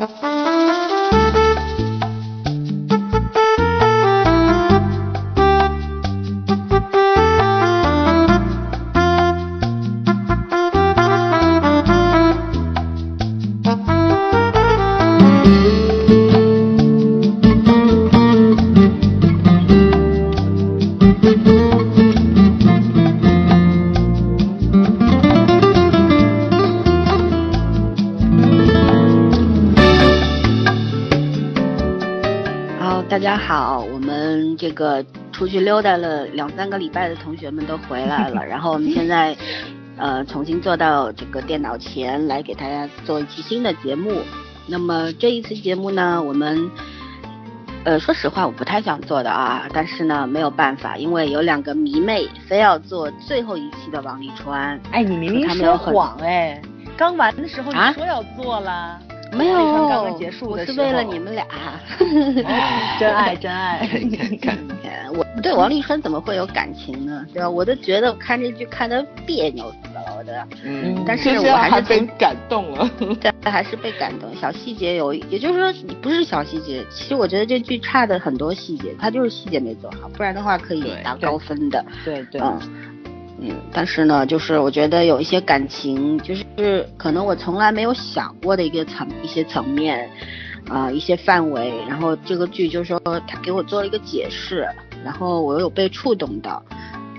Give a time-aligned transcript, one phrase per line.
[0.00, 0.49] 好，
[34.70, 39.36] 这个出去溜达了两三个礼拜的同学们都回来了， 然后我们现在
[39.96, 44.22] 呃重新坐到这个电脑前来给大家做一期新的节目。
[44.68, 46.70] 那么这一次节目呢，我们
[47.82, 54.80] 呃说实话我不太想做的啊，但是呢没有办法，因为有两个迷妹非要做最后一期的王沥川。
[54.92, 56.62] 哎，你明明说谎哎，
[56.96, 59.00] 刚完的时候你啊说要做了，
[59.32, 61.46] 没有，王沥川刚刚结束我的时候是为了你们俩。
[62.98, 63.88] 真爱真爱。
[64.82, 67.26] 呃 我对王沥川怎么会有感情呢？
[67.32, 67.50] 对吧？
[67.50, 70.46] 我都觉得看这剧看的别扭死了，我的。
[70.64, 72.88] 嗯，但是我还是被感动了。
[73.42, 81.84] 但还是被感动，小细节有，也就是说你不是小细节，其实我觉得这剧差的很多细节，它就是细节没做好，不然的话可以对打高分的。
[82.04, 82.60] 对对，嗯
[83.42, 90.10] 嗯，但是呢，就是我觉得有一些感情，就是可能我从来没有想过的一个层一些层面，
[90.68, 94.66] 啊、一些范围，然后这个剧就是说他给我做了一个解释，
[95.02, 96.62] 然后我有被触动到，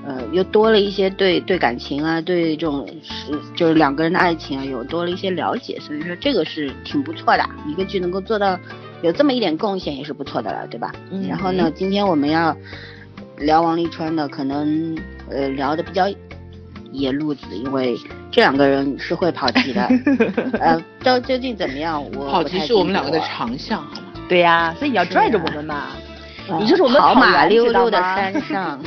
[0.06, 8.60] 呃，又多了一些对对感情啊，对这种是就是两个人的爱情啊，有多了一些了解，所以说这个是挺不错的，一个剧能够做到
[9.02, 10.94] 有这么一点贡献也是不错的了，对吧？
[11.10, 12.56] 嗯然后呢，今天我们要
[13.42, 14.98] 聊王沥川的，可能
[15.30, 16.06] 呃聊的比较
[16.92, 17.98] 野路子，因为
[18.32, 19.88] 这两个人是会跑题的，
[20.60, 24.02] 呃，到究竟怎么样，我 跑题是我们两个的长项，好吗？
[24.30, 25.88] 对呀，所以你要拽着我们嘛。
[25.96, 28.78] 呃你就是我们跑马溜溜的山上，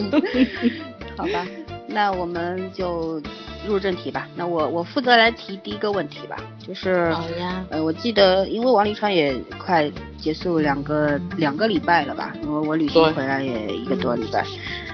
[1.18, 1.44] 好吧，
[1.88, 3.20] 那我们就
[3.68, 4.26] 入正题吧。
[4.34, 6.36] 那我我负责来提第一个问题吧，
[6.66, 14.44] 就是好呀呃，我记得因为王沥川也快结束两个两个礼拜了吧，因为我旅行回来也一个多礼拜。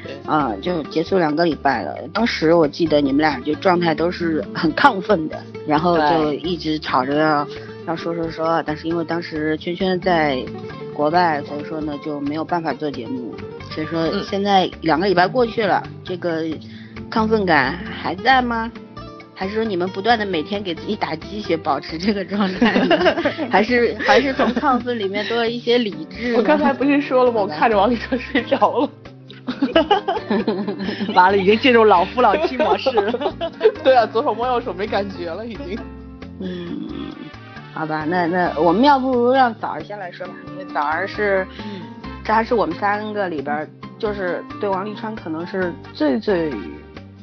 [0.03, 1.97] 对，啊，就结束两个礼拜了。
[2.12, 7.49] 当时我记得你们俩就状态都是很亢奋的，然后就一直吵着要
[7.87, 10.45] 要说说说，但是因为当时圈圈在
[10.93, 13.35] 国外，所以说呢就没有办法做节目。
[13.71, 16.45] 所以说嗯现在两个礼拜过去了，这个
[17.11, 18.71] 亢奋感还在吗？
[19.37, 22.97] 还是说你们不断的每天给自己打鸡血，保持这个状态呢？
[23.51, 26.35] 还是还是从亢奋里面多了一些理智？
[26.37, 27.41] 我刚才不是说了吗？
[27.41, 28.91] 我看着王立川睡着了。
[31.15, 33.35] 完了，已经进入老夫老妻模式了。
[33.83, 35.79] 对啊，左手摸右手没感觉了，已经。
[36.41, 36.89] 嗯，
[37.75, 41.45] 好吧，那那我们要不如让枣儿先来说吧，因为枣儿是，
[42.25, 46.51] 这还是我们三个里边儿，就是对王沥川可能是最最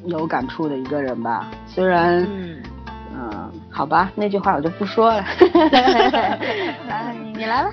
[0.06, 1.50] 有感触的一个人吧。
[1.68, 2.58] 虽然，嗯，
[3.14, 5.24] 嗯、好吧，那句话我就不说了。
[5.72, 7.72] 来， 你你来吧。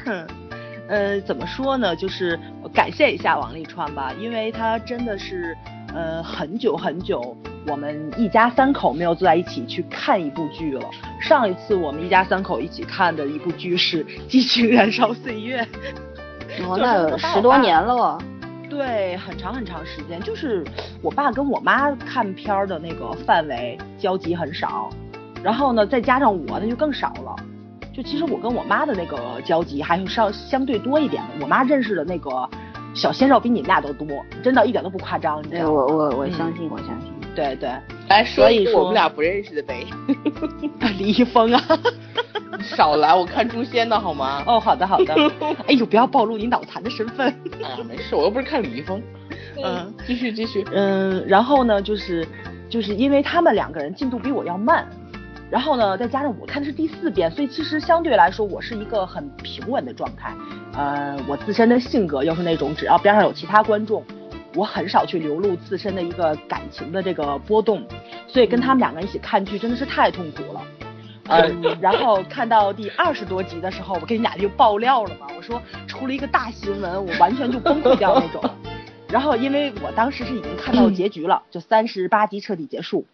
[0.88, 1.94] 呃，怎么说呢？
[1.94, 2.38] 就是
[2.72, 5.54] 感谢一下王沥川吧，因为他真的是，
[5.94, 10.82] 呃，很久很久，我们一家三口没有坐在一起去看一部剧了。
[11.20, 15.62] 上一次我们一家三口一起看的一部剧是《激情燃烧岁月》，
[16.66, 18.18] 哦，那有十多年了哦。
[18.68, 20.64] 对，很长很长时间，就是
[21.02, 24.90] 我爸跟我妈看片儿的那个范围交集很少，
[25.42, 27.34] 然后呢，再加上我那就更少了。
[27.92, 32.48] 就其实我跟我妈的那个交集还是稍相对多一点的，我妈认识的那个
[32.94, 34.06] 小鲜肉比你们俩都多，
[34.42, 35.72] 真的一点都不夸张，你知对，道吗？
[35.72, 37.17] 我我我嗯相信，我相信。
[37.38, 37.70] 对对，
[38.08, 39.86] 来说所以说一个我们俩不认识的呗。
[40.98, 41.62] 李易峰啊，
[42.60, 44.42] 少来，我看诛仙的好吗？
[44.44, 45.14] 哦，好的好的，
[45.68, 47.32] 哎呦，不要暴露你脑残的身份。
[47.62, 49.00] 哎呀，没事，我又不是看李易峰。
[49.62, 50.66] 嗯，继续继续。
[50.72, 52.26] 嗯，然后呢，就是
[52.68, 54.84] 就是因为他们两个人进度比我要慢，
[55.48, 60.34] 然后呢，再加上我看的是第四遍，所以其实相对来说，我是一个很平稳的状态。
[60.74, 64.02] 呃，我自身的性格又是那种只要边上有其他观众，
[64.54, 67.86] 我很少去流露自身的一个感情的这个波动，
[68.26, 70.62] 所以跟他们两个人一起看剧真的是太痛苦了。
[71.28, 71.46] 呃，
[71.80, 78.42] 然后看到第二十多集的时候，我跟你俩就爆料了嘛，我说出了一个大新闻，我完全就崩溃掉那种。
[79.10, 83.06] 然后因为我当时是已经看到结局了，就三十八集彻底结束，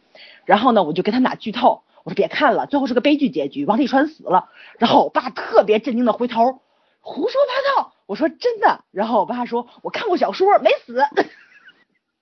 [0.44, 4.48] 然后呢，我就跟他们俩剧透，我说别看了，最后是个悲剧结局，王沥川死了。
[4.78, 6.60] 然后我爸特别震惊的回头，
[7.00, 7.94] 胡说八道。
[8.06, 11.02] 我说真的，然后我爸说我看过小说，没死。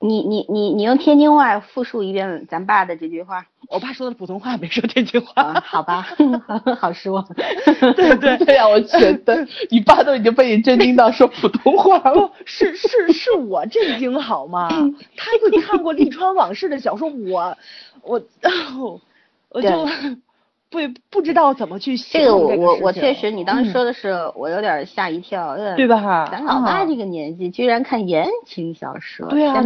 [0.05, 5.41] 你你你你用天津话复述一遍咱爸的这句话我爸说的普通话，没说天津话。
[5.43, 5.63] 啊？
[5.65, 6.05] 好吧，
[6.77, 7.25] 好失望。
[7.95, 12.33] 对对，对 呀，我觉得你爸都已经被你震惊到说普通话不了。
[12.45, 14.69] 是是是我震惊好吗？
[15.17, 17.57] 他会看过《利川往事》的小说，我
[18.03, 18.21] 我
[19.51, 19.69] 我就
[20.73, 20.79] 不
[21.11, 23.73] 不知道怎么去形这个容我我我确实，你当时嗯。
[23.73, 26.87] 说的是，我有点吓一跳，对吧咱老大啊。
[26.87, 29.63] 这个年纪居然看言情小说，对啊，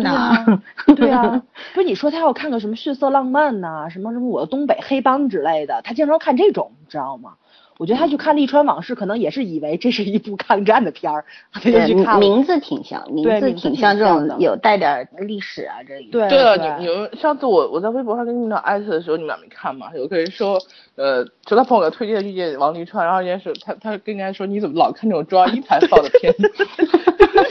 [0.96, 1.42] 对啊，
[1.74, 7.32] 不是你说他要看个什么血色浪漫呐、什么什么我的东北黑帮之类的，他经常看这种，你知道吗？
[7.78, 12.20] 我觉得他去看《利川往事》，可能也是以为这是一部抗战的片儿，他就对去看了。
[12.20, 19.88] 名字挺像，名字挺挺像这种有带点儿历史啊这一对对了，你你们上次我我在微博上跟你们俩艾特的时候，你们俩没看吗？
[19.94, 20.58] 有个人说，
[20.94, 26.50] 呃，就他朋友推荐遇见王沥川，然后人家说他他跟人家说你怎么老看这种中央一台放的片子？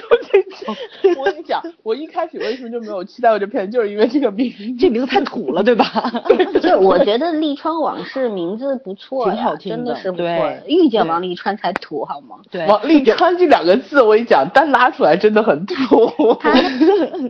[1.17, 4.55] 我跟你讲，我一开始为什么就没有期待过这片子，就是因为这个名字。
[4.79, 5.85] 这名字太土了，对吧？
[6.61, 10.61] 对，我觉得《利川往事》名字不错，挺好听的真的是不错对。
[10.67, 12.37] 遇见王沥川才土好吗？
[12.51, 15.75] 对，王沥川这两个字，我跟你讲，单拉出来真的很土。
[16.39, 16.51] 他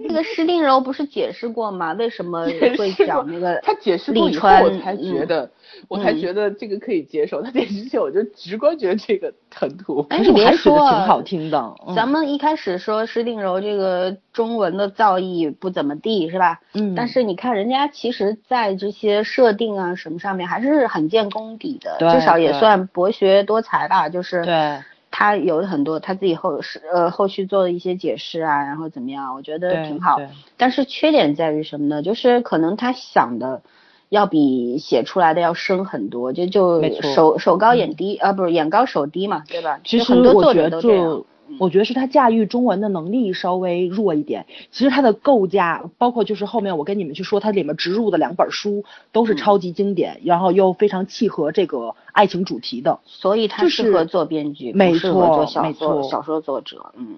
[0.08, 1.94] 那个施定柔不是解释过吗？
[1.94, 2.46] 为什么
[2.78, 5.50] 会讲那个他解释过以后，我才觉得，
[5.88, 7.42] 我才嗯觉得这个可以接受。
[7.42, 10.06] 他解释之前，我就直观觉得这个很土。
[10.10, 11.76] 哎，你别可是我还觉说挺好听的。
[11.88, 16.60] 嗯咱们一开始说施定柔这个中文的造诣不怎么地，是吧？
[16.74, 24.10] 嗯，但是你看人家其实，在这些设定啊什么上面还是很见功底的，对至少也算博学多才吧。
[24.10, 24.80] 就是对
[25.10, 30.28] 他有很多他自己后是呃后续做的一些解释啊，然后怎么样，我觉得挺好对。
[30.58, 32.02] 但是缺点在于什么呢？
[32.02, 33.62] 就是可能他想的
[34.10, 39.80] 要比写出来的要深很多，就就手手高眼低啊，不是眼高手低嘛，对吧？
[39.84, 41.04] 其实很多作者都这样。
[41.04, 41.26] 就，
[41.60, 44.48] 我觉得是他驾驭中文的能力稍微弱一点。
[44.72, 53.00] 其实他的构架，包括就是后面我跟你们去说，它里面植入的两本书都是嗯超级经典，然后又非常契合这个爱情主题的。
[53.06, 56.92] 所以他就是适合做编剧，没错小没错说小说作者。
[56.98, 57.18] 嗯，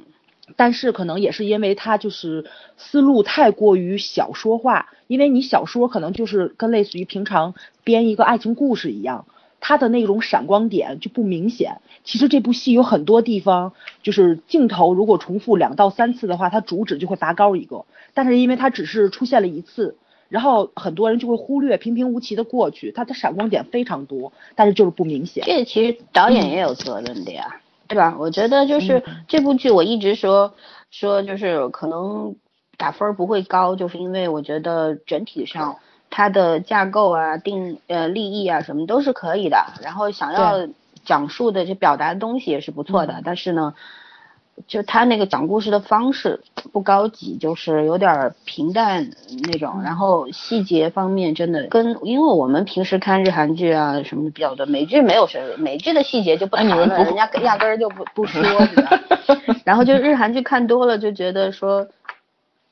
[0.56, 2.46] 但是可能也是因为他就是
[2.78, 7.54] 思路太过于小说化，因为你小说可能就是跟类似于平常
[7.84, 9.26] 编一个爱情故事一样，
[9.60, 11.82] 它的那种闪光点就不明显。
[12.04, 19.98] 其实这部戏有很多地方就是镜头如果重复两到三次的话，它主旨就会拔高一个，但是因为它只是出现了一次。
[20.30, 25.46] 然后很多人就会忽略，平平无奇的过去，它的闪光点非常多，但是就是不明显。
[25.46, 28.16] 这其实导演也有责任的呀，对吧？
[28.20, 30.54] 我觉得就是这部剧，我一直说
[30.92, 32.36] 说就是可能
[32.78, 35.78] 打分儿不会高，就是因为我觉得整体上
[36.10, 40.68] 它的架构啊、定呃立意啊什么都是可以的，然后想要
[41.06, 43.74] 讲述的这表达的东西也是不错的，但是呢。
[44.66, 46.42] 就他那个讲故事的方式
[46.74, 49.12] 不高级，就是有点儿平淡
[49.44, 58.42] 那种，然后细节方面真的跟，因为我们平时看日韩剧啊什么的比较多，美剧没有什么，美剧的细节就不人家压根儿就不不说？
[59.64, 61.88] 然后就日韩剧看多了，就觉得说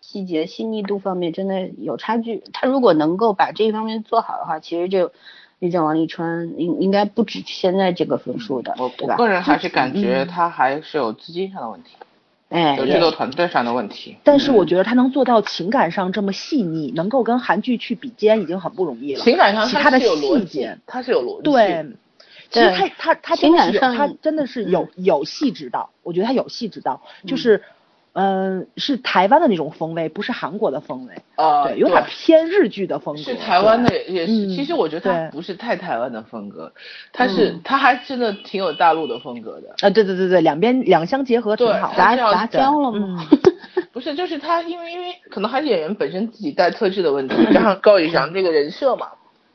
[0.01, 2.43] 细节细腻度方面真的有差距。
[2.53, 5.11] 他如果能够把这一方面做好的话，其实就
[5.65, 11.89] 遇见王沥川应应该不止现在这个分数的我，我个人还是感觉嗯他还是有资金上的问题，
[12.49, 14.15] 哎，有制作团队上的问题。
[14.23, 19.21] 但是我觉得他能做到情感上这么细腻，能够跟韩剧去比肩，已经很不容易了。
[19.21, 21.43] 情感上其他的是有逻辑细节，，他是有逻辑。
[21.43, 21.85] 对，
[22.49, 27.61] 其实他他他真的是有情感上他真的是有有细致到，我觉得他有细致到，就是
[28.15, 33.21] 嗯、是台湾的那种风味，不是韩国的风味，呃，对，有点偏日剧的风格。
[33.21, 36.71] 是台湾的也也是，嗯其实我觉得它不是太台湾的风格，
[37.11, 39.69] 它是嗯它还真的挺有大陆的风格的。
[39.85, 41.97] 啊，对对对对，两边两相结合挺对好的。
[41.97, 43.27] 杂杂交了吗？
[43.91, 49.07] 不是，就是他，因为因为可能还是演员本身自己带特质的问题，加上高以翔这个人设嘛，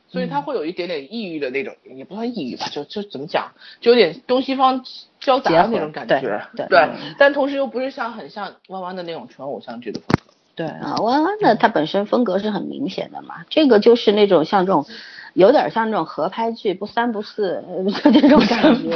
[0.07, 4.83] 所以他会有一点点抑郁的那种，也不算抑郁吧，就就怎么讲，就有点东西方
[5.21, 10.33] 交杂的那种感觉，对对但同时又不是像很像弯弯的那种纯偶像剧的风格。
[10.53, 14.85] 对，啊，弯弯的它本身风格是很明显的嘛，这个就是那种像这种，
[15.33, 18.91] 有点像这种合拍剧，不三不四，呃就这种感觉。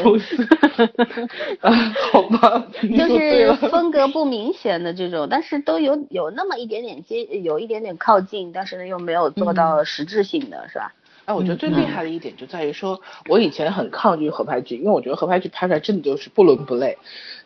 [1.62, 1.72] 啊，
[2.12, 3.54] 好吧，就是。
[3.70, 10.92] 风格不明显的这种，但是都有有那么一点点接，有一点点靠近，但是呢又没有做到实质性的，是吧？
[11.26, 16.98] 哎，我觉得最厉害的一点就在于说，我以前很抗拒合拍剧，因为我觉得合拍剧拍出来真的就是不伦不类。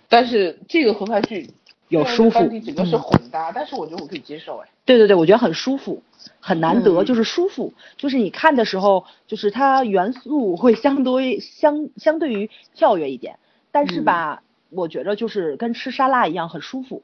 [0.08, 1.50] 但是这个合拍剧
[1.88, 4.70] 有舒服整个是混搭，但是我觉得我可以接受哎。
[4.86, 6.02] 对对对，我觉得很舒服，
[6.40, 7.06] 很难得，嗯。
[7.06, 13.38] 就是舒服，就是你看的时候，就是它元素会相对相相对于跳跃一点，
[13.72, 17.04] 但是吧，我觉得就是跟吃沙拉一样很舒服，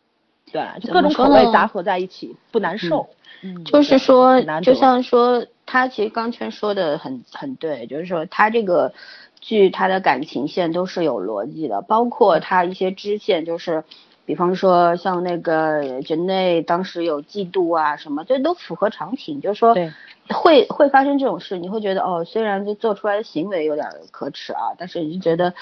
[0.51, 3.07] 对，就各种口味杂合在一起，不难受。
[3.43, 8.93] 嗯，就是说就像说他其实刚圈说的很很对，就是说他这个
[9.41, 13.83] 剧他的感情线都是有逻辑的，包括他一些支线，就是
[14.25, 19.91] 比方说像那个人类当时有嫉妒啊什么，这都符合常情，就是说对
[20.29, 25.53] 会会发生这种事，你会觉得哦，虽然这做出来的行为有点可耻啊，但是你就觉得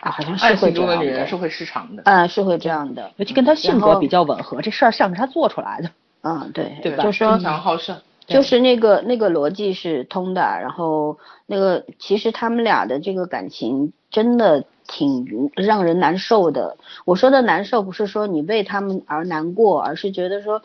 [0.00, 2.02] 啊，好像是会这样的女人是会失常的。
[2.04, 5.90] 啊，是会这样的，尤其跟他性格比较吻合，这事儿像是他做出来的。
[6.22, 16.76] 嗯，对，对吧就说争强好胜，就是那个那个逻辑是通的，然后那个其实他们俩的这个感情真的挺让人难受的。
[17.06, 20.62] 我说的难受不是说你为他们而难过，而是觉得说，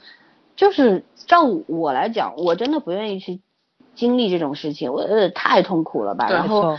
[0.55, 3.39] 就是照我来讲，我真的不愿意去
[3.96, 6.27] 经历这种事情，我觉得太痛苦了吧。
[6.29, 6.77] 然后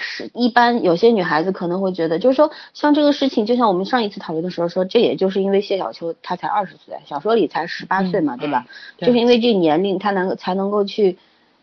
[0.00, 8.66] 是一般有些女孩子可能会觉得，就是说像这个事情，就像我们上一次讨论的时候说，这也就是因为谢小秋她才二十岁，小说里才十八岁嘛，对吧？
[8.96, 11.18] 对就是因为这年龄，她能才能够去，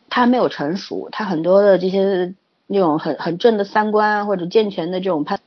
[0.09, 2.35] 她没有成熟，她很多的这些
[2.67, 5.39] 那种很很正的三观啊，或者健全的这种判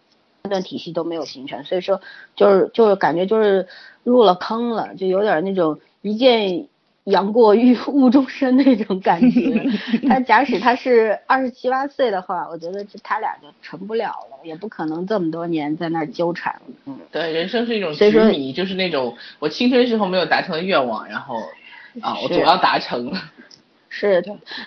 [0.42, 2.00] 判断体系都没有形成，所以说
[2.34, 3.68] 就是就是感觉就是
[4.02, 6.66] 入了坑了，就有点那种一见
[7.04, 9.64] 杨过遇 误终身那种感觉。
[10.08, 16.60] 他假使他是二十七八岁的话，我觉得这他俩就成不了了，也不可能这么多年在那儿纠缠。
[16.86, 21.36] 嗯，对，人生是一种所以说执迷，就是那种我青春时候没有达成的愿望，然后
[22.00, 23.12] 啊，我是总要达成。
[23.94, 24.24] 是，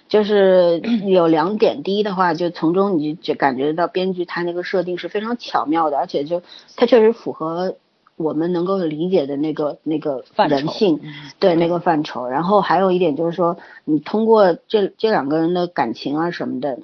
[0.07, 6.43] 就是有两点，第一的话，就从中你就感觉到编剧他那个设定是非常巧妙的，而且就
[6.75, 7.75] 他确实符合
[8.15, 12.27] 我们能够理解的那个那个范人性，嗯对那个范畴。
[12.27, 16.79] 然后还有一点就是说，你通过这这两个人的感情啊什么的，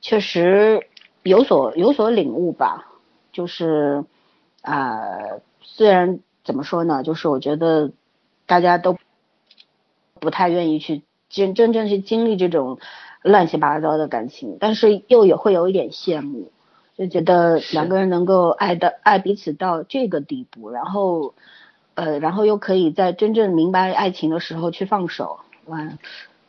[0.00, 0.86] 确实
[1.22, 2.86] 有所有所领悟吧。
[3.32, 4.04] 就是
[4.62, 4.98] 啊、
[5.62, 7.92] 虽然怎么说呢，就是我觉得
[8.46, 8.98] 大家都
[10.20, 12.78] 不太愿意去真真正去经历这种
[13.22, 16.50] 乱七八糟的感情，但是又也会有一点羡慕，
[17.00, 21.32] 就觉得两个人能够爱的爱彼此到这个地步，然后
[21.94, 25.78] 呃，然后又可以在真正明白爱情的时候去放手，哇，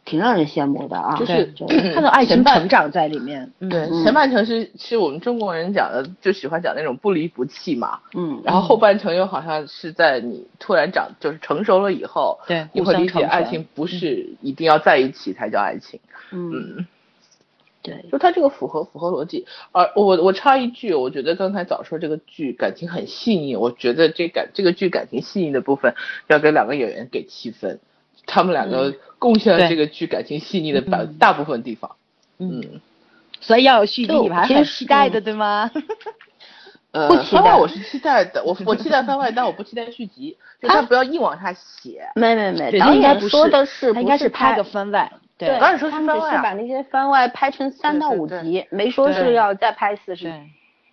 [0.04, 1.16] 挺让人羡慕的啊。
[1.16, 1.66] 就是就
[1.96, 3.50] 看到爱情成长在里面。
[3.60, 8.00] 嗯对，前半程是是我们中国人讲的，就喜欢讲那种不离不弃嘛。
[8.14, 15.98] 嗯，然后后半程又好像是在你突然长，就是成熟了以后，对你会理解互相成全爱情不是一定要在一起才叫爱情。
[16.34, 16.88] 嗯，嗯，
[17.84, 19.46] 对，就它这个符合符合逻辑。
[19.72, 25.96] 而我我插一句，我觉得刚才早说这个剧感情很细腻，我觉得这感这个剧感情细腻的部分
[26.28, 27.80] 要给两个演员给七分，
[28.28, 31.96] 他们两个贡献了这个剧感情细腻的大嗯大部分地方。
[32.38, 32.82] 嗯，嗯，
[33.40, 35.72] 所以要有续集，还是很期待的，对吗？
[36.92, 42.04] 呃， 不期待番外我是期待的，我 我期待番外，但我不期待续集，就他不要硬往下写。
[42.16, 45.12] 没没没，对导演他应该说的是他应该不是拍个番外。
[45.48, 50.30] 对，当然说是他们番外啊只是把那些番外拍成三到对对对五集，没说是要再拍四十集。
[50.30, 50.42] 对，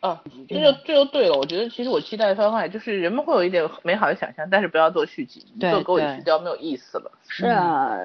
[0.02, 1.36] 哦，这就这就对了。
[1.36, 7.10] 我觉得其实我期待番外，就是人们会有一点美好的想象，但是不要做续集，对做狗尾对续貂没有意思了。
[7.28, 7.96] 是啊，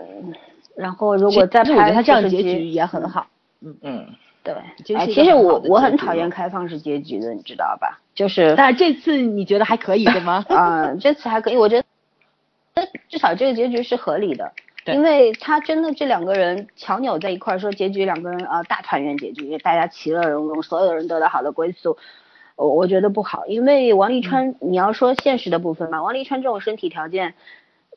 [0.75, 3.27] 然后如果再其实我觉得拍他这样40集结局也很好。
[3.61, 4.07] 嗯嗯，
[4.43, 7.99] 对，其实我我很讨厌开放式结局的，你知道吧？
[8.13, 10.43] 就 是但是这次你觉得还可以对吗？
[10.49, 11.83] 嗯、这次还可以，我觉得
[13.07, 21.97] 至少这个结局是合理的，对因为他真的这两个人强扭在一块儿，说结局两个人啊、大团圆结局，大家其乐融融，所有人得到好的归宿。
[22.55, 27.33] 我我觉得不好，因为王沥川，嗯你要说现实的部分嘛，王沥川这种身体条件，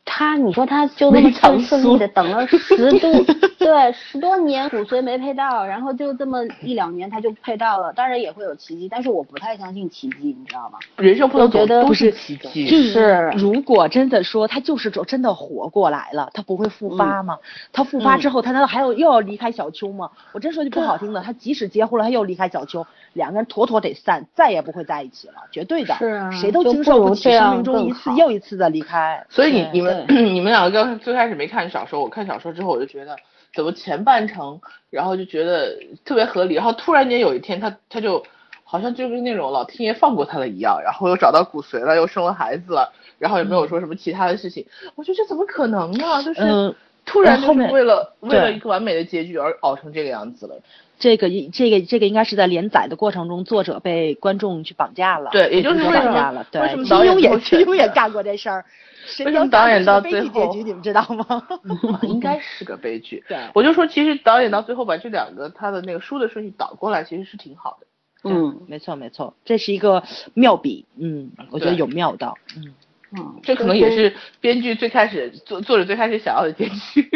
[0.08, 3.10] 他你说他就那么没长顺顺利的等了十多
[3.58, 10.78] 对十多年骨髓没配到，然后就这么一两年他就配到了，当然也会有奇迹，但是我不太相信奇迹，你知道吗？
[10.96, 12.66] 人生不能我觉得都是奇迹。
[12.66, 17.36] 是如果真的说他就是说真的活过来了，他不会复发吗？
[17.72, 20.08] 他复发之后，他难道还要又要离开小秋吗？
[20.32, 25.94] 我真说句不好听的，他即使结婚了，他又离开小秋，两个人妥妥得散，再也不会在一起了，绝对的。
[25.96, 29.24] 是啊谁都就经受不起生命中一次又一次的离开。
[29.28, 33.16] 所以你你们 你们两个刚最开始没看小说，我看小说之后我就觉得
[33.54, 34.60] 怎么前半程，
[34.90, 38.24] 然后就觉得特别合理，然后突然间有一天他他就
[38.64, 46.22] 好像就跟那种老天爷放过他了一样，然后又找到骨髓了，又生了孩子了，然后也没有说什么其他的事情，我觉得这怎么可能呢？
[46.22, 46.74] 就是嗯
[47.04, 50.60] 突然就是为了为了一个完美的结局而熬成这个样子了。
[50.98, 56.46] 这个一这个这个应该是在连载的过程中，作者被观众去绑架了，对也就是被读者为什么绑架了。
[56.50, 58.64] 对，为什么金庸也金庸也干过这事儿。
[59.06, 61.24] 神为什么导演到悲剧最后结局，你们知道吗？
[61.28, 63.22] 啊 应该是个悲剧。
[63.28, 67.86] 对我就说，其实导演到最后把这两个他的那个书的顺序倒过来，其实是挺好的。
[68.28, 70.02] 嗯，没错没错，这是一个
[70.34, 72.74] 妙笔，嗯，我觉得有妙到，嗯，
[73.16, 77.08] 嗯，这可能也是编剧最开始作作者最开始想要的结局，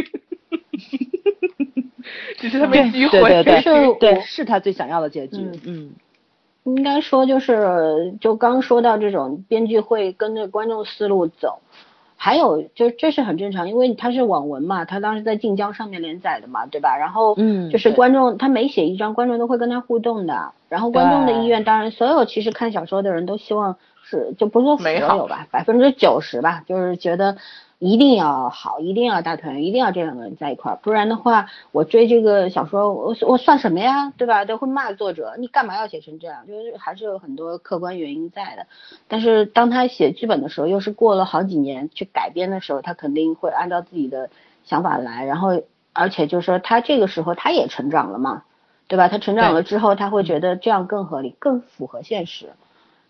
[2.40, 3.20] 只是他没机会。
[3.20, 5.36] 对对是对，是他最想要的结局。
[5.36, 5.60] 嗯
[6.64, 11.60] 嗯，应该说就是就刚说到这种编剧会跟着观众思路走，
[12.16, 16.96] 还有就这是很正常，因为它是网文嘛，他当时在晋江上面连载的嘛，对吧？
[16.98, 27.36] 然后嗯就是观众他每写一章，观众都会跟他互动的，然后观众的意愿，当然所有其实看小说的人都希望是就不说所有吧，百分之九十吧，就是觉得。
[27.80, 34.44] 一定要好，一定要大团圆，一定要这两个人在一块儿，不然的话，我追这个小说，我我算什么呀，对吧？
[34.44, 36.46] 都会骂作者，你干嘛要写成这样？
[36.46, 38.66] 就是还是有很多客观原因在的。
[39.08, 44.28] 但是当他写剧本的时候，又是过了好几年去改编的时候，他肯定会按照自己的
[44.62, 45.62] 想法来，然后
[45.94, 48.42] 而且就是说他这个时候他也成长了嘛，
[48.88, 49.08] 对吧？
[49.08, 52.50] 他成长了之后，他会觉得这样更合理，更符合现实。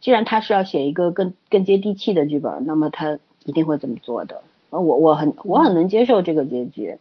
[0.00, 4.42] 既然他是要写一个更更接地气的剧本，那么他一定会这么做的。
[4.70, 6.96] 呃，我我很我很能接受这个结局，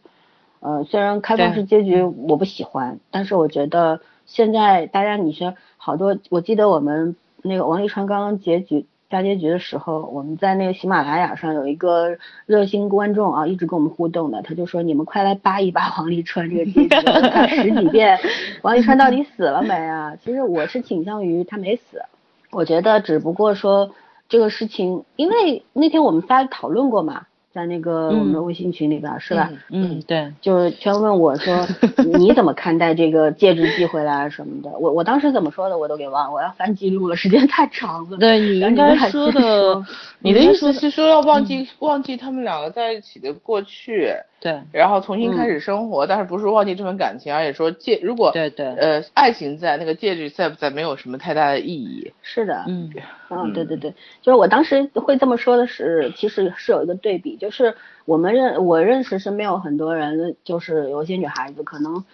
[0.60, 18.18] 呃，虽然开放式结局我不喜欢，但是我觉得现在大家你说好多，我记得我们那个王沥川刚刚结局大结局的时候，我们在那个喜马拉雅上有一个热心观众啊，一直跟我们互动的，他就说你们快来扒一扒王沥川这个结局，我看十几遍，
[18.62, 20.16] 王沥川到底死了没啊？
[20.16, 22.02] 其实我是倾向于他没死，
[22.50, 23.90] 我觉得只不过说
[24.28, 27.26] 这个事情，因为那天我们仨讨论过嘛。
[27.52, 29.50] 在那个我们的微信群里边、是吧？
[29.70, 31.66] 嗯嗯，对，就是全问我说
[32.18, 34.70] 你怎么看待这个戒指寄回来啊什么的。
[34.78, 38.16] 我我当时怎么说的我都给忘了，我要翻记录了，时间太长了。
[38.18, 39.84] 对你应该说的，
[40.20, 48.66] 你的意思是说要忘记、忘记他们两个在一起的过去，对，然后重新开始生活，但是不是忘记这份感情，而且说戒如果对对。
[48.74, 52.12] 呃爱情在，那个戒指在不在没有什么太大的意义。
[52.22, 52.90] 是的，嗯。
[53.32, 62.04] 嗯，对对对，就是我当时会这么说的是，其实是有一个对比，就是我们认我认识身边有很多人，就是有些女孩子可能，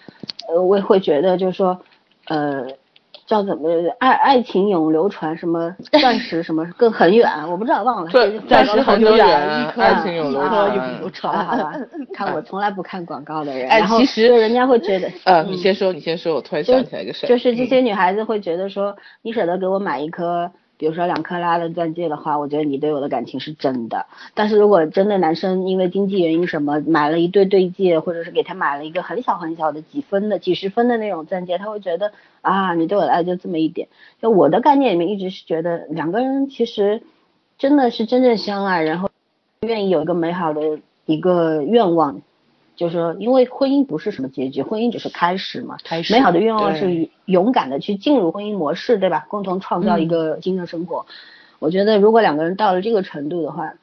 [0.47, 1.80] 呃，我也会觉得就是说，
[2.26, 2.66] 呃，
[3.26, 3.68] 叫怎么
[3.99, 9.27] 爱爱情永流传什么 钻石什么更很远，我不知道忘了，钻钻石很久远，
[9.77, 10.77] 爱情永流啊传。
[10.77, 11.72] 永流传好吧，
[12.14, 24.06] 看我从来不看广告的人，哎然后其实就人家会觉得， 呃，嗯你先说，你先说，我突然想起来一个事儿，就是这嗯些女孩子会觉得说，你舍得给我买一颗，比如说两克拉的钻戒的话，我觉得你对我的感情是真的。
[24.34, 32.12] 但是如果真的男生因为经济原因什么买了一对对戒，或者是给他买了一个很小很小的几分的、几十分的那种钻戒，他会觉得
[32.42, 33.88] 啊，你对我的爱就这么一点。
[34.20, 37.02] 就我的概念里面一直是觉得两个人其实
[37.58, 39.08] 真的是真正相爱，然后
[39.62, 42.20] 愿意有一个美好的一个愿望。
[42.76, 45.76] 就是说，因为婚姻不是什么结局，婚姻只是开始嘛。
[45.82, 49.26] 开始美好的愿望是勇敢的去进入婚姻模式，对吧？
[49.28, 51.06] 共同创造一个新的生活。
[51.58, 53.74] 我觉得如果两个人到了这个程度的话，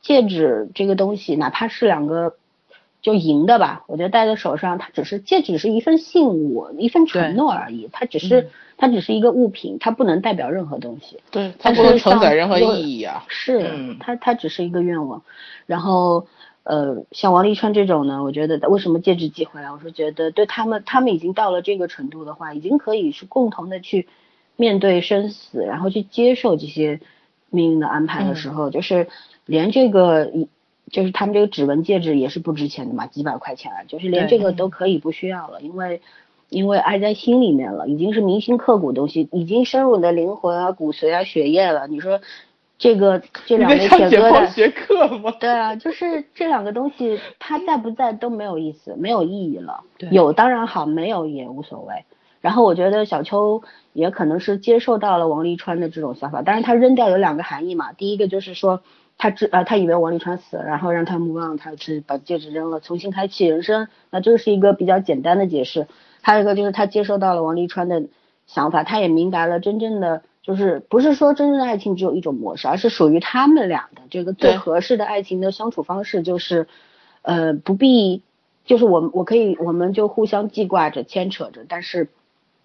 [0.00, 2.34] 戒指这个东西，哪怕是两个
[3.02, 11.18] 就银的吧，我觉得戴在手上，它只是戒指是一份信物，一份承诺而已，它只是、嗯它只是一个物品，它不能代表任何东西。
[11.32, 13.24] 对，它不能承载任何意义啊。
[13.26, 15.20] 是嗯，它它只是一个愿望。
[15.66, 16.28] 然后
[16.68, 19.72] 呃，像王沥川这种呢，我觉得为什么戒指寄回来？
[19.72, 24.06] 我是觉得对他们，他们已经到了这个程度的话，已经可以是共同的去
[24.56, 27.00] 面对生死，然后去接受这些
[27.50, 29.08] 命运的安排的时候，就是
[29.46, 30.48] 连这个一。
[30.90, 36.00] 就是他们这个指纹戒指也是不值钱的嘛，几百块钱啊，就是连这个都可以不需要了，因为
[36.48, 41.86] 因为爱在心里面了，已经是铭心刻骨的东西，已经深入你的灵魂啊、骨髓啊、血液了。
[41.88, 42.22] 你说
[42.78, 45.34] 这个这两枚你在上解铁疙瘩，剖学课吗？
[45.40, 49.80] 对啊，就是这两个东西，它在不在都没有意思，没有意义了。
[49.98, 52.04] 对有当然好，没有也无所谓。
[52.40, 53.62] 然后我觉得小秋
[53.92, 58.80] 也可能是接受到了王沥川的这种想法，但是他扔掉有两个含义嘛，第一个就是说
[59.18, 65.88] 他知呃他以为王沥川死了，然后让他 move on，他是把戒指扔了，重新开启人生，那这是一个比较简单的解释。
[66.22, 68.04] 还有一个就是他接受到了王沥川的
[68.46, 76.68] 想法，他也明白了真正的就是不是说真正的爱情只有一种模式，而是属于他们俩的这个最合适的爱情的相处方式，就是
[77.20, 78.22] 呃不必
[78.64, 82.08] 就是我我可以我们就互相记挂着牵扯着，但是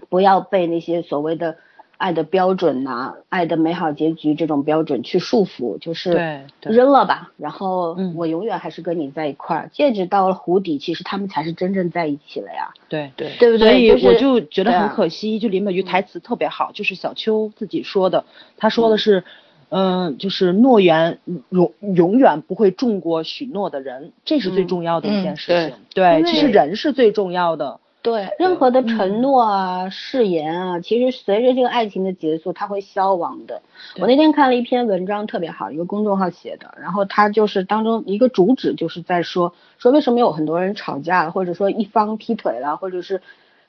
[0.08, 1.58] 不要被那些所谓的
[2.04, 9.70] 爱的标准呐、爱的美好结局这种标准去束缚，就是扔了吧，然后嗯我永远还是跟你在一块儿。
[9.72, 13.70] 戒指到了湖底，其实他们才是真正在一起了呀，对对对不对？
[13.70, 18.26] 所以我就觉得很可惜，就林美玉台词特别好，就是小秋自己说的，
[18.58, 19.24] 他说的是，
[19.70, 21.20] 嗯、就是诺言
[21.52, 25.76] 永永远不会重过许诺的人，这是最嗯重要的一件嗯事情。
[25.94, 27.80] 对，因其实人是最重要的。
[28.04, 33.62] 对，任何的承诺啊、誓言啊，其实随着这个爱情的结束，它会消亡的。
[33.98, 43.22] 我那天看了一篇文章，特别好，一个公众号写的，然后他就是当中一个主旨就是在说，说为什么有很多人吵架了，或者说一方劈腿了，或者是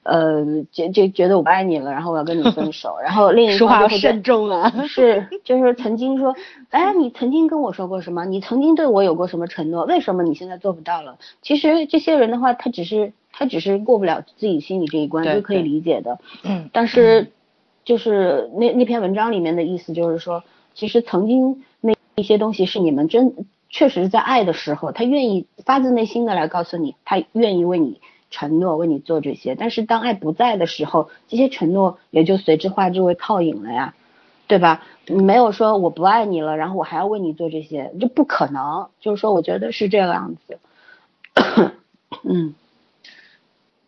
[0.02, 4.68] 呃，觉就觉得我不爱你了，然后我要跟你分手，然后另一说话要方就会慎重啊。
[4.88, 6.34] 是，就是曾经说，
[6.70, 8.24] 哎，你曾经跟我说过什么？
[8.24, 9.84] 你曾经对我有过什么承诺？
[9.84, 11.18] 为什么你现在做不到了？
[11.40, 16.18] 其实这些人的话，他只是他只是过不了自己心里这一关，对是可以理解的。
[16.42, 17.32] 嗯但是
[17.84, 20.42] 就是那那篇文章里面的意思就是说，
[20.74, 23.34] 其实曾经那一些东西是你们真
[23.68, 29.54] 确实在爱的时候，他愿意发自内心的来告诉你，他愿意为你承诺，为你做这些。
[29.54, 33.94] 但是当爱不在的时候，这些承诺也就随之化之为泡影了呀，
[34.46, 34.82] 对吧？
[35.06, 38.88] 没有说我不爱你了，然后我还要为你做这些，这不可能。
[39.00, 40.58] 就是说，我觉得是这个样子。
[42.24, 42.54] 嗯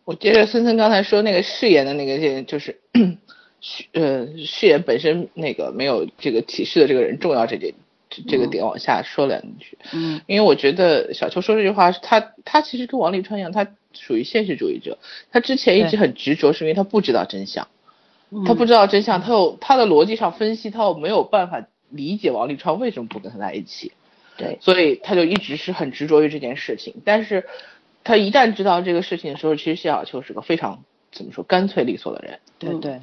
[0.07, 2.79] 我接着森森刚才说那个誓言的那个件，就是
[3.59, 7.73] 誓呃誓言本身那个没有这个启示的这个人重要这点
[8.09, 10.21] 这这个点往下说两句，嗯。
[10.25, 14.97] 因为我觉得小秋说这句话，他他其实跟王沥川一样，他属于现实主义者，
[15.29, 17.67] 他之前一直很执着，是因为他不知道真相，
[18.29, 23.91] 嗯，他不知道真相，他有他的逻辑上分析，他又没有办法理解王沥川为什么不跟他在一起，
[24.37, 26.93] 对，所以他就一直是很执着于这件事情。
[27.03, 27.43] 但是
[28.07, 33.01] 他一旦知道这个事情的时候，其实谢小秋是个非常怎么说干脆利索的人，嗯对对，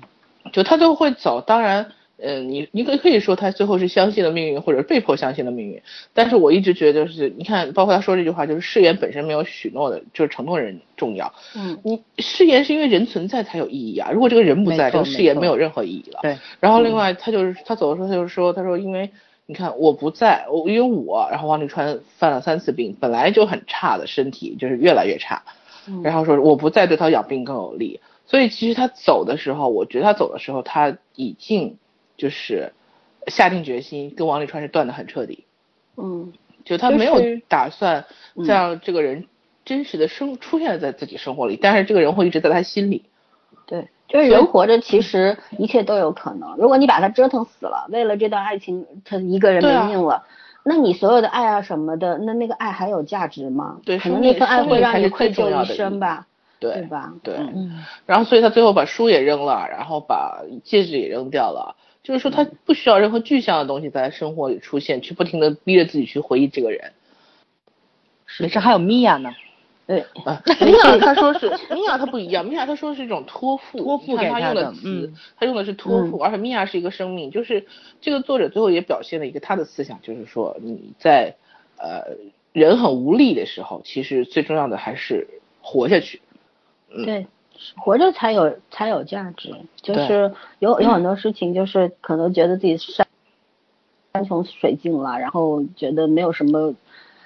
[0.50, 1.42] 就他就会走。
[1.46, 5.82] 当然，呃，你你可以可以说他最后是相信了命运，或者被迫相信了命运。
[6.14, 11.34] 但是我一直觉得就是，你看，包括他说这句话，就是誓言本身没有许诺的，就是承诺人重要。
[11.54, 16.20] 嗯你誓言是因为人存在才有意义啊，如果这个人不在，这个誓言没有任何意义了。
[16.22, 19.10] 对，然后另外他就是他走的时候他就说，他说因为
[19.46, 25.42] 你看我不在，我因为我，然后王沥川犯了三次病，本来就很差的身体，就是越来越差。
[25.86, 26.02] 嗯。
[26.02, 31.76] 然后说我不再对他养病更有利，所以其实他走的时候，我觉得他走的时候他已经
[32.16, 32.72] 就是
[33.26, 35.44] 下定决心跟王沥川是断的很彻底，
[35.96, 36.32] 嗯。
[36.64, 38.44] 就他没有打算嗯。
[38.46, 39.26] 再让这个人
[39.66, 43.04] 真实的生出现在自己生活里，但是这个人会一直在他心里。
[43.66, 46.54] 对，就是人活着，其实一切都有可能。
[46.56, 50.24] 如果你把他折腾死了，为了这段爱情，他一个人没命了，
[50.62, 53.80] 那你所有的爱啊什么的，那那个爱还有价值吗？
[53.84, 56.26] 对可能那份爱会让你愧疚一生吧，
[56.60, 57.12] 对对吧？
[57.22, 61.74] 对嗯嗯，然后所以他最后把书也扔了，然后把戒指也扔掉了。
[62.02, 66.92] 就是说他不需要任何具象的东西在生活里出现，去不停的逼着自己去回忆这个人。
[68.38, 69.30] 没事，还有米娅呢，
[69.86, 77.66] 对，啊， 米娅他说是米娅他不一样，米娅他说是一种托付，托付他给他用的词嗯，他用的是托付，而且米娅是一个生命，就是
[78.00, 81.34] 这个作者最后也表现了一个他的思想，就是说你在
[81.78, 82.16] 呃
[82.52, 85.28] 人很无力的时候，其实最重要的还是
[85.60, 86.22] 活下去。
[86.90, 87.26] 嗯对，
[87.76, 89.54] 活着才有才有价值。
[89.82, 93.06] 就是有有很多事情，就是可能觉得自己山
[94.14, 96.74] 山穷水尽了，然后觉得没有什么，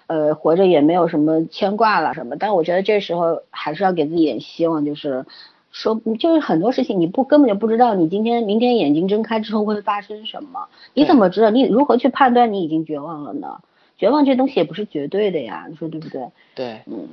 [0.08, 2.34] 呃，活着也没有什么牵挂了什么。
[2.36, 5.24] 但我觉得这时候还是要给自己一点希望，就是
[5.70, 11.50] 说，就是很多事情你不根本就不知道你今天明天眼睛睁开之后会发生什么，你怎么知道？
[11.50, 13.60] 你如何去判断你已经绝望了呢？
[13.98, 16.22] 绝望这东西也不是绝对的呀，你说对不对？
[16.54, 17.08] 对，嗯，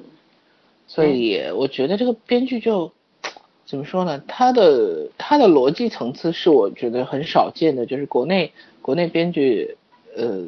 [0.87, 2.91] 所以我觉得这个编剧就
[3.65, 4.21] 怎么说呢？
[4.27, 9.75] 他的他的逻辑层次是我觉得很少见的，就是国内国内编剧
[10.15, 10.45] 呃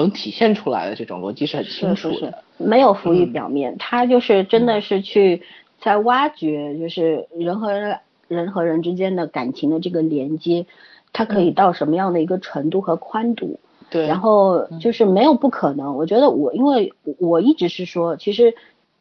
[0.00, 2.14] 能体现出来的这种逻辑是很清楚的。
[2.14, 5.42] 是是是，没有浮于嗯表面，他就是真的是去
[5.80, 10.66] 在挖掘，就是人和人人和人之间的感情的这个连接，
[11.12, 13.58] 它可以到什么样的一个程度和宽度。
[13.90, 18.54] 对，然后就是没有不可能，我觉得我因为我一直是说，其实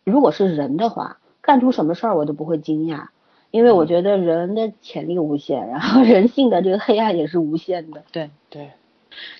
[0.05, 3.07] 如果是人的话，干出什么事儿我都不会惊讶，
[3.51, 8.03] 因为我觉得人的潜力无限，然后人性的这个黑暗也是无限的。
[8.13, 8.69] 对，对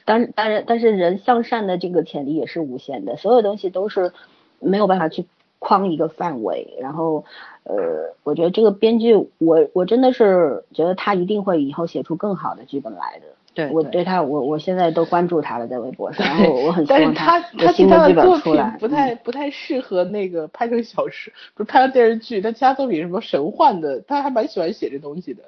[0.06, 4.12] 当然，当然，但是人向善的这个潜力也是无限的，所有东西都是
[4.60, 5.26] 没有办法去
[5.60, 6.78] 框一个范围。
[6.80, 7.26] 然后，
[7.64, 13.26] 呃，我觉得这个编剧，我我真的是觉得他一定会以后写出更好的剧本来的。
[13.54, 18.78] 对，我对他，我我现在都关注他了，在微博上，然后我很 希望他他其他的作品本。
[18.80, 22.40] 不太不太适合那个拍成小说，不是拍成电视剧。
[22.40, 25.42] 他其他作品什么神幻的，他还蛮喜欢写这东西的。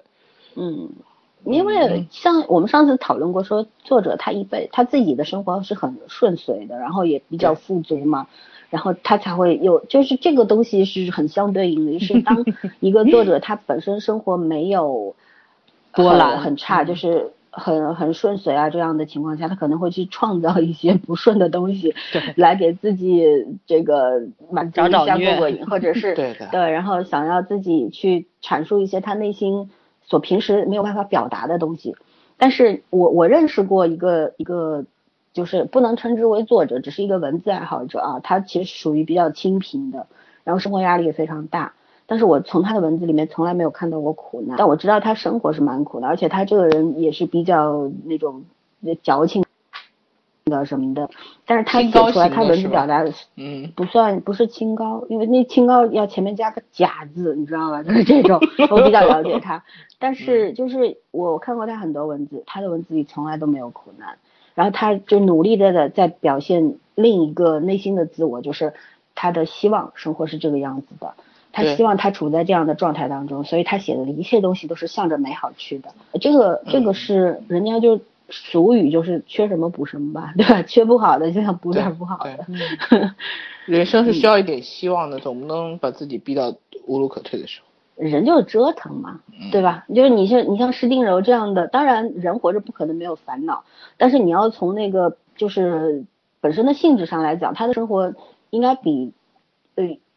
[0.55, 0.89] 嗯，
[1.45, 8.28] 因为像我们上次讨论过，说作者他一辈他自己的生活是很顺遂的，然后也比较富足嘛，
[8.69, 12.45] 然后他才会有，就是这个东西是很相对应的，是当
[12.80, 15.15] 一个作者他本身生活没有
[15.91, 16.86] 很波澜很差，嗯。
[16.88, 21.95] 就是很很顺遂啊这样的情况下，他可能会去创造一些不顺的东西，
[22.36, 23.25] 来给自己
[23.65, 24.21] 这个
[24.52, 26.47] 满足一下过过瘾，或者 是对的。
[26.52, 29.71] 对，然后想要自己去阐述一些他内心
[30.10, 31.95] 所平时没有办法表达的东西。
[32.36, 34.86] 但是我我认识过一个一个，
[35.32, 40.08] 就是不能称之为作者，只是一个文字爱好者啊，他其实属于比较清贫的，
[40.43, 41.74] 然后生活压力也非常大。
[42.08, 48.45] 但是我从他的文字里面从来没有看到过苦难，但我知道他生活是蛮苦的，而且他这个人也是比较那种
[49.04, 49.45] 矫情
[50.49, 51.09] 的什么的。
[51.45, 57.83] 但是他写出来，他文字表达的嗯不算不是清高，因为那清高要前面加个假字，你知道吧？
[57.83, 58.39] 就是这种，
[58.71, 59.63] 我比较了解他。
[59.99, 64.17] 但是就是我看过他很多文字，他的文字里从来都没有苦难，
[64.55, 68.73] 然后他就努力的在在表现另一个内心的自我，就是
[69.15, 71.13] 他的希望生活是这个样子的。
[71.51, 75.89] 他希望他处在这样的状态当中，所以他写的一切东西都是向着美好去的。
[76.21, 80.61] 这个这个是人家就俗语就是缺什么补什么吧， 对吧？
[80.63, 82.45] 缺不好的就想补点不好的。
[83.65, 86.55] 人生是需要一点希望的，总不能把自己逼到
[86.87, 87.67] 无路可退的时候。
[87.95, 89.19] 人就是折腾嘛，
[89.51, 89.85] 对吧？
[89.93, 93.63] 就是你像你像施定柔这样的，当然人活着不可能没有烦恼，
[93.97, 96.05] 但是你要从那个就是
[96.39, 98.13] 本身的性质上来讲，他的生活
[98.49, 99.18] 应该比呃。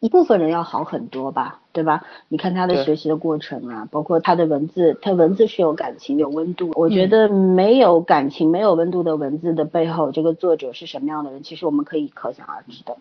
[0.03, 2.03] 一部分人要好很多吧，对吧？
[2.27, 6.71] 你看他的学习的过程啊，包括他的文字，他文字是有感情、有温度。
[6.75, 12.97] 我觉得没有感情、没有温度的文字的背后，这个作者是什么样的人，其实我们可以可想而知的。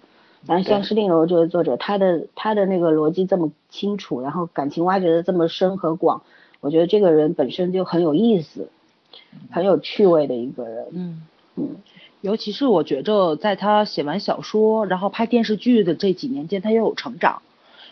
[0.47, 6.23] 但是像施定柔这个作者，他的他的那个逻辑这么清楚，然后感情挖掘的这么深和广，
[6.61, 8.69] 我觉得这个人本身就很有意思，
[9.51, 10.87] 很有趣味的一个人。
[10.93, 11.23] 嗯
[11.57, 11.69] 嗯。
[12.23, 17.43] 尤其是我觉着，在他写完小说，然后拍电视剧的这几年间，他又有成长。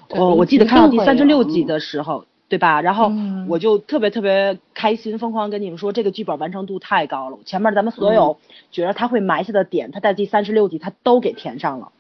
[0.08, 2.80] 哦我记得看到第三十六集的时候，对吧？
[2.80, 3.12] 然后
[3.48, 7.38] 我就特别特别开心，疯狂跟你们说，这个剧本完成度太高了。
[7.44, 8.38] 前面咱们所有
[8.70, 11.90] 觉得他会埋下的点，他在第三十六集他都给填上了。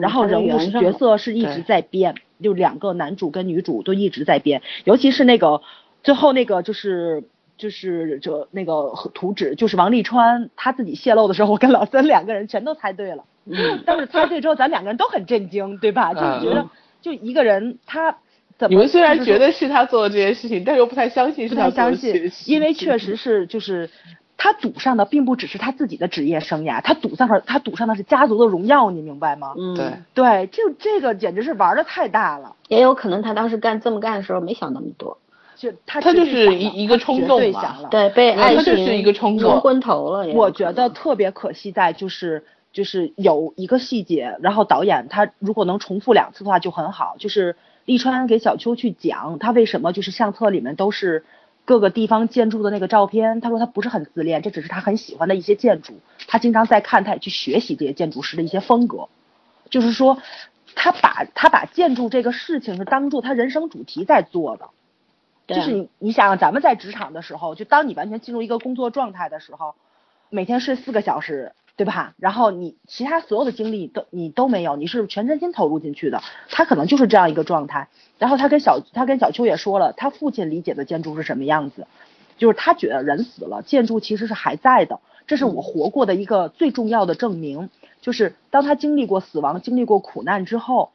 [0.00, 5.60] 然后人物角色是一直在变，就两个男主跟女主都一直在变，尤其是那个
[6.02, 7.24] 最后那个就是。
[7.56, 13.24] 就是这那个图纸，就是王沥川他自己泄露的时候，我跟老森两个人全都猜对了。
[13.46, 13.82] 嗯。
[13.86, 16.12] 但是猜对之后，咱两个人都很震惊，对吧？
[16.12, 16.68] 就是觉得，
[17.00, 18.16] 就一个人他
[18.58, 18.70] 怎么？
[18.70, 21.76] 你们虽然觉得是他做的这件事情，但又不太相信是他做的。
[21.76, 23.88] 相信，因为确实是，就是
[24.36, 29.54] 他赌上的并不只是他自己的职业生涯，他赌上的他赌上的是家族的荣耀，你明白吗？
[29.56, 29.74] 嗯。
[29.76, 29.92] 对。
[30.12, 32.56] 对，就这个简直是玩的太大了。
[32.68, 35.18] 也有可能他当时干这么干的时候没想那么多。
[35.56, 40.26] 就他他就是一一个冲动嘛，对，被爱情是一个冲冲昏头了。
[40.34, 47.16] 我觉得特别可惜在就是就是有一个细节，然后导演他如果能重复两次的话就很好。
[47.18, 51.24] 就是利川给小秋去讲他为什么就是相册里面都是
[51.64, 55.94] 各个地方建筑的那个照片，他说他不是很自恋，这只是他很喜欢的一些建筑，
[56.26, 59.08] 他经常在看，他也去学习这些建筑师的一些风格。
[59.70, 60.18] 就是说
[60.74, 64.68] 他把他把建筑这个事情是当做他人生主题在做的。
[65.46, 69.74] 就是你，你想咱们在职场的时候，就当你完全进入一个工作状态的时候，
[70.30, 72.14] 每天睡四个小时，对吧？
[72.16, 76.22] 然后你其他所有的精力都你都没有，你是全身心投入进去的。
[76.48, 77.88] 他可能就是这样一个状态。
[78.18, 81.86] 然后他跟小他跟小秋也说了，他父亲理解的建筑是什么样子，
[82.38, 87.68] 就是他觉得人死了，建筑其实是还在的，这是我活过的一个最重要的证明。
[88.00, 90.92] 就是当他经历过死亡、经历过苦难之后，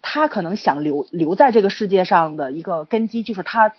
[0.00, 3.72] 他可能想留留在这个世界上的一个根基，就是他。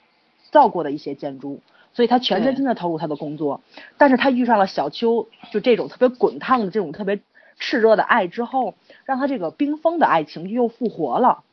[0.54, 1.60] 造过的一些建筑，
[1.94, 3.60] 所以他全身心的投入他的工作，
[3.98, 7.20] 但是他遇上了小秋，就这种特别滚烫的这种特别
[7.60, 11.44] 炽热的爱之后，让他这个冰封的爱情又复活了。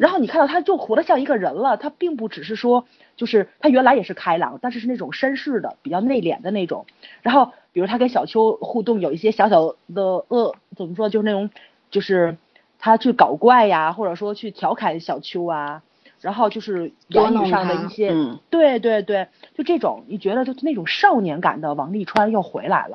[0.00, 2.84] 然后你看到他就活得像一个人了，他并不只是说，
[3.16, 6.84] 就是他原来也是开朗，但是是那种绅士的、比较内敛的那种。
[7.22, 11.48] 然后比如他跟小秋互动，有一些小小的恶，怎么说，就是那种，
[11.92, 12.36] 就是
[12.80, 15.82] 他去搞怪呀，或者说去调侃小秋啊。
[16.20, 18.12] 然后就是言语上的一些，
[18.50, 22.94] 对对对，就这种，你觉得就那种少年感的王沥川又回来了，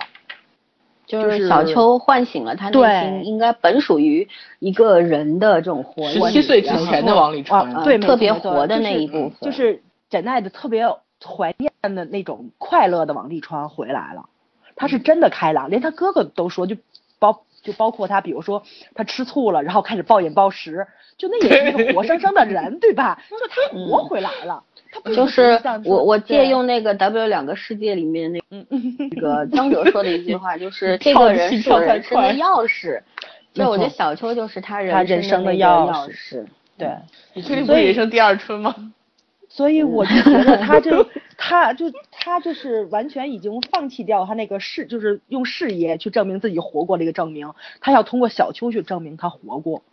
[1.05, 4.27] 就是小秋唤醒了他内心应该本属于
[4.59, 6.19] 一个人的这种活力。
[6.19, 10.85] 十七岁之前的王沥川，对，特别活的那一部分，就是简爱的特别
[11.23, 14.27] 怀念的那种快乐的王沥川回来了，
[14.75, 16.75] 他是真的开朗，连他哥哥都说，就
[17.19, 18.63] 包就包括他，比如说
[18.95, 20.87] 他吃醋了，然后开始暴饮暴食。
[21.17, 23.19] 就那也是一个活生生的人， 对吧？
[23.29, 33.01] 就他活回来了，他不就是我我借用那个 W 两个世界里面那那个张哲说的一句话，就是这个人是人生的钥匙。
[33.53, 36.43] 就我觉得小秋就是他人生的钥匙。
[36.75, 36.89] 对，
[37.35, 38.73] 你确定不是人生第二春吗？
[39.47, 49.83] 所以我就觉得他就 他就他就是完全已经放弃掉他那个事，就是用事业去证明自己活过的一个证明，他要通过小秋去证明他活过，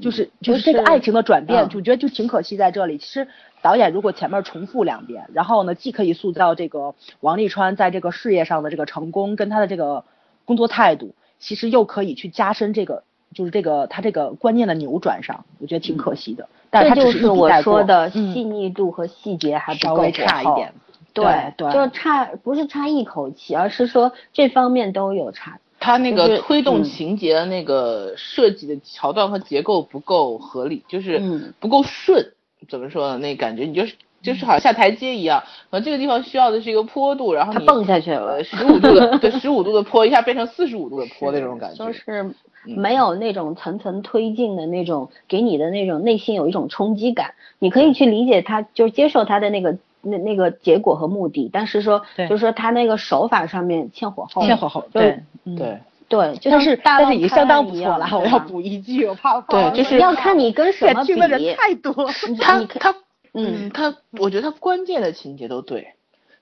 [0.00, 2.98] 就是就是这个爱情的转变，就觉得就挺可惜在这里。
[2.98, 3.26] 其实
[3.62, 10.04] 导演如果前面重复两遍，然后呢，既可以塑造这个王沥川在这个事业上的这个成功跟他的这个
[10.44, 13.02] 工作态度，其实又可以去加深这个
[13.34, 16.48] 就是这个他这个观念的扭转上，我觉得挺可惜的。
[16.70, 20.72] 这就是我说的细腻度和细节还稍微差一点。
[21.14, 25.58] 对对，就差不是差一口气，而是说这方面都有差。
[25.80, 32.32] 他那个推动情节的那个设计的桥段和结构不够合理，就是不够顺。
[32.68, 33.18] 怎么说呢？
[33.18, 47.34] 那感觉你就是就是好像下台阶一样，然后，这个地方需要的是一个坡度，然后你蹦下去了，十五度的对 十五度的坡一下变成四十五度的坡那种感觉，就是没有那种层层推进的那种给你的那种内心有一种冲击感。
[47.60, 49.78] 你可以去理解他，就是接受他的那个。
[50.02, 58.08] 那那个结果和目的，但是说，就是说他那个手法上面欠火候，欠火候，对对对，就是但是已经相当不错了。
[58.12, 61.14] 我要补一句，我怕对，就是要看你跟什么比。
[61.54, 61.92] 太多，
[62.40, 62.94] 他他
[63.34, 65.94] 嗯，他我觉得他关键的情节都对。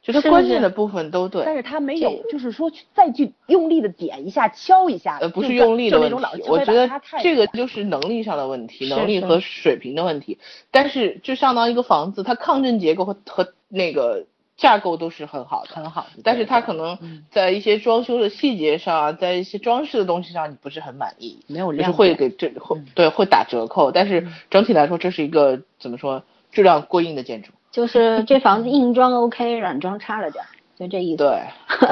[0.07, 6.88] 觉得关键的部分都对，但是他没有，就是说去再去用力的点一下、敲一下，呃，不是用力的问题，我觉得
[7.21, 10.38] 这个就是能力上的问题，能力和水平的问题。
[10.71, 16.07] 但是就相当于一个房子，它抗震结构和和那个架构都是很好的，很好。
[16.23, 16.97] 但是它可能
[17.29, 23.90] 在一些装修的细节上，在一些装饰的东西上，你不是很满意，没有就是会给这会对会打折扣。
[23.90, 27.51] 但是整体来说，这是一个怎么说，质量过硬的建筑。
[27.77, 30.43] 就是这房子硬装 OK， 软装差了点，
[30.79, 31.19] 就这意思。
[31.19, 31.43] 对，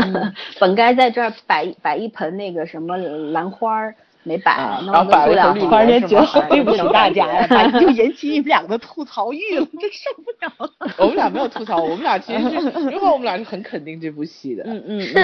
[0.59, 10.95] 本该在这儿摆摆一盆那个什么兰花儿没摆，然后摆了绿花，觉 得对不起大家呀，又引起你们两个的吐槽欲了，真受不了了。
[10.97, 14.65] 我们俩没有吐槽，我们俩其实是因为我们俩是很肯定这部戏的。
[14.67, 15.15] 嗯嗯，是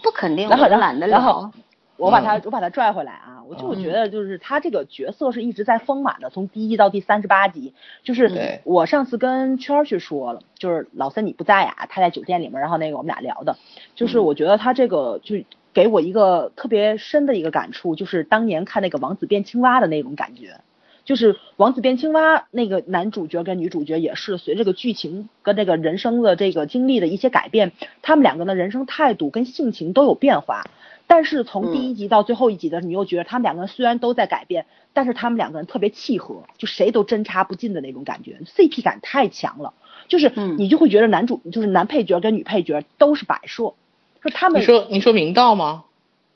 [0.00, 1.50] 不肯定，我懒得聊。
[1.96, 13.56] 我把他我把他拽回来啊，我就觉得就是他这个角色是一直在丰满的，从第一到第三十八集，就是我上次跟圈儿去说了，就是老三你不在呀，他在酒店里面，然后那个我们俩聊的，
[13.94, 15.36] 就是我觉得他这个就
[15.72, 20.60] 给我一个特别深的一个感触，就是当年看那个王子变青蛙的那种感觉，
[21.04, 30.64] 就是王子变青蛙那个男主角跟女主角也是随这个剧情跟这个人生的这个经历的一些改变，他们两个的人生态度跟性情都有变化。
[31.06, 39.74] 但是从第一集到最后一集的，你又觉得他们两个人虽然都在改变，但是他们两个人特别契合，就谁都针插不进的那种感觉，CP 感太强了。
[40.08, 43.74] 就是你就会觉得男主就是男配角跟女配角都是摆设，
[44.20, 45.84] 说他们你说你说明道吗？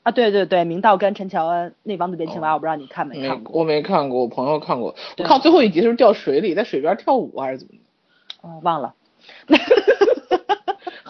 [0.03, 3.59] 啊，对对对，明道跟陈乔恩那王子变青蛙，我不知道你看没看过。
[3.59, 4.95] 我没看过，我朋友看过。
[5.17, 7.73] 我看最后一集是掉水里，在水边跳舞还是怎么？
[8.41, 8.95] 哦，忘了。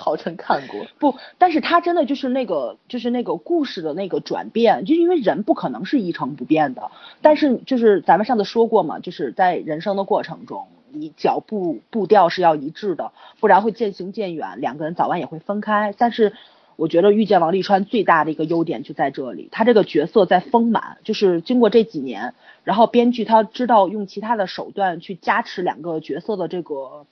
[0.09, 6.89] 号称看过不，但是他真的就是那个，就是那个故事的那个转变，就因为人不可能是一成不变的。
[7.21, 15.93] 但是就是咱们上次说过嘛，就是在人生的过程中，你脚步步调是要一致的，不然会渐行渐远，两个人早晚也会分开。
[15.95, 16.33] 但是
[16.75, 27.05] 我觉得遇见王沥川最大的一个优点就在这里，他这个角色在丰满，就是经过这几年，然后编剧他知道用其他的手段去加持两个角色的这个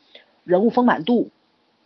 [0.44, 1.30] 人物丰满度。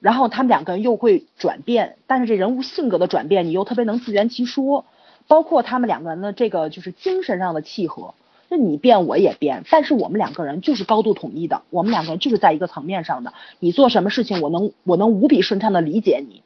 [0.01, 4.83] 然后他们两个人又会转变，但是这人物性格的转变，你又特别能自圆其说。
[5.27, 8.15] 包括他们两个人的这个就是精神上的契合，
[8.49, 13.31] 那你变我也变，但是我们两个人就是高度统一的，我们两个人就是在一个层面上的。
[13.59, 16.41] 你做什么事情，我能我能无比顺畅的理解你。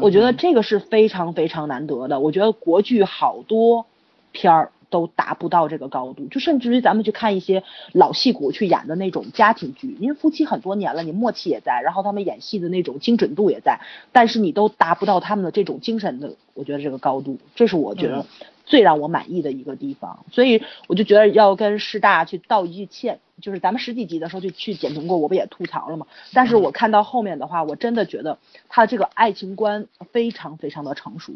[0.00, 2.18] 我觉得这个是非常非常难得的。
[2.18, 3.86] 我觉得国剧好多
[4.32, 4.72] 片儿。
[4.96, 13.78] 都达不到这个高度，就甚至于咱们去看一些老戏骨去演的那种家庭剧，因为夫妻很多年了，你默契也在，然后他们演戏的那种精准度也在，
[14.10, 18.24] 但是你都达不到他们的这种精神的，我觉得这个高度，这是我觉得
[18.64, 26.06] 最让我满意的一个地方，所以我就觉得要跟师大去道一句歉，就是咱们十几集的时候就去剪评过，我不也吐槽了吗？
[26.32, 28.38] 但是我看到后面的话，我真的觉得
[28.70, 31.34] 他的这个爱情观非常非常的成熟，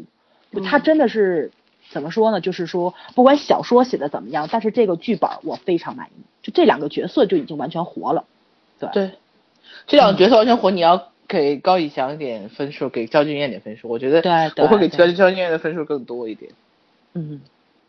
[0.65, 1.51] 他真的是。
[1.91, 2.39] 怎么说呢？
[2.39, 6.21] 就是说，不管小说写的怎么样，但是这个剧本我非常满意。
[6.41, 8.23] 就这两个角色就已经完全活了。
[8.79, 9.11] 对对，
[9.85, 13.89] 这两个角色完全活，你要给高以翔点分数，给焦俊艳点分数。
[13.89, 16.51] 我觉得，对，我会给焦焦俊艳的分数更多一点。
[17.13, 17.41] 嗯，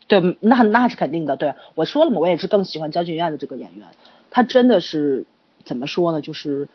[0.07, 1.35] 对，那那是肯定的。
[1.35, 3.87] 对，我说了嘛，我也是更喜欢焦俊艳的这个演员。
[4.29, 5.25] 他真的是
[5.63, 6.21] 怎么说呢？
[6.21, 6.67] 就是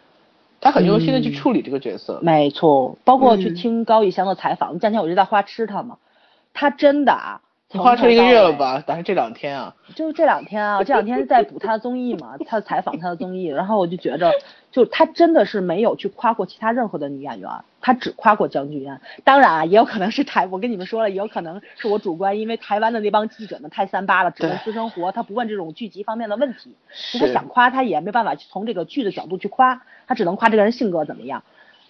[0.61, 2.19] 他很用心的去处理这个角色。
[2.23, 5.99] 没错，包括去听高以翔的采访，这两天我就在花痴他嘛。
[6.61, 8.83] 他真的啊，花车一个月了吧？
[8.85, 14.33] 但是这两天啊，就是这两天啊， 这两天在补他的综艺嘛， 他采访他的综艺，然后我就觉着
[14.73, 17.49] 就他真的是没有去夸过其他任何的女演员，
[17.81, 19.01] 他只夸过江俊嫣。
[19.23, 26.75] 当然啊，也有可能是台，我跟你们说了，也有可能是我主观，因为台湾的那帮记者们太三八了，只问私生活，他不问这种剧集方面的问题。
[27.21, 31.45] 他想夸他也没办法从这个剧的角度去夸，他只能夸这个人性格怎么样。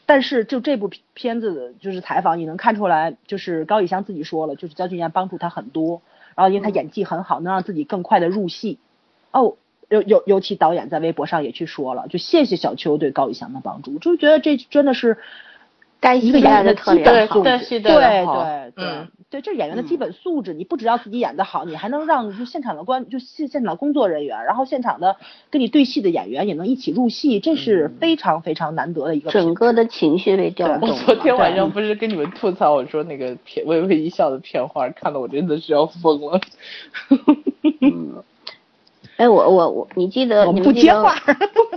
[0.09, 6.01] 但是就这部片子的就是采访，你能看出来，就是高以翔自己说了，就是焦俊艳帮助他很多，
[6.35, 8.79] 然后因为他演技很好，能让自己更快的入戏。
[9.33, 9.57] 哦，
[9.91, 15.19] 尤尤尤其导演在微博上也去说了，就谢谢小秋对高以翔的帮助，就觉得这真的是。
[16.01, 20.55] 该一个演员的基本素质，对对对对，对，这是演员的基本素质。
[20.55, 25.17] 你不只要自己演的好，你还能让就现场的观就现现场工作人员，然后现场的
[25.51, 29.31] 跟你对戏的演员也能一起入戏，这是非常非常难得的一个。
[29.31, 30.89] 整个的情绪被调动。
[30.89, 36.41] 我昨天晚上不是跟你们吐槽，我说那个片微微一笑的片花，看的我真的是要疯了。
[39.19, 40.47] 哎，我我我，你记得？
[40.53, 41.03] 你们记得？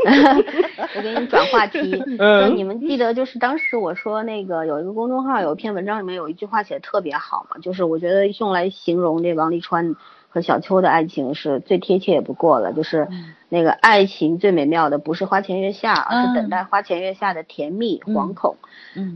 [0.95, 2.01] 我给你转话题。
[2.19, 2.53] 嗯。
[2.55, 9.95] 你们记得就是当时我说那个有一个公众号有一篇文章里面有一句话写的特别好嘛，就是我觉得用来形容这王沥川
[10.29, 13.07] 和小秋的爱情是最贴切也不过了，就是
[13.49, 18.57] 那个爱情最美妙的不是花前月下，而是等待花前月下的甜蜜、惶恐、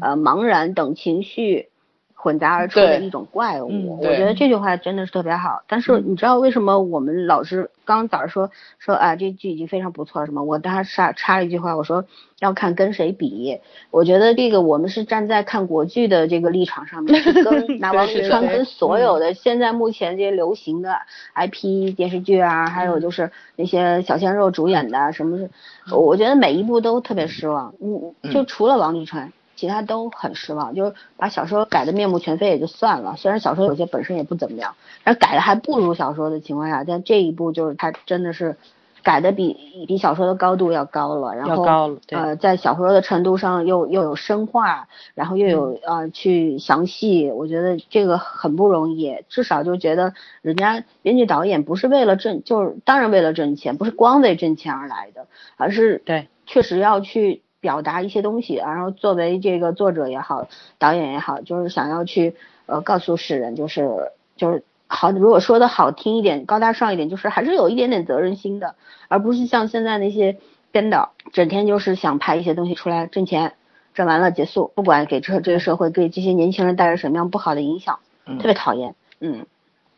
[0.02, 1.70] 呃茫然等情绪。
[2.16, 5.62] 混杂而出的一种怪物，我觉得这句话真的是特别好。
[5.68, 8.50] 但是你知道为什么我们老是刚早上说
[8.80, 10.44] 说啊这剧已经非常不错了什么？
[10.44, 12.04] 我当时插插了一句话，我说
[12.40, 13.60] 要看跟谁比。
[13.92, 20.96] 我觉得这个我们是站在看国剧的这个立场上面， 跟拿王沥川跟所有的现在目前这些流行的
[21.36, 25.48] IP 电视剧啊，还有就是那些小鲜肉主演的什么，
[25.92, 27.76] 我觉得每一部都特别失望。
[27.80, 29.32] 嗯，就除了王沥川。
[29.56, 38.58] 其他都很失望，就是把小说改的面目全非也就算了，虽然小说有些本身也不怎么样，但改的还不如小说的情况下，但这一部就是它真的是
[39.02, 41.64] 改的比比小说的高度要高了，然后
[42.10, 57.42] 呃在小说的程度上又又有深化，然后又有呃去详细，我觉得这个很不容易，至少就觉得人家编剧导演不是为了挣，就是当然为了挣钱，不是光为挣钱而来的，而是对确实要去。
[57.66, 60.48] 表达一些东西，然后作为这个作者也好，
[60.78, 62.36] 导演也好，就是想要去
[62.68, 68.76] 呃告诉世人，就是就是好，如果说的好听一点，高大上一点，就是还是有一点点责任心的，
[69.08, 70.38] 而不是像现在那些
[70.72, 73.54] 编导，整天就是想拍一些东西出来挣钱，
[73.96, 77.98] 挣完了结束，不管给这这个社会给这些年轻人带来什么样不好的影响，
[78.38, 78.94] 特别讨厌。
[79.20, 79.48] 嗯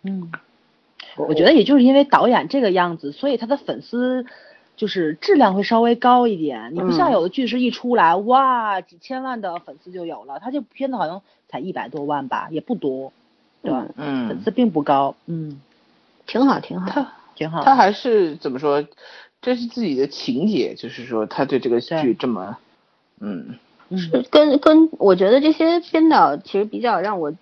[0.03, 0.31] 嗯，
[1.17, 4.25] 我觉得也就是因为导演这个样子，所以他的粉丝。
[4.77, 13.11] 就是质量会稍微高一点，你不像有的剧是一出来哇几千万的粉丝就有了，他这片子好像才一百多万吧，也不多，
[13.61, 13.85] 对吧？
[13.97, 15.59] 嗯，粉丝并不高，嗯，
[16.25, 18.85] 挺好挺好，他挺好，他还是怎么说？
[19.41, 22.57] 这是自己的情节，就是说他对这个剧这么，
[23.19, 23.57] 嗯，
[23.97, 27.33] 是跟跟我觉得这些编导其实比较让我。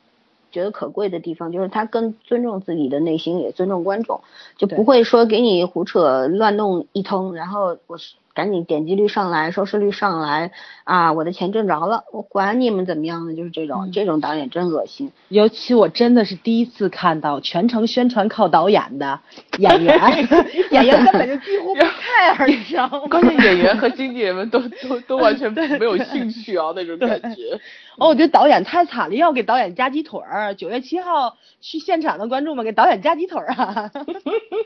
[0.55, 4.21] 觉得可贵的地方就是他更尊重自己的内心，也尊重观众，
[4.57, 8.13] 就不会说给你胡扯乱弄一通，然后我是。
[8.35, 10.51] 赶紧点击率上来，收视率上来
[10.83, 11.13] 啊！
[11.13, 13.33] 我的钱挣着了，我管你们怎么样呢？
[13.33, 15.09] 就是这种，这种导演真恶心。
[15.29, 19.21] 尤其我真的是第一次看到全程宣传靠导演的
[19.57, 19.97] 演员，
[20.71, 22.99] 演员根本就几乎不 care，你知道吗？
[23.09, 25.49] 关键演员和经纪人们都都都完全
[25.79, 27.57] 没有兴趣啊，那种感觉。
[27.97, 30.53] 哦，我觉得导演太惨了，要给导演加鸡腿儿。
[30.55, 33.91] 九月七号去现场的观众们给导演加鸡腿儿啊！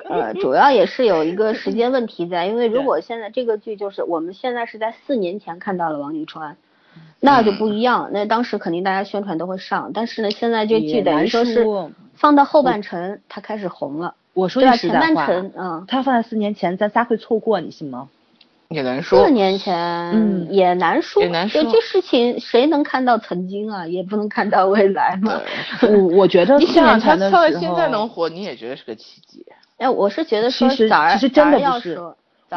[0.09, 3.59] 呃，主要也是有一个时间问题在，因为如果现在这个。
[3.59, 6.55] 剧就是我们现在是在四年前看到了王沥川，
[7.19, 8.09] 那就不一样。
[8.13, 11.65] 那当时肯定大家宣传都会上，但是呢，现在这剧等于说是
[12.13, 14.15] 放到后半程，它开始红了。
[14.33, 15.27] 我说句实在话，
[15.57, 18.07] 嗯，它放在四年前，咱仨会错过，你信吗？
[18.69, 19.25] 也难说。
[19.25, 19.75] 四年前，
[20.11, 21.23] 嗯，也难说。
[21.23, 21.63] 也难说。
[21.63, 23.87] 这事情谁能看到曾经啊？
[23.87, 25.41] 也不能看到未来嘛。
[25.81, 29.43] 我我觉得， 你想他到现在能火，你也觉得是个奇迹。
[29.77, 31.99] 哎，我是觉得说，其实其实真的不是。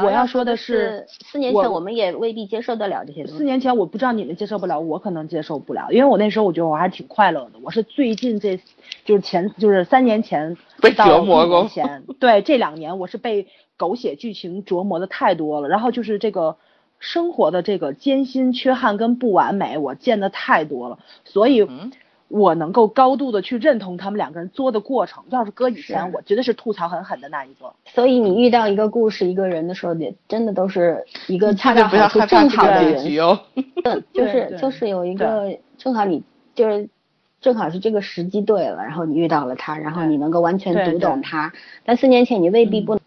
[0.03, 3.39] 我要说的是，四年前我们也未必接受得了这些东西。
[3.39, 7.53] 四年前我不知道你们接受不了，我可能接受不了，因为我那时候我觉得我还是挺快乐的。
[7.63, 8.59] 我是最近这，
[9.05, 10.57] 就是前就是三年前
[10.97, 13.47] 到五年前，对这两年我是被
[13.77, 15.68] 狗血剧情琢磨的太多了。
[15.68, 16.57] 然后就是这个
[16.99, 21.68] 生活的这个艰辛、缺憾跟不完美，我见的太多了，所以。
[22.35, 25.23] 我能够高度的去认同他们两个人作的过程。
[25.29, 27.75] 要是搁以前，我绝对是吐槽狠狠的那一个。
[27.85, 33.05] 所以你遇到一个故事、一个人的时候，也真的都是一个恰到好处、正好的人。
[33.85, 36.23] 嗯，就是就是有一个正好你
[36.55, 36.89] 就是
[37.43, 41.53] 正好是这个时机对了，然后你遇到了他，然后你能够完全读懂他。
[41.85, 42.99] 但四年前你未必不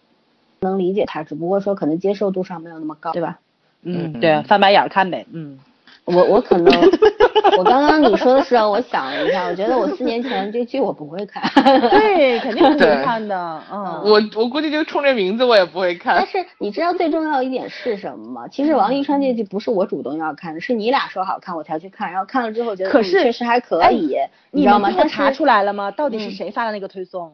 [0.65, 3.39] 能理解他，只不过说可能接受度上没有那么高，对吧？
[3.83, 5.57] 嗯，嗯对，翻白眼儿看呗，嗯。
[6.05, 6.71] 我我可能，
[7.57, 11.41] 我刚刚你说的时候，我想了一下，我觉得我四年前这剧我不会看。
[11.89, 13.83] 对，肯定不会看的，嗯。
[14.03, 16.27] 我我估计就冲这名字我也不会看但。
[16.27, 18.47] 是你知道最重要一点是什么吗？
[18.47, 24.15] 其实王一川这剧不是我主动要看的，是你俩说好看我才去看，然后看了之后觉得嗯可是确实还可以，
[24.51, 24.89] 你你知道吗？
[24.89, 25.89] 但们最后查出来了吗？
[25.89, 27.33] 到底是嗯谁发的那个推送？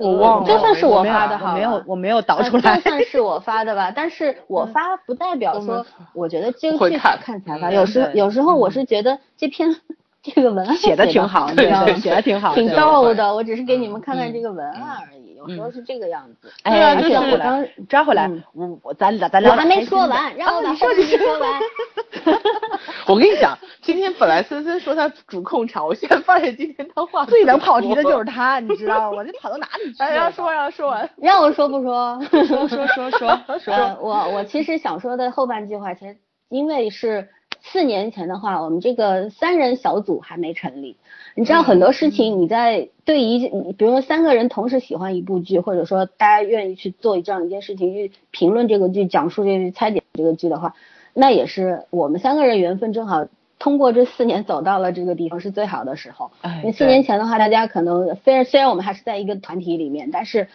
[0.00, 2.82] 我忘了，就算是我没有发的好我没有，我没有导呃出来就。
[2.82, 5.84] 算是我发的吧，但是 我发不代表说
[6.14, 7.68] 我觉得这个剧看好看才发。
[7.68, 9.74] 嗯有时对有时候我是觉得这篇
[10.34, 11.94] 这个文案写的挺好，好，对？
[12.00, 16.52] 写的挺好，挺逗的，我只是给你们看看嗯这个文案而已，有时候是这个样子。
[16.62, 21.60] 而且我来抓回来嗯，我我咱俩咱俩我还没说完，让我把后面说完。
[23.08, 29.24] 我跟你讲，今天本来森森说他主控场，我现在发现今天他话最能跑题的就是他，你知道吗？
[29.24, 30.08] 这跑到哪里去了？
[30.08, 31.10] 哎，让说完，让说完。
[31.16, 32.20] 让我说不说？
[32.30, 36.16] 说说说说说，呃，我我其实想说的后半句话，其实
[36.48, 37.28] 因为是
[37.62, 40.96] 四年前的话，我们这个三人小组还没成立。
[41.34, 50.74] 你知道很多事情，你在对于你比如说三个人同时喜欢一部剧，或者说大家愿意去做这样一件事情，去评论这个剧、讲述这个剧、猜点这个剧的话，
[51.14, 53.26] 那也是我们三个人缘分正好
[53.58, 56.32] 通过这四年走到了这个地方是最好的时候。
[56.42, 60.48] 哎因为四年前的话，大家可能虽然虽然我们还是在一个团体里面，但是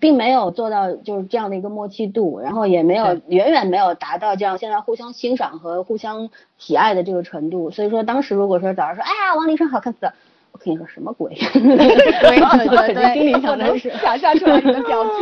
[0.00, 7.70] 并没有做到就是这样的一个默契度，然后也没有远远没有达到这样现在互相欣赏和互相喜爱的这个程度。
[7.70, 10.14] 所以说当时如果说早上说，哎呀，王沥川好看死了。
[10.52, 11.34] 我跟你说什么鬼？
[11.52, 15.12] 对对对，心里我能想的是，想象出来你的表情。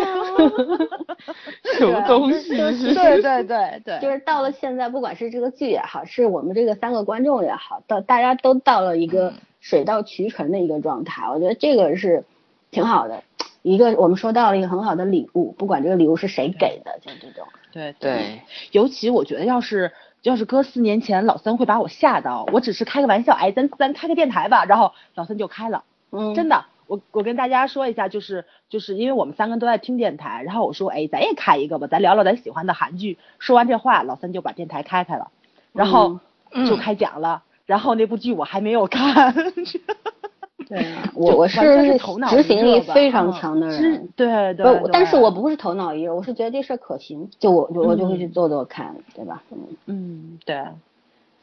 [1.76, 2.50] 什么东西？
[2.94, 12.24] 对对对对，就是到了现在，不管是这个剧也好，是我们这个三个观众也好，到大家都到了一个水到渠成的一个状态，我觉得这个是
[12.70, 13.24] 挺好的。
[13.64, 17.46] 一个我们收到了一个很好的礼物，不管这个礼物是谁给的，就这种。
[17.72, 18.42] 对对，
[18.72, 19.90] 尤其我觉得要是
[20.20, 22.46] 要是搁四年前，老三会把我吓到。
[22.52, 26.66] 我只是开个玩笑，哎，咱咱开个电台吧，然后老三就开了，嗯，真的。
[26.86, 33.16] 我我跟大家说一下，就是就是因为我们三个都在听电台，然后我说，哎，咱也开一个吧，咱聊聊咱喜欢的韩剧。
[33.38, 35.30] 说完这话，老三就把电台开开了，
[35.72, 36.20] 然后
[36.52, 37.42] 嗯就开讲了。
[37.64, 39.34] 然后那部剧我还没有看，
[40.68, 44.08] 对啊，我我是是头脑执行力非常嗯强的是人。
[44.16, 49.42] 对对不，但是我不是头脑一热，我是觉得这事儿可行，就我我我就会去嗯做做看，对吧？
[49.50, 50.62] 嗯，嗯对，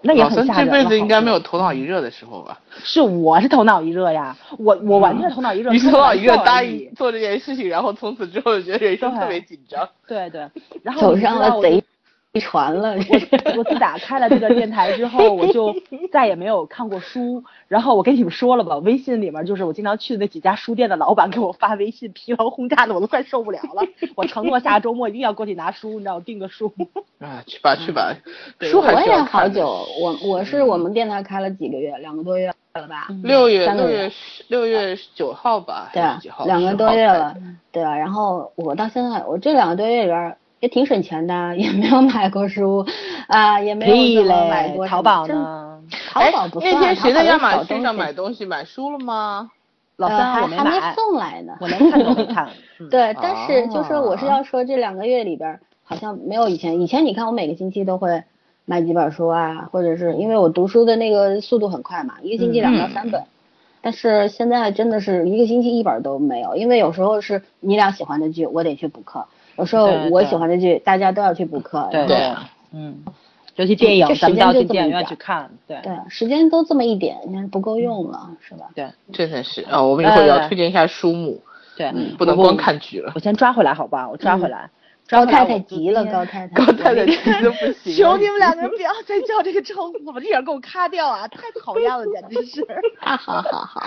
[0.01, 0.65] 那也很吓人。
[0.65, 2.59] 这辈子应该没有头脑一热的时候吧？
[2.83, 9.87] 是我是头脑一热呀，我我完全头脑一热， 你头脑一热答答应做这件事情，然后从此之后就觉得人生特别紧张。
[10.07, 10.47] 对对，
[10.83, 11.83] 然后走上了贼
[12.39, 12.95] 船了。
[12.95, 15.75] 我 我自打开了这个电台之后，我就
[16.11, 17.43] 再也没有看过书。
[17.67, 23.83] 然后我跟你们说了吧，微信里面就是我经常去的那几家书店的老板给我发微信，疲劳轰炸的我都快受不了了。
[24.15, 26.71] 我承诺下周末一定要过去拿书，你知道，我订个书。
[27.19, 28.15] 啊，去吧去吧，
[28.61, 29.21] 书还是我也。
[29.23, 33.07] 好久，我我是我们电台开了几个月，两个多月了吧？
[33.23, 34.11] 六月三个月
[34.47, 36.19] 六月六月九号吧，对啊？
[36.45, 37.35] 两个10号开的多月了，
[37.71, 37.95] 对啊。
[37.97, 42.85] 然后我到现在，我这两个多月里边儿也挺省钱的， 也没有买过书
[43.27, 45.35] 啊，也没有怎么买过，淘宝真？
[45.35, 45.81] 呢？
[46.13, 48.45] 哎淘宝不算，那天谁在亚马淘宝有逊上买东西？
[48.45, 49.51] 买书了吗？
[49.97, 51.53] 老三呃，我还没买，送来呢。
[51.59, 52.47] 我连看都没看。
[52.79, 58.23] 嗯对，但是就是我是啊要说这两个月里边儿好像没有以前，以前你看我每个星期都会
[58.65, 63.21] 买几本书啊，或者是因为我读书的那个速度很快嘛，一个星期两到三本。
[63.83, 69.27] 但是现在真的是一个星期一本都没有，因为有时候是你俩喜欢的剧，我得去补课；
[69.61, 71.87] 有时候我喜欢的剧，大家都要去补课。
[71.91, 72.33] 对
[72.73, 72.97] 嗯，
[73.57, 75.51] 尤其电影，咱们都要去电影院去看。
[75.67, 78.65] 对对，时间都这么一点，你看不够用了，是吧？
[78.73, 81.39] 对真的是啊，我们一会儿要哎推荐一下书目，
[81.77, 83.19] 对，不能光看剧了我。
[83.19, 84.67] 先抓回来好吧，我抓回来。
[85.07, 91.27] 高太太急了，高太太，高太太急的不 行，求你们两个人不要再叫这个称呼了，这人给我咔掉啊！
[91.27, 92.65] 太讨厌了，简直是。
[92.97, 93.81] 好好好好，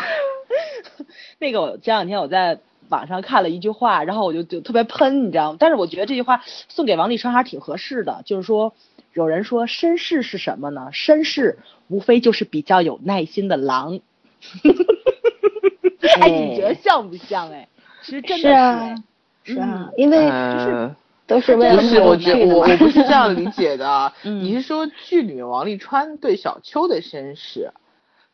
[1.41, 2.59] 那个我前两天我在
[2.89, 5.57] 网上看了一句话，然后我就就特别喷，你知道吗？
[5.59, 8.74] 但是我觉得这句话送给王沥川还是挺合适的，就是说，
[9.12, 10.89] 有人说绅士是什么呢？
[10.93, 11.59] 绅士
[11.89, 14.01] 无非就是比较有耐心的狼。
[16.20, 17.51] 哎，你觉得像不像？
[17.51, 17.68] 哎，
[18.03, 18.95] 其实真的是啊，
[19.43, 20.95] 是是啊，因为就是，
[21.26, 23.47] 都是为了不是，我觉得我我不是这样理。
[23.53, 27.72] 解的你是说剧里面王沥川对小秋的绅士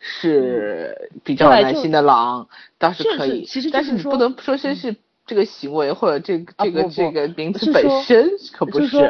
[0.00, 2.48] 是比较有耐心的狼，
[2.78, 3.44] 倒是是可以。
[3.44, 4.96] 是其实但是你不能说绅士
[5.26, 9.02] 这个行为或者这个这个这个名词本身可不就是说。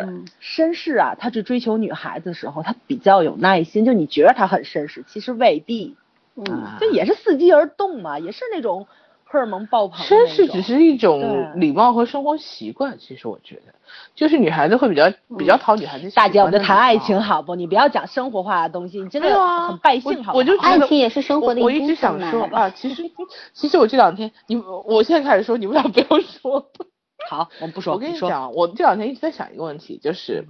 [0.42, 3.84] 绅士啊，他去追求女孩子的时候，他比较有耐心。
[3.84, 5.96] 就你觉得他很绅士，其实未必。
[6.36, 8.86] 嗯，啊就也是伺机而动嘛，也是那种
[9.30, 10.04] 荷尔蒙爆棚。
[10.04, 13.72] 绅士只是一种礼貌和生活习惯，其实我觉得，
[14.14, 16.10] 就是女孩子会比较比较讨女孩子。
[16.10, 17.54] 大姐，我们谈爱情好不？
[17.54, 19.28] 你不要讲生活化的东西，你真的
[19.68, 23.08] 很败兴，好我就爱情也是生活的一我一直想说啊，其实
[23.54, 26.66] 其实我这两天，你我现在开始说，你们俩不要说。
[27.30, 27.94] 好，我们不说。
[27.94, 30.44] 我跟你讲，我这两天一直在想一个问题，就是。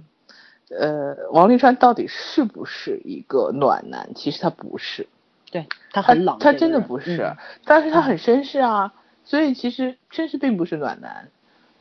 [0.73, 4.11] 呃，王沥川到底是不是一个暖男？
[4.15, 5.05] 其实他不是，
[5.51, 7.35] 对他很冷，他真的不是，
[7.65, 8.93] 但是他很绅士啊。
[9.23, 11.29] 所以其实绅士并不是暖男，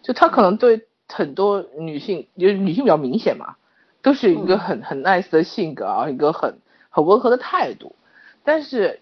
[0.02, 3.56] 就他可能对很多女性，就是女性比较明显嘛，
[4.02, 6.58] 都是一个很很 nice 的性格啊，一个很
[6.90, 7.94] 很温和的态度，
[8.44, 9.00] 但是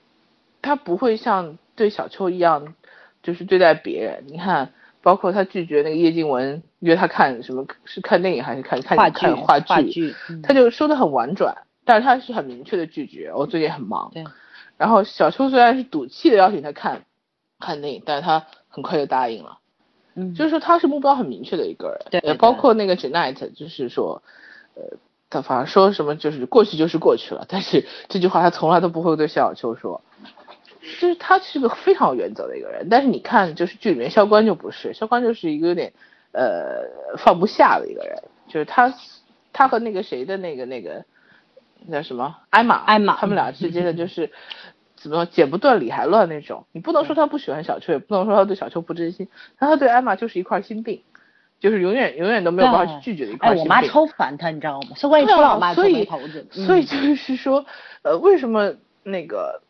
[0.63, 2.75] 他不会像对小秋一样，
[3.23, 4.25] 就是对待别人。
[4.29, 4.71] 你看。
[5.01, 13.33] 包括他拒绝那个叶静文约他看什么是看电影还是看看看话剧，他就说的很婉转，但是他是很明确的拒绝。
[13.33, 14.11] 我最近很忙。
[14.79, 14.81] 对。
[14.81, 17.03] 然后小秋虽然是赌气的邀请他看
[17.59, 19.59] 看电影，但是他很快就答应了。
[20.15, 20.35] 嗯。
[20.35, 21.99] 就是说他是目标很明确的一个人。
[22.11, 22.21] 对。
[22.25, 24.23] 也包括那个 Janet，就是说，
[24.75, 24.83] 呃，
[25.29, 30.01] 他反正说什么就是过去就是过去了，但是这句话他从来都不会对小秋说。
[30.81, 35.93] 就是他是个非常有原则的一个人，但是你看，就是剧里面萧关就不是，萧关就是一个有点
[36.33, 36.81] 呃
[37.19, 38.95] 放不下的一个人，就是他
[39.53, 41.05] 他和那个谁的那个那个
[41.87, 44.31] 那什么艾玛艾玛他们俩之间的就是
[44.97, 51.03] 怎么说剪不断理还乱那种，你不能说他不喜欢小秋，也不能说他对小秋不真心，但他对艾玛就是一块心病，
[51.61, 53.65] 就是永远永远都没有办法去拒绝的一块心病。
[53.65, 54.89] 我妈超烦他，你知道吗？
[54.97, 56.05] 萧关一出来，我妈所以
[56.51, 57.65] 所以就是说，
[58.03, 59.63] 呃，为什么那个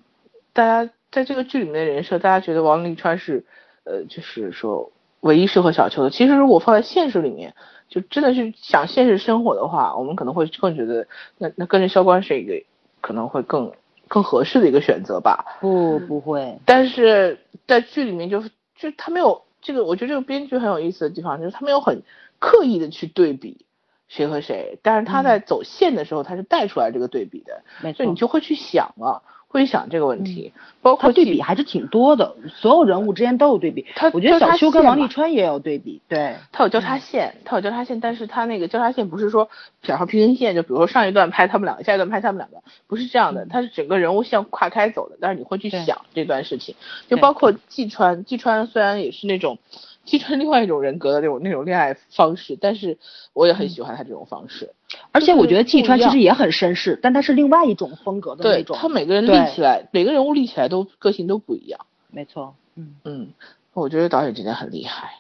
[0.52, 0.90] 大家。
[1.10, 3.46] 在这个剧里面的人设，大家觉得王沥川是，
[3.84, 6.10] 呃，就是说唯一适合小秋的。
[6.10, 7.54] 其实如果放在现实里面，
[7.88, 11.06] 就真的是想现实生活的话，我们可能会更觉得，
[11.38, 12.62] 那那跟着萧关是一个
[13.00, 13.72] 可能会更
[14.06, 15.58] 更合适的一个选择吧。
[15.60, 16.58] 不，不会。
[16.64, 22.02] 但是在剧里面，就是就他没有这个，我觉得这个编剧很有意思的地方，就是他没有很
[22.38, 23.64] 刻意的去对比
[24.06, 27.62] 谁和谁，但是他在走线的时候，他是带出来这个对比的，
[27.94, 29.22] 所以你就会去想了。
[29.48, 33.86] 会想这个问题，包括对比还是挺多的，所有人物之间都有对比。
[33.96, 39.48] 他我觉得小秋跟王沥川也有对比，对，他有交叉线，他有交叉线，但是他那个交叉线不是说
[39.80, 46.74] 撇上平行线，就比如说上一段拍他们两个，下一段拍他们两个，不是这样的，他是整个人物线跨开走的，但是你会去想这段事情，
[47.08, 49.58] 就包括季川，季川虽然也是那种。
[50.04, 52.96] 继承另外一种人格的那种那种恋爱方式，但是
[53.34, 54.70] 我也很喜欢他这种方式。
[55.12, 58.76] 而且我觉得季川其实也很绅士，但他是另外一种风格的那种。
[58.76, 61.86] 对他每个人立起来，每个人物立起来都个性都不一样。
[62.10, 63.28] 没错，嗯嗯，
[63.74, 65.14] 我觉得导演真的很厉害。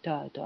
[0.00, 0.42] 对对，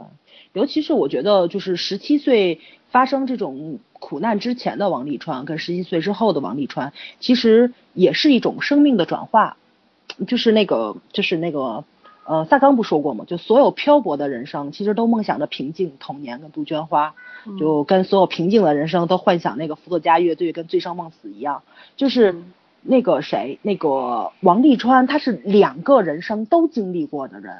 [0.52, 2.60] 尤其是我觉得就是十七岁
[2.90, 9.56] 发生这种苦难之前的王沥川，跟十七岁之后的王沥川，其实也是一种生命的转化，
[10.26, 11.84] 就是那个就是那个。
[12.28, 13.24] 呃，萨冈不说过吗？
[13.26, 17.14] 就所有漂泊的人生，其实都梦想着平静童年跟杜鹃花，
[17.58, 21.62] 就跟所有平静的人生都幻想那个伏特加乐队跟醉生梦死一样。
[21.96, 22.42] 就是
[22.82, 27.54] 那个谁，那个王沥川，他是两个人生都经历过的人。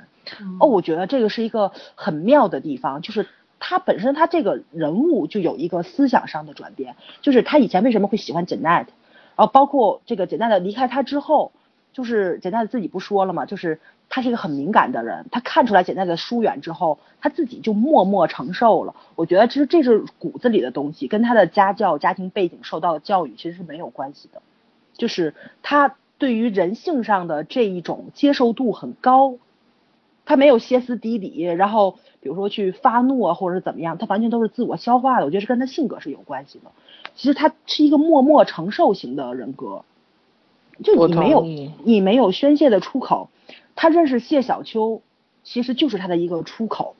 [0.58, 3.28] 哦，我觉得这个是一个很妙的地方，就是
[3.60, 8.90] 他本身他这个人物就有一个思想上的转变，就是他以前为什么会喜欢简奈的，
[9.36, 11.52] 然后包括这个简奈的离开他之后，
[11.97, 13.80] 就是简奈的自己不说了嘛，就是。
[14.09, 18.94] 他是一个很敏感的人，他看出来简奈的疏远之后，他自己就默默承受了。
[19.16, 24.40] 我觉得其实这是骨子里的东西，跟他的家教、家庭背景、受到的教育其实是没有关系的。
[24.94, 29.34] 就是他对于人性上的这一种接受度很高，
[30.24, 35.26] 他没有歇斯底里，然后比如说去发怒啊，或者是怎么样，他完全都是自我消化的。
[35.26, 36.70] 我觉得是跟他性格是有关系的。
[37.16, 39.84] 其实他是一个默默承受型的人格，
[40.83, 41.43] 就你没有
[41.85, 43.29] 你没有宣泄的出口。
[43.74, 45.03] 他认识谢小秋，
[45.45, 46.97] 其实就是他的一个出口。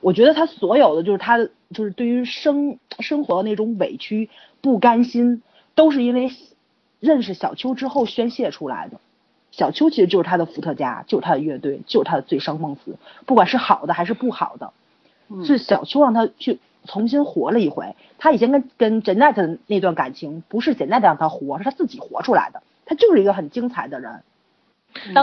[0.00, 1.38] 我觉得他所有的就是他
[1.72, 5.42] 就是对于生生活的那种委屈、不甘心，
[5.74, 6.30] 都是因为
[7.00, 9.00] 认识小秋之后宣泄出来的。
[9.50, 14.72] 小秋其实就是他的伏特加，就是他的乐队，就是他的醉生梦死，不管是好的还是不好的，
[15.44, 17.96] 是小秋让他去重新活了一回。
[18.18, 22.62] 他以前跟跟 Janet 的那段感情，不是 Janet 让他活，是他自己活出来的。
[22.88, 24.22] 他就是一个很精彩的人。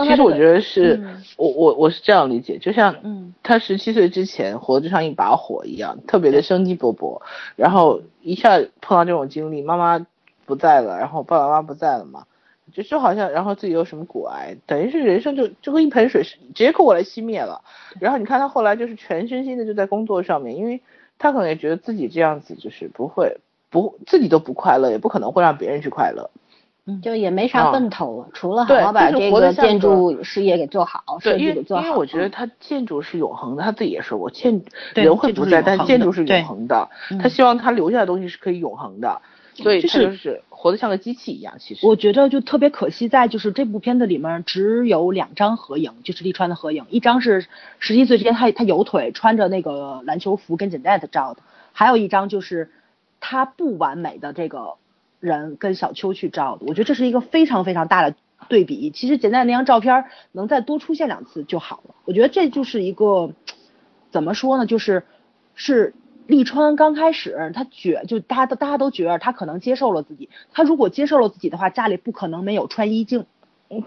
[0.04, 1.02] 其实我觉得是
[1.36, 2.94] 我我我是这样理解，就像
[3.42, 7.20] 他十七岁之前活就像一把火一样，特别的生机勃勃，
[7.56, 10.06] 然后一下碰到这种经历，妈妈
[10.46, 12.26] 不在了，然后爸爸妈妈不在了嘛，
[12.72, 17.60] 就就好像然后自己有什么骨癌，等于是人生就就跟一盆水直接过来熄灭了。
[18.00, 20.80] 然后你看他后来就是全身心的就在工作上面，因为
[21.18, 23.38] 他可能也觉得自己这样子就是不会
[23.68, 26.30] 不自己都不快乐，也不可能会让别人去快乐。
[26.86, 31.82] 嗯就也没啥啊奔头，除了好好把这个建筑事业给做好，设计给做好。
[31.82, 34.62] 因为我觉得嗯它建筑是永恒的，他自己也说过，建
[34.94, 36.88] 对人会不在，但建筑是永恒的。
[37.10, 39.20] 嗯他希望他留下的东西是可以永恒的，
[39.54, 41.54] 所以就是他就是活得像个机器一样。
[41.58, 47.46] 其实我觉得就特别可惜，在就是这部片子里面只有两张合影，就是利川的合影，一张是
[47.80, 52.70] 十七岁之前他他有腿穿着那个篮球服跟简奈的照的，还有一张就是
[53.18, 54.74] 他不完美的这个
[55.26, 56.64] 人跟小秋去照的。
[56.66, 58.16] 我觉得这是一个非常非常大的
[58.48, 58.90] 对比。
[58.90, 61.94] 其实简奈那张照片能再多出现两次就好了。
[62.04, 63.32] 我觉得这就是一个
[64.10, 65.04] 怎么说呢，就是
[65.54, 65.94] 是
[66.26, 73.26] 利川刚开始他觉就大家都大家都觉得他可能接受了自己，他如果接受了自己的话，家里不可能没有穿衣镜。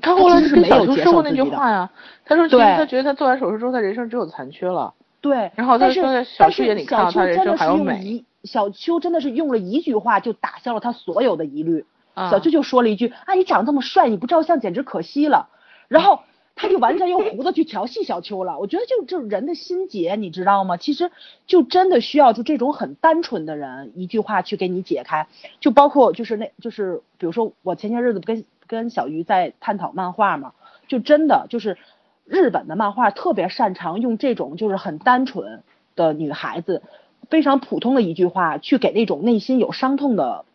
[0.02, 1.90] 他后来是跟小没有接秋说过那句话呀，
[2.26, 4.94] 他说其实他觉得他做完手术之后，他人生只有残缺了。
[5.22, 11.86] 对，然后他说在小但秋眼里看到他人生还要美一小秋真的是用了一句话就打消了他所有的疑虑。
[12.14, 15.50] 啊小秋就说了一句：“啊，你长这么帅，你不照相简直可惜了。”
[15.88, 16.20] 然后
[16.56, 18.60] 他就完全用胡子去调戏小秋了。
[18.60, 20.76] 我觉得就就是人的心结，你知道吗？
[20.76, 21.12] 其实
[21.48, 25.28] 就真的需要就这种很单纯的人，一句话去给你解开。
[25.62, 30.54] 就包括就是那就是比如说我前些日子不跟跟小鱼在探讨漫画嘛，
[30.90, 31.78] 就真的就是
[32.26, 35.64] 日本的漫画特别擅长用这种就是很单纯
[35.96, 36.84] 的女孩子，
[37.30, 40.46] 非常普通的一句话，去给那种内心有伤痛的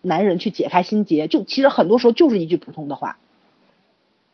[0.00, 1.28] 男人去解开心结。
[1.28, 3.18] 就其实很多时候就是一句普通的话。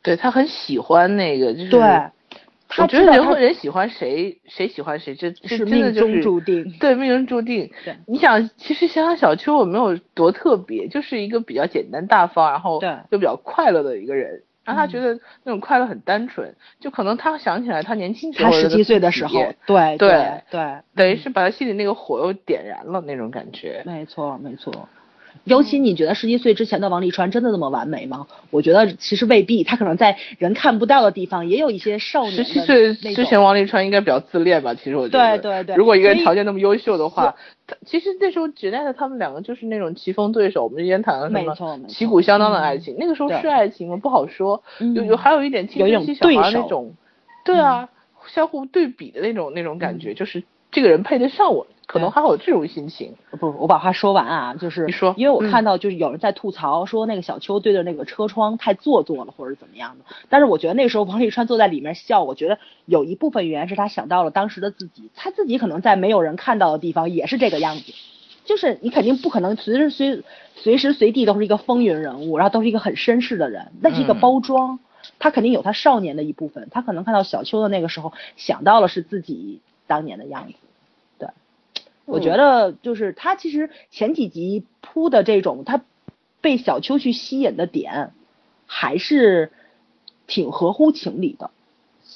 [0.03, 1.80] 对他很喜欢那个，就是对，
[2.68, 6.72] 他我觉得人和人喜欢谁，谁喜欢谁，这这是命真的就是中注定。
[6.78, 7.70] 对，命中注定。
[7.84, 14.42] 对你想，其实想想小秋，我没有多特别，就是一个比较简单大方，然后对就比较快乐的一个人。
[14.68, 19.32] 然后他嗯觉得那种快乐很单纯，就可能他想起来他年轻时他十七岁的时候，
[19.66, 23.82] 对对对对，等于是把他心里那个火又点燃了那种感觉。
[23.86, 24.70] 没错没错。
[25.49, 28.26] 尤其你觉得十七岁之前的王沥川真的那么完美吗？
[28.51, 34.74] 我觉得其实未必，他可能在人看不到的地方也有一些少年的十七岁之前，王沥川应该比较自恋吧？
[34.74, 35.76] 其实我觉得，对对对。
[35.76, 37.34] 如果一个人条件那么优秀的话，
[37.66, 41.55] 他其实那时候 Janet 他们两个就是那种棋逢对手，我们之前谈了什没么
[41.88, 43.96] 旗鼓相当的爱情，那个时候是爱情吗？
[43.96, 46.94] 不好说，嗯有有还有一点青有春期小孩对手嗯儿那种，
[47.44, 47.88] 对啊，
[48.26, 53.14] 相互对比的那种那种感觉，就是这个人配得上我，可能还会有这种心情。
[53.41, 60.05] 不，我把话说完啊，就是你说因为我嗯看到就是有人在吐槽说那个小秋对着那个车窗太做作了，或者怎么样的。
[60.28, 67.95] 但是我觉得那个时候王沥川坐在里面笑，我觉得有一部分原因是他想到了当时的自己，他自己可能在没有人看到的地方也是这个样子，
[68.45, 70.22] 就是你肯定不可能随时随
[70.55, 74.78] 随时随地都是一个风云人物，然后都是一个很绅士的人，那是一个嗯包装。
[75.18, 80.55] 他肯定有他少年的一部分，他可能看到小秋的那个时候想到了是自己当年的样子。
[82.09, 85.82] 对，我觉得就是他其实前几集铺的这种他
[86.40, 88.12] 被小秋去吸引的点，
[88.66, 89.52] 还是
[90.26, 91.50] 挺合乎情理的。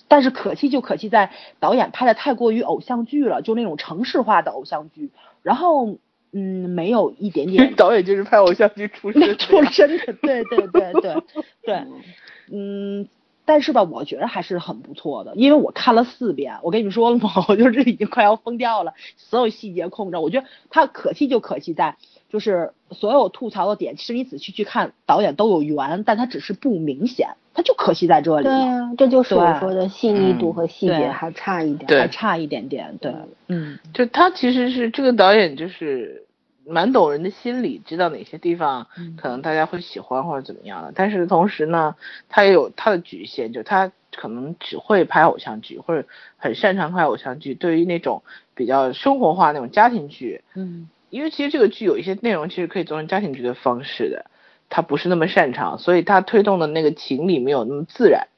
[0.09, 1.31] 但是可惜就可惜在
[1.61, 5.11] 导演拍的太过于偶像剧了，就那种城市化的偶像剧，
[5.43, 5.99] 然后
[6.33, 11.23] 嗯没有一点点导演就是拍偶像剧出身， 出身的，对对对对
[11.63, 11.85] 对，
[12.51, 13.07] 嗯，
[13.45, 21.97] 但是吧，我觉得还是很不错的，因为我看了四遍，我跟你们说了嘛， 我就是已经快要疯掉了，所有细节控制，我觉得它可惜就可惜在，
[22.31, 31.87] 就是所有吐槽的点，其实你仔细去看，导演都有圆，但他只是不明显，他就可惜在这里，对啊，这就是我说的细腻度嗯和细节还差一点。
[31.87, 33.13] 对还差一点点，对，
[33.49, 36.25] 嗯，就他其实是这个导演，就是
[36.67, 40.93] 蛮懂人的心理，知道哪些地方嗯可能大家会喜欢或者怎么样的。
[40.95, 41.97] 但是同时呢，
[42.29, 46.07] 他也有他的局限，就他可能只会拍偶像剧，或者
[46.37, 47.55] 很擅长拍偶像剧。
[47.55, 48.23] 对于那种
[48.55, 54.27] 比较生活化那种家庭剧，嗯，因为其实这个剧有一些内容其实可以做成家庭剧的方式的，
[54.69, 58.29] 他不是那么擅长，所以他推动的那个情理没有那么自然。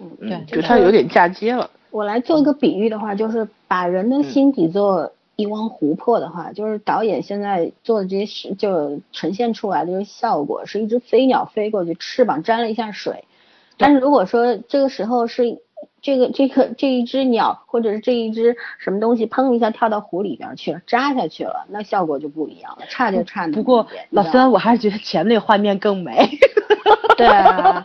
[0.00, 1.70] 嗯，嗯，对就他有点嫁接了。
[1.90, 13.22] 我来做一个比喻的话，就是把人的心底做一汪湖泊的话，就是导演现在做的这些事，就呈现出来的这个效果，是一只飞鸟飞过去，翅膀沾了一下水。
[13.76, 15.60] 但是如果说这个时候是
[16.00, 26.28] 这个这个这一只鸟，或者是这一只什么东西，砰一下跳到湖里边去了，扎下去了，那效果就不一样了，差就差不过老你知道吗三，我还是觉得前面那个画面更美。
[27.18, 27.82] 对啊，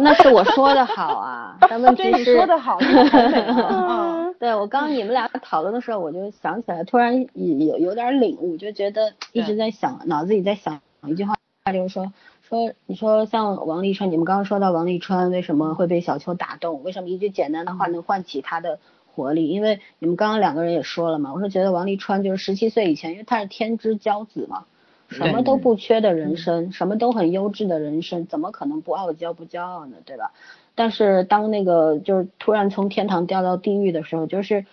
[0.00, 2.76] 那是我说的好啊，但问题是说的好，
[4.38, 11.34] 对我刚刚你们俩讨论的时候，我就想起来，突然有有点领悟，就觉得一直在想，脑子里在想一句话，
[11.72, 12.12] 就是说
[12.52, 18.78] 说你说像王沥川，你们刚刚说到王沥川为什么会被小秋打动，为什么一句简单的话能唤起他的
[19.14, 19.48] 活力？
[19.48, 24.66] 因为你们刚刚两个人也说了嘛，我是觉得王沥川就是十七岁以前，因为他是天之骄子嘛。
[25.08, 29.96] 什么都不缺的人生，什么都很优质的人生，怎么可能不傲娇不骄傲呢？
[30.04, 30.32] 对吧？
[30.74, 34.66] 但是当那个就是突然从天堂掉到地狱的时候，就是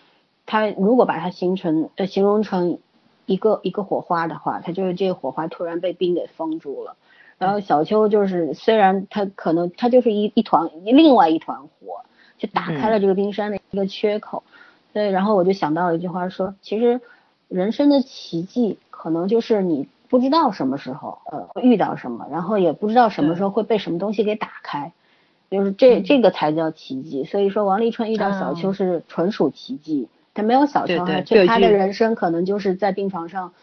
[0.45, 2.79] 他如果把它形成呃形容成
[3.25, 6.97] 一个一个火花的话，他就是这个火花突然被冰给封住了。
[7.39, 12.03] 然后小秋就是虽然他可能他就是一一团另外一团火，
[12.37, 14.43] 就打开了这个冰山的一个缺口。
[14.91, 16.99] 对，然后我就想到了一句话说，其实
[17.47, 24.91] 人生的奇迹可能就是你不知道什么时候呃会遇到什么，然后也不知道什么时候会被什么东西给打开，
[25.49, 27.23] 就是这这个才叫奇迹。
[27.23, 33.53] 所以说王沥春遇到小秋是纯属奇迹，他没有小秋，就他的人生可能就是在病床上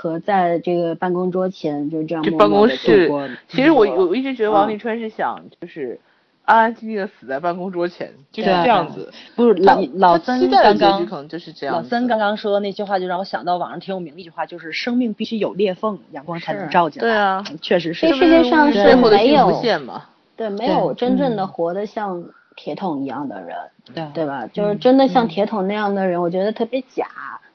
[0.00, 3.10] 和在这个办公桌前就这样办公室。
[3.48, 5.98] 其实我我一直觉得王沥川是想就是。
[6.44, 9.12] 安安静静的死在办公桌前，就是这样子。
[9.36, 11.76] 不是老老曾刚刚可能就是这样。
[11.76, 17.06] 老曾刚刚说的那句话，就让我想到网上挺有名的一句话，就是生命必须有裂缝，阳光才能照进来。
[17.06, 18.08] 对啊，确实是。
[18.08, 20.04] 这世界上是没有嘛？
[20.38, 22.24] 对，没有真正的活得像
[22.56, 23.54] 铁桶一样的人，
[23.94, 24.46] 对对吧？
[24.50, 27.06] 就是真的像铁桶那样的人，我觉得特别假，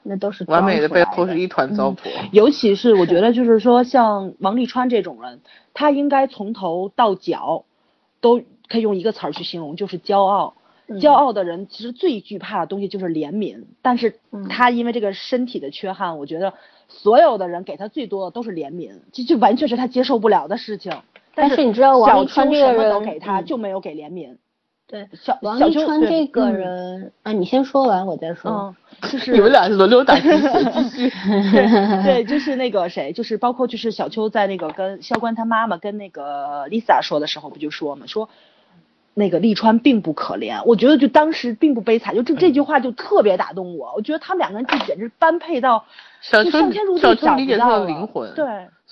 [0.04, 2.08] 那都是完美的背后是一团糟粕。
[2.30, 5.40] 尤其是我觉得，就是说像王沥川这种人，
[5.72, 7.64] 他应该从头到脚
[8.20, 8.40] 都。
[8.66, 10.54] 可以用一个词儿去形容，就是骄傲。
[10.98, 16.54] 骄傲的人其实最惧怕的东西就是怜悯，但是他因为这个身体的缺憾，我觉得
[16.88, 20.90] 所有的人给他最多的都是怜悯，这就完全是他接受不了的事情。
[21.34, 24.34] 但是你知道王沥川这个人给他就没有给怜悯。
[24.86, 28.50] 对，小王沥川这个人啊，你先说完我再说。
[28.50, 31.10] 嗯，就是你们俩轮流打，继续。
[32.04, 38.28] 对，就是那个谁，就是包括就是小秋在那个跟萧关他妈妈跟那个 Lisa 说的时候，不就说嘛，说。
[39.16, 43.92] 那个利川并不可怜，我觉得就当时并不悲惨，就这这句话就特别打动我。
[43.94, 45.84] 我觉得他们两个人就简直般配到，
[46.20, 46.50] 小秋
[46.98, 48.44] 小秋理解他的灵魂，对，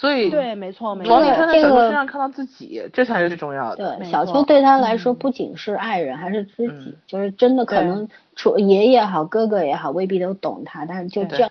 [0.03, 1.15] 所以对，没错没错。
[1.15, 3.97] 王沥川在小秋身上看到自己，这才是最重要的。
[3.99, 11.49] 对，小秋对他来说不仅是爱人，还是知己，就是真的可能，除爷爷也好，哥哥也好，未必都懂他，但是就这样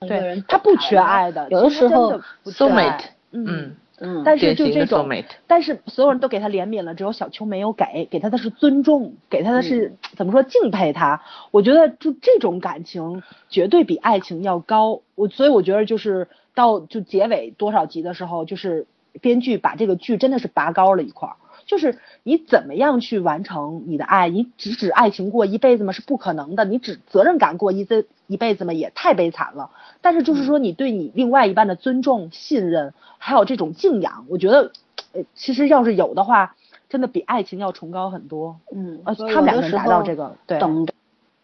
[0.00, 3.76] 一个人，他不缺爱的，有的时候，so mate，嗯。
[4.04, 5.08] 嗯，但是就这种，
[5.46, 11.22] 但是所有人都给他怜悯了，只有小秋没有给，给他的是尊重，给他的是怎么说敬佩他。
[11.52, 15.02] 我觉得就这种感情绝对比爱情要高。
[15.14, 18.86] 我所以我觉得就是到就结尾多少集的时候，就是
[19.20, 21.36] 编剧把这个剧真的是拔高了一块儿。
[21.64, 24.28] 就是你怎么样去完成你的爱？
[24.28, 25.92] 你只指爱情过一辈子吗？
[25.92, 26.64] 是不可能的。
[26.64, 28.72] 你只责任感过一这一辈子吗？
[28.72, 29.70] 也太悲惨了。
[30.00, 34.72] 但是就是说，你对你另外一半的尊重、信任，还有这种敬仰，我觉得，
[35.12, 36.56] 呃，其实要是有的话，
[36.88, 38.58] 真的比爱情要崇高很多。
[38.74, 40.88] 嗯，他们两个人达到这个，对，懂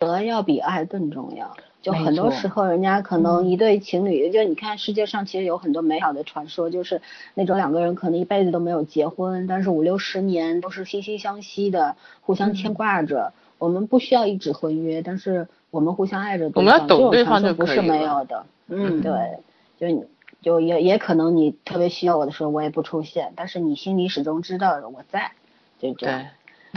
[0.00, 1.56] 得要比爱更重要。
[1.92, 7.00] 就很多时候，人家可能一对情侣，就你看世界上其实有很多美好的传说，就是
[7.34, 13.32] 那种两个人可能一辈子都没有结婚，但是五六十年都是惺惺相惜的，互相牵挂着。
[13.58, 15.48] 我们不需要一纸婚约，但是。
[15.70, 18.46] 我们互相爱着对方，这种传说不是没有的。
[18.68, 19.38] 嗯，对，
[19.78, 20.02] 就你，
[20.40, 25.32] 就也也可能你特别需要我的时候，我也不出现，但是你心里始终知道我在，
[25.78, 26.24] 就这样。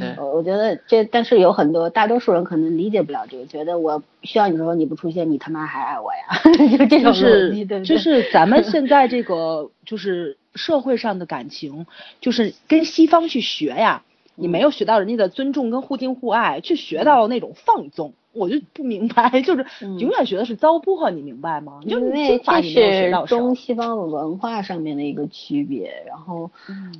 [0.01, 6.77] 对，我我觉得这，但是有很多大多数人可能理解不了这个，觉得我需要你的时候你不出现，你他妈还爱我呀？
[6.77, 11.85] 就这种逻辑，对就是 咱们现在这个就是社会上的感情，
[12.19, 14.03] 就是跟西方去学呀，
[14.35, 18.13] 你没有学到人家的尊重跟互敬互爱，去学到那种放纵。
[18.33, 19.65] 我就不明白，就是
[19.99, 21.81] 永远学的是糟粕，你明白吗？
[21.83, 26.03] 因为这是中西方文化上面的一个区别。
[26.07, 26.49] 然后，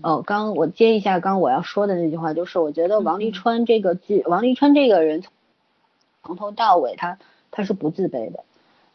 [0.03, 5.23] 哦，刚我接一下刚我要说的那句话，就是我觉得王沥川这个剧，王沥川这个人
[6.23, 7.17] 从头到尾他
[7.49, 8.43] 他是不自卑的，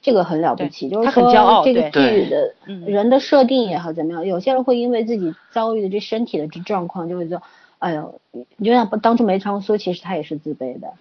[0.03, 0.91] 这个很了不起。
[0.91, 2.55] 就是说这个剧的
[2.87, 7.41] 人的设定也好怎么样，有些人会因为自己遭遇的这身体的这状况，就会说，
[7.78, 8.20] 哎呦，
[8.59, 10.93] 你就像当初梅长苏，其实他也是自卑的。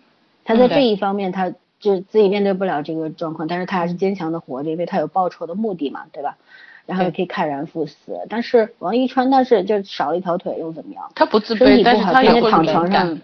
[0.46, 6.38] 他在这一方面，他就自己面对不了这个状况，但是他还是坚强的活着，因为他有报仇的目的嘛，对吧？
[6.86, 8.26] 然后也可以慨然赴死。
[8.30, 11.12] 但是王一川，但是就少了一条腿又怎么样？
[11.16, 13.20] 他不自卑，但是他也躺床上。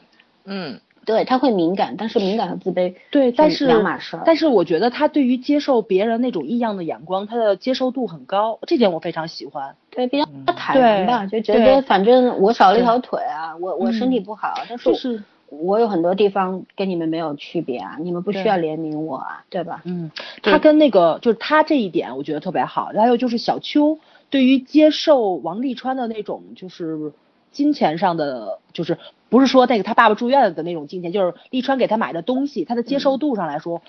[0.46, 4.20] 嗯，对，他会敏感，但是敏感和自卑对，但是两码事。
[4.26, 9.76] 但是我觉得他对于接受别人那种异样的眼光，他的接受度很高，这点我非常喜欢。
[9.92, 15.24] 对，比较坦然吧，就觉得反正我少了一条腿啊，我我身体不好，但是。
[15.52, 19.82] 我有很多地方跟你们没有区别啊，你们不需要怜悯我啊，对吧？
[19.84, 20.10] 嗯，
[20.42, 24.00] 他跟那个就是他这一点我觉得特别好，还有就是小邱
[24.30, 27.12] 对于接受王沥川的那种就是
[27.52, 28.98] 金钱上的，就是
[29.28, 33.82] 不是说那个他爸爸住院的那种金钱，就是沥川给他买的东西，他的接受度上来说，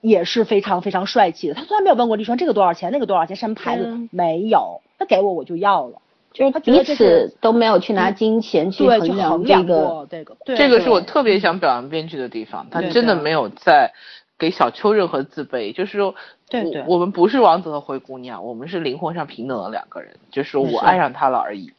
[0.00, 1.54] 也是非常非常帅气的。
[1.54, 6.00] 他从来没有问过丽川这个多少钱，那个多少钱，什么牌子嗯没有，他给我我就要了。
[6.32, 13.92] 就是他彼此都没有去拿金钱去衡量这个过这个，对这个是我特别想表扬编剧的地方，他真的没有在
[14.38, 16.14] 给小秋任何自卑，就是说，
[16.48, 16.82] 对对。
[16.86, 21.72] 我我们不是王子和灰姑娘，我们是灵魂上平等的两个人，就是说是我爱上他了而已。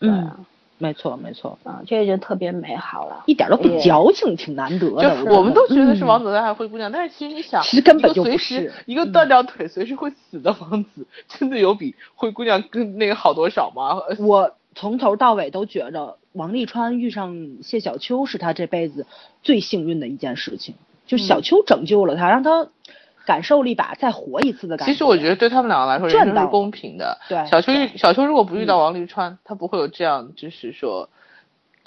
[0.00, 0.30] 嗯，
[0.78, 3.24] 没错没错，啊，这个就特别美好了。
[3.26, 5.24] 一点都不矫情，挺难得的。
[5.24, 14.00] 就我们都觉得是嗯王子在爱灰姑娘，但是其实你想，其实根本就随时是一个断掉腿随时会死的王子，真的有比灰姑娘更那个好多少吗？
[14.24, 19.06] 我从头到尾都觉着王沥川遇上谢小秋是他这辈子
[19.42, 20.76] 最幸运的一件事情，
[21.06, 22.68] 就小秋拯救了他，让他
[23.28, 24.90] 感受了一把再活一次的感觉。
[24.90, 26.32] 其实我觉得对他们两个来说，人赚到。
[26.32, 27.18] 了生是公平的。
[27.28, 27.44] 对。
[27.46, 27.86] 小秋对。
[27.88, 28.80] 小秋如果不遇到嗯。
[28.80, 31.10] 王沥川，他不会有这样就是说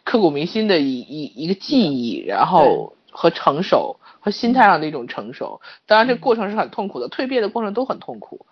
[0.04, 5.60] 刻骨铭心的一一一个记忆，然后和成熟和心态上的一种成熟。
[5.88, 8.46] 当然，这过程是很痛苦的，蜕变的过程都很痛苦，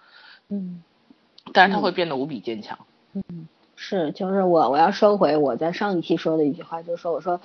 [0.50, 0.82] 嗯。
[1.54, 2.76] 但是他会变得无比坚强。
[3.14, 3.48] 嗯。
[3.76, 7.40] 是，就是我我要收回我在上一期说的一句话，就是说我说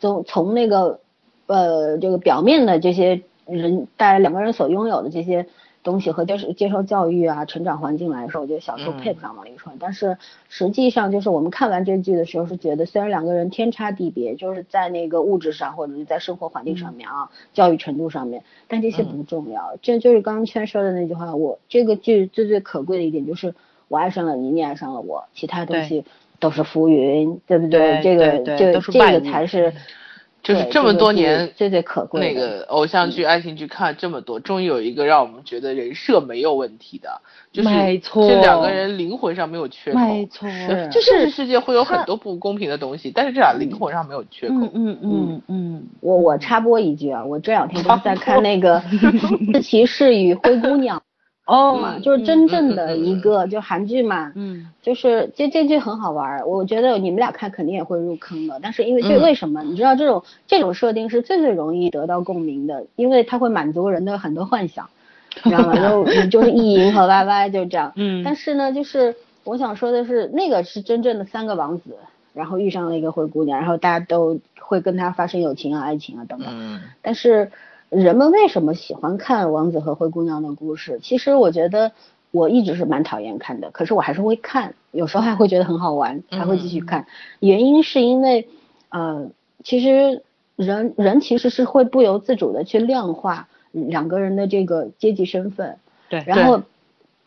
[0.00, 0.98] 从从那个
[1.46, 3.22] 呃这个表面的这些
[3.56, 5.46] 人带两个人所拥有的这些
[5.82, 8.98] 东西和接受接受教育啊成长环境来说，我觉得小时候嗯。
[8.98, 10.16] 配不上王沥川，但是
[10.48, 23.54] 实际上就是我们看完这剧的时候是觉得虽然两个人天差地别，就是在那个物质上或者是在生活环境上面啊、教育程度上面，但这些不重要，这就是刚刚圈说的那句话，我这个剧最最可贵的一点就是。
[23.88, 26.06] 我爱上了你，你爱上了我，其他东西
[26.40, 28.00] 都是浮云，对不对？
[28.02, 29.74] 这个这个这个才是，
[30.42, 32.34] 就是这么多年最最可贵那。
[32.34, 37.20] 个偶像剧、爱情剧看了这么多，终于有一个让我们觉得人设没有问题的，
[37.52, 39.98] 就是没错这两个人灵魂上没有缺口。
[40.00, 44.54] 没错是就现实世界会有很多不公平的东西，但是这俩灵魂上没有缺口。
[44.54, 48.80] 嗯嗯嗯嗯，我我插播一句啊，我这两天在看那个
[49.52, 50.98] 《自骑士与灰姑娘》
[51.52, 58.58] 哦嘛，就是真正的一个就韩剧嘛，嗯就是这这剧很好玩儿，我觉得你们俩看肯定也会入坑的。
[58.62, 59.62] 但是因为这嗯为什么？
[59.62, 64.88] 你知道这种这种设定是最最容易得到共鸣的，因为它会满足人的很多幻想，
[65.44, 65.74] 你知道吗？
[65.76, 67.92] 就就是意淫和 YY 就这样。
[67.96, 71.96] 嗯但是呢，就是我想说的是，那个是真正的三个王子，
[72.32, 76.48] 然后遇上了一个灰姑娘，然后大家都会跟他发生友情啊、爱情啊等等。
[76.50, 77.50] 嗯但是
[77.92, 80.98] 人们为什么喜欢看王子和灰姑娘的故事？
[81.02, 81.92] 其实我觉得
[82.30, 87.06] 我一直是蛮讨厌看的，可是我还是会看，有时候还会觉得很好玩，还会继续看。
[87.38, 88.48] 原因是因为，
[88.88, 89.28] 呃，
[89.62, 90.22] 其实
[90.56, 95.76] 人人其实是会不由自主的去量化两个人的这个阶级身份，
[96.08, 96.62] 对，然后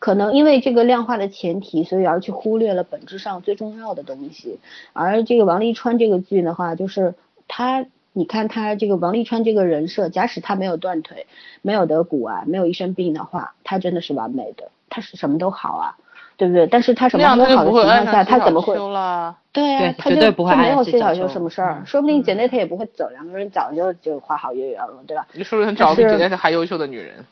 [0.00, 4.58] 可能因为这个量化的前提，所以而去忽略了本质上最重要的东西。
[4.92, 7.14] 而这个王沥川这个剧的话，就是
[7.46, 7.86] 他，
[8.16, 11.26] 你看他这个王沥川这个人设，假使他没有断腿，
[11.60, 15.96] 没有得骨癌，没有一身病的话，他真的是完美的，他是什么都好啊，
[16.38, 16.66] 对不对？
[16.66, 18.72] 但是他什么都好的情况下，他谢怎么会？
[18.72, 19.36] 小秋啦？
[19.52, 25.26] 对对啊，他就绝对不会就没有谢小秋什么事儿，嗯说不定姐内他也不会走，两个人早就就花好月圆了，对吧？
[25.34, 27.22] 你是不是找个比姐姐还优秀的女人？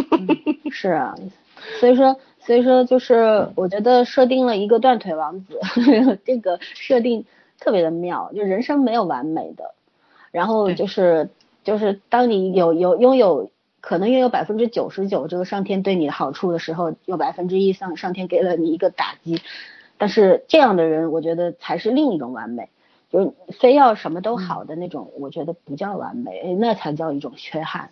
[0.72, 1.14] 是啊，
[1.78, 5.60] 所以说，所以说就是我觉得设定了一个断腿王子，
[6.24, 7.26] 这个设定
[7.60, 9.74] 特别的妙，就人生没有完美的，
[10.32, 11.30] 然后就是
[11.62, 19.40] 就是当你有有拥有可能拥有百分之九十九这个上天对你的好处的时候，有百分之一上上天给了你一个打击，
[19.98, 22.68] 但是这样的人，我觉得才是另一种完美。
[23.10, 27.90] 就是非要什么都好的那种，我觉得不叫完美，哎那才叫一种缺憾。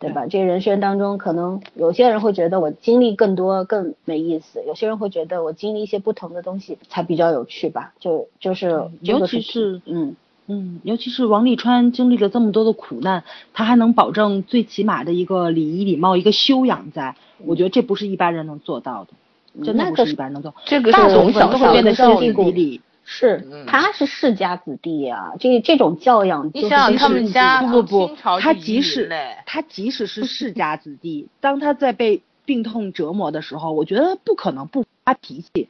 [0.00, 0.26] 对吧？
[0.26, 7.94] 这个人生当中，可能有些人会觉得我经历更多更没意思，有些人会觉得我经历一些不同的东西才比较有趣吧。
[8.00, 10.14] 就就是，尤其是嗯，
[10.46, 20.54] 嗯，尤其是王沥川经历了这么多的苦难，他还能保证最起码的一个礼仪礼貌、一个修养在，我觉得这不是一般人能做到的，真的不那个是一般人能做。
[20.64, 22.80] 这个大是从小部分都会变得歇斯底里。
[23.06, 29.10] 是嗯他是世家子弟啊、这这种教养就是你想想他们家不不不，他即使
[29.44, 35.68] 他即使是世家子弟，当他在被病痛折磨的时候，我觉得不可能不发脾气。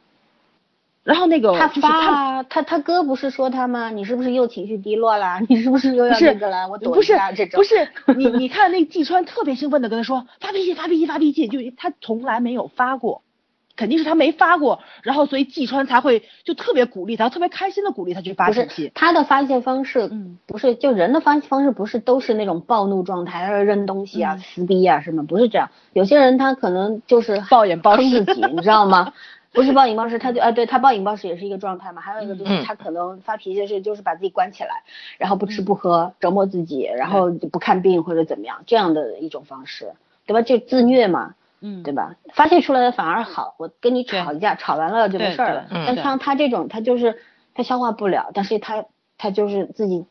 [1.04, 3.90] 然后那个他发啊，他他哥不是说他吗？
[3.90, 5.38] 你是不是又情绪低落啦？
[5.48, 6.66] 你是不是又要那个啦？
[6.66, 7.58] 我躲不是一下这种。
[7.58, 7.86] 不是
[8.16, 13.20] 你你看那季川特别兴奋的跟他说发脾气发脾气发脾气，就他从来没有发过，
[13.76, 18.90] 肯定是他没发过，然后所以季川才会就特别鼓励他，特别开心的鼓励他去发脾气。
[18.94, 25.68] 他的发泄方式，嗯不是就人的发泄方式不是都是那种暴怒状态，呃扔东西啊、嗯撕逼啊什么，不是这样。
[25.92, 29.12] 有些人他可能就是暴饮暴食自己，你知道吗？
[29.54, 32.02] 不是暴饮暴食，他就啊，对他暴饮暴食也是一个状态嘛。
[32.02, 34.82] 还有一个就是嗯他可能发脾气是就是把自己关起来，
[35.16, 39.92] 然后不吃不喝，折磨自己，然后就不看病或者怎么样，这样的一种方式，
[40.26, 40.42] 对吧？
[40.42, 42.16] 就自虐嘛，嗯，对吧？
[42.32, 45.66] 发泄出来的反而好，我跟你吵一架，吵完了就没事儿了。
[45.70, 47.22] 但像他这种，他就是
[47.54, 48.84] 他消化不了，但是他
[49.16, 50.04] 他就是自己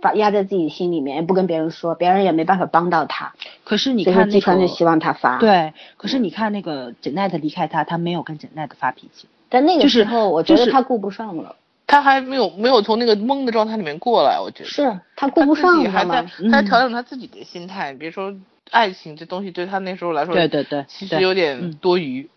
[0.00, 3.32] 把压在自己心里面，也不跟别人说，别人也没办法帮到他。
[3.64, 5.38] 可是你看那个季川就希望他发。。
[5.38, 9.28] 对，可是你看那个 Janet 离开他，他没有跟 Janet 发脾气。
[9.48, 11.56] 但那个时候，我觉得他顾不上了。
[11.86, 16.24] 他还没有没有从那个懵的状态里面过来，我觉得是他顾不上，他吗？
[16.52, 17.92] 他调整他自己的心态。
[17.92, 18.32] 别说
[18.70, 22.30] 爱情这东西对他那时候来说，对对对其实有点嗯多余。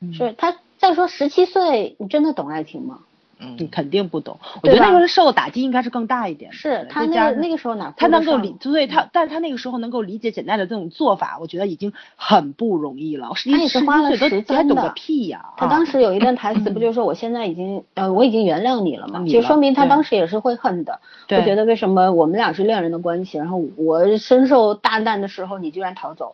[0.00, 2.98] 嗯是他再说十七岁，你真的懂爱情吗？
[3.38, 4.38] 你嗯，肯定不懂。
[4.62, 6.52] 我觉得那时候受的打击应该是更大一点。
[6.52, 13.30] 是他那个那个时候哪他能够理，所以他，但是他那个时候能够理解简单的这种做法，我觉得已经很不容易了。
[13.34, 19.20] 十他也是花了岁时间的都还懂个屁呀、他当时有一段台词不就是说我现在已经呃我已经原谅你了嘛？
[19.20, 26.32] 你了其实说明他当时也是会恨的，对会觉得为什么我们俩是恋人的关系，然后我深受大难的时候你居然逃走，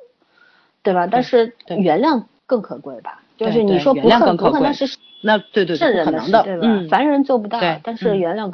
[0.83, 1.07] 对吧？
[1.07, 3.21] 但是原谅更可贵吧？
[3.37, 4.87] 就是你对原说不恨谅更可贵不恨那是
[5.25, 6.63] 那对对圣人的事，对吧？
[6.63, 8.53] 嗯，凡人做不到对，但是嗯原谅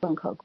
[0.00, 0.44] 更可贵。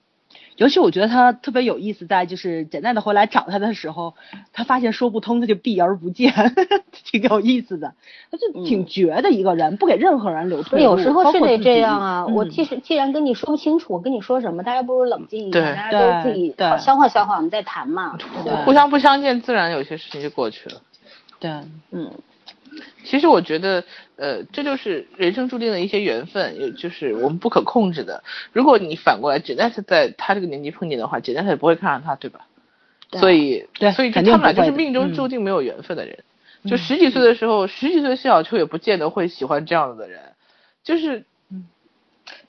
[0.57, 4.13] 尤其我觉得他特别有意思，在就是简单的回来找他的时候，
[4.53, 6.31] 他发现说不通，他就避而不见，
[6.91, 7.93] 挺有意思的。
[8.29, 10.85] 他就挺绝的一个人，不给任何人留退路。
[10.85, 12.25] 有时候是得这样啊！
[12.27, 18.53] 我嗯其实既然跟你说不清楚，我跟你说什么，大家不如冷静一对点，大家都自己对好消化消化，我们再谈嘛，对？
[18.65, 20.81] 互相不相见，自然有些事情就过去了。
[21.39, 21.49] 对，
[21.89, 22.11] 嗯，
[23.03, 23.83] 其实我觉得，
[24.15, 28.23] 呃，这就是人生注定的一些缘分，也就是我们不可控制的。
[28.53, 32.47] 如果你反过来 Janet 在他这个年纪碰见的话，Janet 也不会看上他，对吧？
[33.09, 36.19] 对所以，对所以他们俩就是命中注定没有缘分的人。
[36.65, 40.21] 就十几岁的时候，十几岁的谢小秋也不见得会喜欢这样的人，
[40.83, 41.25] 就是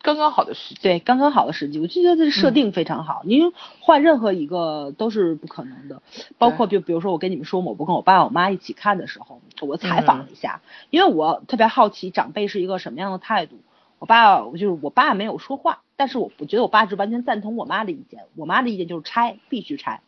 [0.02, 0.80] 刚刚好的时机。
[0.82, 3.22] 对，刚刚好的时机，我就觉得这设定非常好。
[3.24, 6.02] 您换任何一个都是不可能的，
[6.38, 10.60] 包括就比如说我跟你们说，我不跟我爸我妈一起看的时候，我采访了一下，
[10.90, 13.60] 因为我特别好奇长辈是一个什么样的态度。
[13.98, 20.00] 我爸就是我爸没有说话，但是我我觉得我爸是完全赞同我妈的意见，我妈的意见就是拆，必须拆，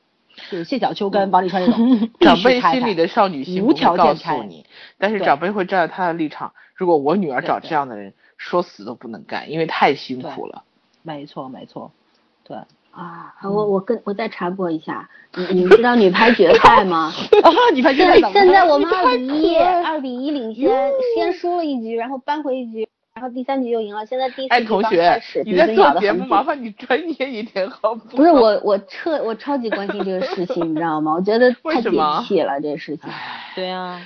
[0.51, 4.66] 就是谢小秋跟王沥川这种 长辈心里的少女心无条件拆你，
[4.99, 6.53] 但是长辈会站在他的立场。
[6.75, 10.62] 如果我女儿找这样的人，说死都不能干，因为太辛苦了。
[11.03, 11.91] 没错没错，
[12.45, 12.57] 对。
[12.97, 17.12] 啊，我我跟我再插播一下，你 你知道女排决赛吗？
[17.43, 28.16] 啊，女排现在冷现在我们二比一，二比一领先，先输了一局，然后扳回一局，然后第三局又赢了，现在第哎，四局刚同学开始，，你在做节目，麻烦你专业一点好不？
[28.16, 31.14] 不是我，我彻我超级关心这个事情，你知道吗？
[31.14, 31.91] 我觉得太解
[32.24, 33.11] 气了，这个事情。
[33.57, 34.01] 对呀、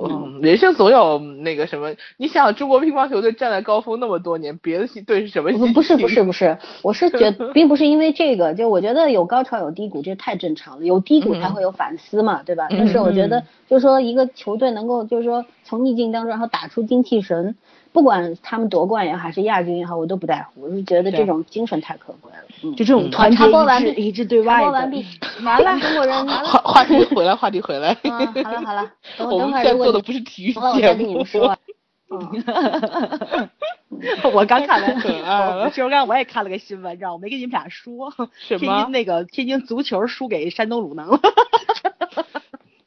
[0.00, 5.52] 嗯，人生总有那个什么，你想中国乒乓球队站在高峰那么多年，别的队是什么？
[5.52, 12.66] 不不是不是不是，我是觉得 并不是因为这个，就我觉得有高潮有低谷，这太正常了，有低谷才嗯会有反思嘛，对吧？
[12.70, 12.78] 嗯。
[12.78, 17.54] 但是我觉得就是说一个球队能够就是说从逆境当中然后打出精气神，
[17.92, 22.38] 不管他们夺冠也好还是亚军也好，我都不在乎，我是觉得这种精神太可贵了。
[22.64, 25.04] 嗯，就这种嗯团结插播完一致、一致对外完毕，
[25.44, 26.48] 完了，中国人完话了。
[26.62, 27.96] 话题回来，话题回来。
[28.04, 28.10] 嗯，
[28.44, 31.26] 好了好了， 等我等们现在做的不是体育节目，我节再跟你目们。
[31.26, 31.56] 说。
[32.12, 32.28] 嗯，
[34.34, 41.18] 我刚看了，可爱了我其实刚我也看了个新闻，知道我没跟你们俩说，什么天津那个天津足球输给山东鲁能了。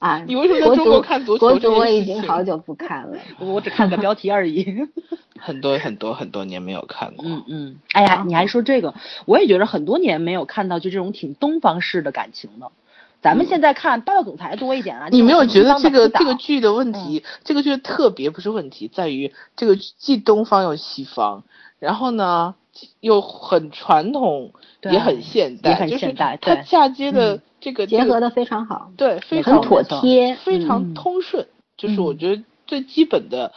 [0.05, 3.17] 啊，你为什么在中国看足球国足我已经好久不看了。
[3.39, 4.87] 我只看个标题而已。
[5.39, 7.25] 很多很多很多年没有看过。
[7.27, 8.93] 嗯嗯，哎呀，你还说这个，
[9.25, 12.71] 我也觉得很多年没有看到就这种挺东方式的感情了。
[13.19, 15.07] 咱们现在看霸道总裁多一点啊。
[15.09, 21.43] 你没有觉得这个这个剧的问题，这个剧的特别不是问题，在于这个既东方又西方，
[21.79, 22.53] 然后呢
[22.99, 24.51] 又很传统，
[24.83, 30.35] 也很现代，也很就是现代对它嫁接的这个结合的非常好，对非常妥帖。
[30.35, 31.47] 非常嗯通顺，
[31.77, 33.51] 就是我嗯觉得最基本的，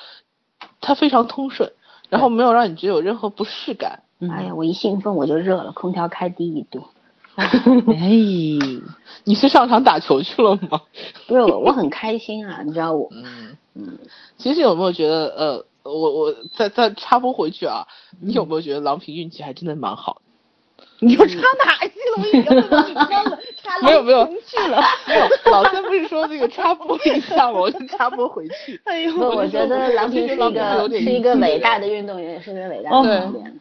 [0.81, 1.73] 它非常通顺，
[2.09, 4.03] 然后没有让你觉得有任何不适感。
[4.21, 6.83] 嗯哎呀，我一兴奋我就热了，空调开低一度。
[7.39, 8.11] 哎，
[9.23, 10.81] 你是上场打球去了吗？
[11.29, 13.97] 不是我，我很开心啊，你知道我，嗯，嗯，
[14.37, 17.87] 其实有没有觉得，呃，我我再再插播回去啊，
[18.21, 20.23] 你有没有觉得郎平运气还真的蛮好？
[21.01, 22.69] 你又插哪去了？
[22.73, 24.81] 我已经忘了，插没有没有去了。
[25.07, 27.61] 没有，老三不是说那个插播一下吗？
[27.61, 28.81] 我就插播回去。
[28.87, 33.61] 哎呦，我觉得郎平是一个是一个伟大的运动员，也是一个伟大哦的教练。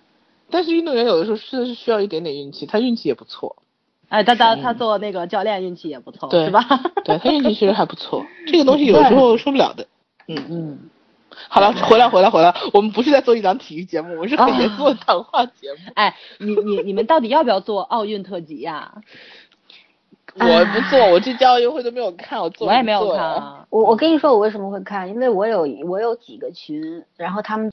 [0.50, 3.56] 但是运动员有的时候真的是需要一点点运气，他运气也不错，
[4.10, 6.66] 哎，他他他做那个教练运气也不错，对是吧？
[7.06, 9.86] 对他运气其实还不错，这个东西有时候说不了的。
[10.28, 10.80] 嗯，嗯，
[11.50, 15.92] 好了，回来回来回来，我们不是在做一档体育节目，我们是很严肃的谈话节目。
[15.96, 18.94] 哎，你你你们到底要不要做奥运特辑呀？
[20.40, 23.66] 我不做，我这届奥运会都没有看，我做我也没有看啊。
[23.70, 27.72] 我我跟你说我为什么会看，因为我有我有几个群，然后他们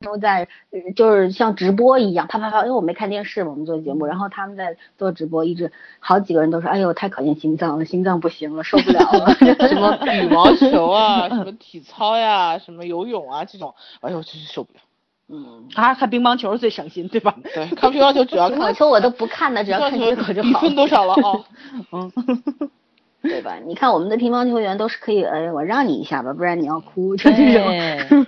[0.00, 9.34] 都在呃就是像直播一样，啪啪啪，因为我没看电视嘛，我们做节目，然后他们在做直播，一直好几个人都说，哎呦太考验心脏了，心脏不行了，受不了了。
[9.68, 14.80] 什么羽毛球啊，什么体操呀，什么游泳啊这种，哎呦真是受不了。
[15.28, 17.36] 嗯，啊，看乒乓球最省心，对吧？
[17.54, 20.60] 对，看乒乓球主要 乒看乓球我都不看的，只要看结果就好。
[20.60, 21.44] 比分多少了哦？
[21.92, 22.10] 嗯，
[23.22, 23.58] 对吧？
[23.66, 27.66] 你看我们的乒乓球员都是可以，哎，我让你一下吧，不然你要哭，就这种。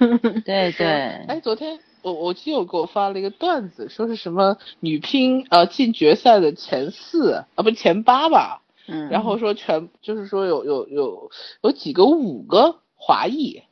[0.45, 0.87] 对对，
[1.29, 11.31] 哎，昨天我我基友给我发了一个段子，说是什么女乒呃进决赛的前四啊，不前八吧，嗯，然后说全就是说有有有
[11.63, 13.63] 有几个五个华裔，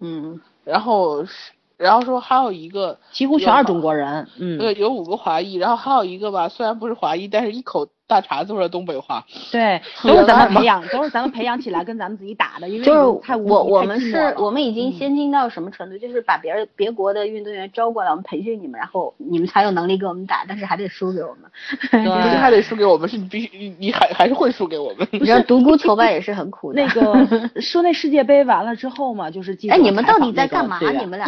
[0.00, 4.28] 嗯然后是然后说还有一个几乎全是中国人。
[4.38, 9.24] 嗯，对，有五个华裔，然后还有一个吧，虽然不是华裔，但是一口大碴子味儿东北话。
[9.52, 15.98] 对， 都是咱们 培养，都是咱们培养起来跟咱们自己打的，因为就是太我我们是我们已经嗯先进到什么程度？
[15.98, 21.50] 就是把别人别国的运动员招过来，我们培训你们，然后你们才有能力跟我们打，但是还得输给我们。
[21.90, 25.06] 不是还得输给我们，是你必须你你还还是会输给我们。
[25.12, 26.82] 你知道独孤求败也是很苦的。
[26.82, 30.78] 那个说那世界杯完了之后嘛，就是记哎，你们到底在干嘛？
[30.98, 31.26] 你们俩？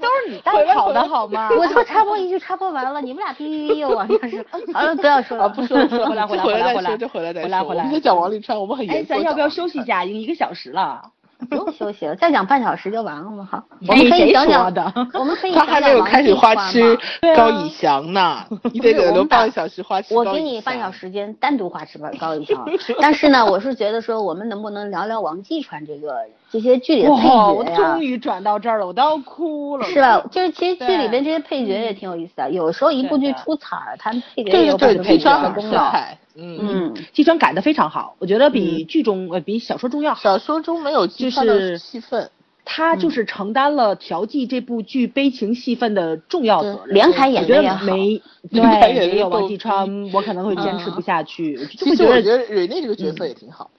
[0.00, 1.48] 都是你带跑的好吗？
[1.56, 4.44] 我说插播一句，插播完了，你们俩哔哔哔又往上说。
[4.72, 7.44] 好了， 不要说了，啊，不说了，不说了，回来回来回回来回来再说，就回来再说。
[7.44, 9.18] 回来回来我们在讲王沥川，我们很哎，严肃地讲。
[9.18, 10.04] 咱要不要休息一下？
[10.04, 11.02] 已经一个小时了。
[11.48, 13.48] 不用休息了，再讲半小时就完了嘛。
[13.48, 16.98] 好，我哎们可以谁说讲讲的， 我们可以他还没有开始花痴
[17.36, 22.66] 高以翔呢，你得给他留半个小时花痴我给你半小时间单独花痴吧高以翔，
[23.00, 26.12] 但是呢，我是觉得说我们能不能聊聊王继川这个
[26.50, 28.04] 这些剧里的配角呀终？
[28.04, 29.86] 于转到这儿了，我都要哭了。
[29.86, 30.20] 是吧？
[30.30, 35.90] 就是其实剧里边这些配角也挺有意思的，有时候一部剧出彩儿，他们配角也有对对对，很多配角配川很出的功劳。
[35.90, 36.18] 彩。
[36.36, 40.20] 嗯，嗯，季川改的非常好，我觉得比剧中呃比小说中要好。
[40.22, 42.30] 小说中没有季川的就是戏份。
[42.70, 46.94] 他就是承担了调剂这部剧悲情戏份的重要责任。
[46.94, 48.20] 连 凯演的也没
[48.50, 48.60] 对，
[48.94, 51.56] 得没有王继川，我可能会坚持不下去。
[51.78, 53.70] 其实我觉得蕊内这个角色也挺好。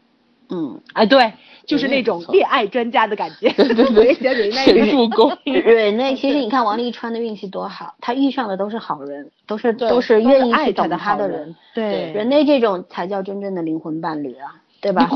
[0.49, 1.31] 嗯，哎，对，
[1.69, 3.47] 就是那种恋爱专家的感觉。
[3.53, 5.31] 对对对， 助攻。
[5.45, 11.55] 蕊内其实你看王沥川的运气多好，他遇上的都是好人，都是对都是愿意去懂爱他的人。
[11.75, 15.07] 对，人类这种才叫真正的灵魂伴侣啊，对吧？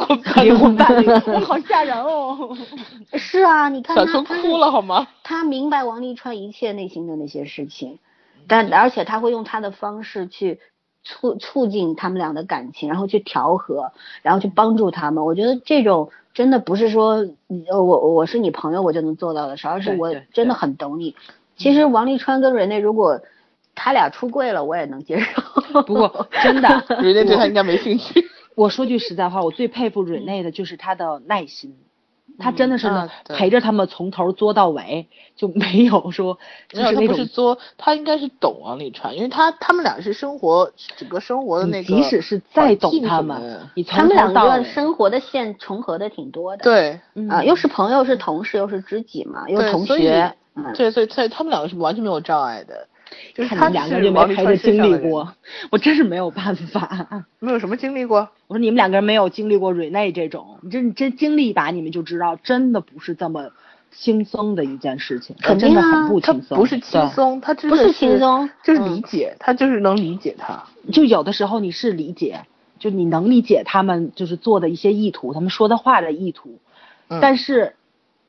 [0.44, 2.56] 灵魂伴侣，哇好吓人哦。
[3.14, 5.08] 是啊，你看他他哭了好吗？
[5.24, 7.98] 他明白王沥川一切内心的那些事情，
[8.48, 10.60] 但而且他会用他的方式去
[11.04, 15.26] 促促进他们俩的感情，然后去调和，然后去帮助他们。
[15.26, 17.26] 我觉得这种真的不是说
[17.72, 21.16] 我我是你朋友我就能做到的事，而是我真的很懂你。
[21.56, 23.22] 其实王沥川跟瑞内如果
[23.76, 25.82] 他俩出柜了，我也能接受。
[25.84, 28.26] 不过真的，瑞内对他应该没兴趣。
[28.56, 31.76] 我说句实在话，我最佩服瑞内的就是他的耐心。
[32.40, 36.38] 她真的是啊陪着他们从头作到尾，就没有说
[36.70, 46.64] 就没有，他是那种不是作，他应该是懂王沥川，因为他他们俩是生活整个生活的那个，即使是再懂他们，你他们两个生活的线重合的挺多的。
[46.64, 50.36] 对嗯啊，又是朋友，又是同事，又是知己嘛，又是同对所以学。
[50.56, 52.88] 嗯，对，所以所以他们两个是完全没有障碍的，
[53.34, 55.34] 就是你们两个人是王沥川没陪着经历过，
[55.72, 57.26] 我真是没有办法。
[57.40, 58.30] 没有什么经历过。
[58.48, 63.50] 我说你们两个人没有经历过瑞内这种，你真真经历一把，你们就知道，真的不是这么
[63.92, 66.58] 轻松的一件事情，肯定啊真的很不他轻松。
[66.58, 70.64] 不是轻，松，他真的不是轻松就是嗯理解，他就是能理解他。
[70.92, 72.42] 就有的时候你是理解，
[72.80, 76.60] 就你能理解他们就是做的一些意图，他们说的话的意图，
[77.10, 77.76] 嗯但是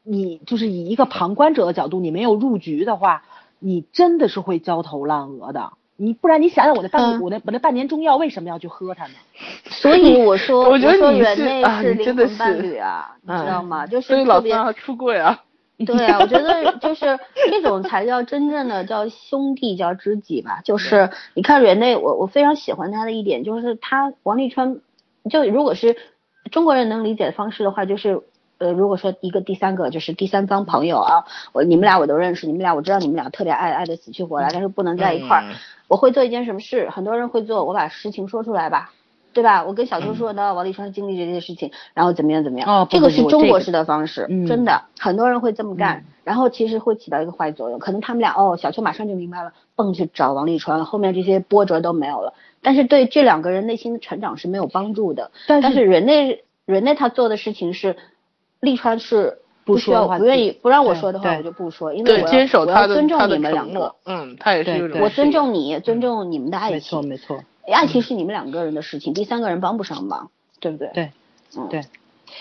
[0.02, 3.24] 你就是以一个旁观者的角度，你没有入局的话，
[3.58, 5.72] 你真的是会焦头烂额的。
[5.96, 9.14] 你不然你想想我那半、嗯我那我那半年中药为什么要去喝它呢？
[9.70, 13.86] 所以我说， 我觉得你说人是啊类是灵你真的魂伴侣啊， 你嗯知道吗？
[13.86, 15.40] 就是所以老三出柜啊。
[15.86, 17.18] 对啊，我觉得就是
[17.50, 20.60] 这种才叫真正的叫兄弟，叫知己吧。
[20.64, 24.80] 就是你看人类，我我非常喜欢他的一点就是他王沥川，
[25.30, 25.96] 就如果是
[26.52, 28.20] 中国人能理解的方式的话，就是
[28.58, 35.42] 呃，如果说一个第三个就是第三方朋友啊，我你们俩我都认识，你们俩我知道你们俩特别爱爱的死去活来，但是不能在一块儿。
[35.42, 35.54] 嗯
[35.86, 38.90] 我会做一件什么事，很多人会做，我把事情说出来吧，
[39.34, 39.62] 对吧？
[39.62, 52.32] 我跟小秋说的，王沥川经历这些事情，然后怎么样怎么样，哦这个是中国式的方式，嗯真的，很多人会这么干，嗯然后其实会起到一个坏作用，可能他们俩哦，小秋马上就明白了，蹦去找王沥川，后面这些波折都没有了，
[52.62, 57.96] 但是对这两个人内心的成长是没有帮助的，但是人类人类他做的事情是。
[58.64, 63.72] 利川是不需要说不愿意不让我说的话，我就不说，因为对，我要坚守我他的要尊重他的你们两个。
[63.72, 66.74] 承诺，，嗯，他也是我尊重你，尊重你们的爱情。
[66.74, 70.30] 没错情，没错，爱情是你们两个人的事情，第三个人帮不上忙，
[70.60, 70.88] 对不对？
[70.94, 71.10] 对
[71.56, 71.68] 嗯。
[71.68, 71.82] 对。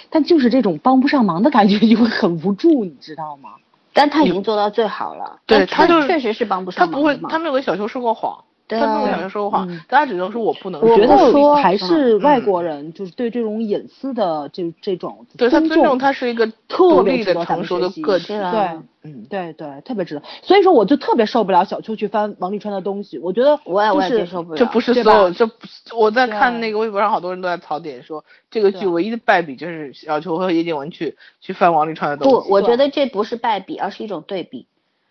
[0.10, 3.52] 但就是这种帮不上忙的感觉，就会很无助，你知道吗？
[3.96, 20.24] 但他已经做到最好了，对他就确实是帮不上忙他不会，他没有跟小秋说过谎，对他没有跟啊小秋说过谎大家只能说我不能我觉得说得还是嗯外国人，就是对这种隐私的这这种对他尊尊重他是一个特独立的别值得咱成熟的个体，对，嗯，对对，特别值得。
[20.42, 25.50] 所以说，我就特别受不了小秋去翻王沥川的东西，我觉得我也我也就是接受不了，这不是所有，这
[25.96, 32.52] 我在看那个微博上，好多人都在槽点说，这个剧唯一的败笔就是小秋和叶静文去去翻王沥川的东不，西。
[32.52, 34.68] 我觉得这不是败笔，而是一种对比。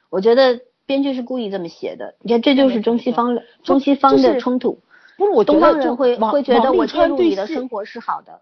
[0.08, 4.78] 我觉得编剧是故意这么写的，你看这就是中西方中西方的冲突。
[5.16, 8.40] 不是我觉东方人会王会觉得我介入川对你的生活是好的，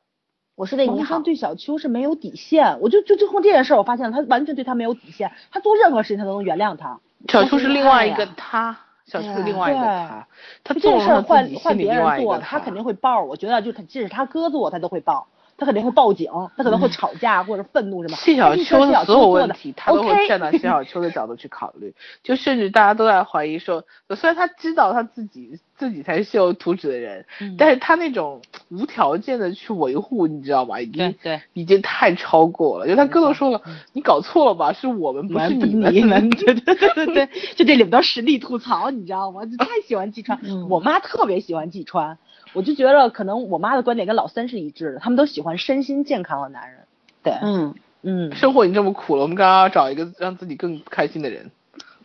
[0.54, 1.22] 我是为你好川。
[1.22, 7.00] 对小秋是没有底线，我就就就从这件事儿，我发现了他完全对他没有底线，他做任何事情他都能原谅他。
[7.28, 10.26] 小秋是另外一个他，小秋另外一个他，
[10.64, 13.22] 他这件事儿换换别人做，他肯定会爆。
[13.24, 15.26] 我觉得就他即使他哥做，他都会爆，
[15.60, 18.16] 他肯定会报警，他可能会吵架或者愤怒什么。
[18.16, 23.84] 谢小秋的所有问题，他都会站到谢小秋的角度去考虑，就甚至大家都在怀疑说，
[24.16, 30.80] 虽然他知道他自己自己才是咎由图纸的人，嗯但是他那种无条件的去维护，你知道吗？
[30.80, 32.88] 已经对对已经太超过了。
[32.88, 33.60] 就他哥都说了，
[33.92, 34.72] 你搞错了吧？
[34.72, 35.50] 是我们，不是。
[35.54, 39.44] 你们，对对对对对，就这里边都实力吐槽，你知道吗？
[39.44, 42.18] 就太喜欢 季川，嗯我妈特别喜欢季川，
[42.52, 46.80] 我就觉得可能我妈的观点跟老三是一致的，他们都喜欢身心健康的男人。
[47.22, 51.50] 对，嗯，嗯，生活已经这么苦了，我们刚刚要找一个让自己更开心的人。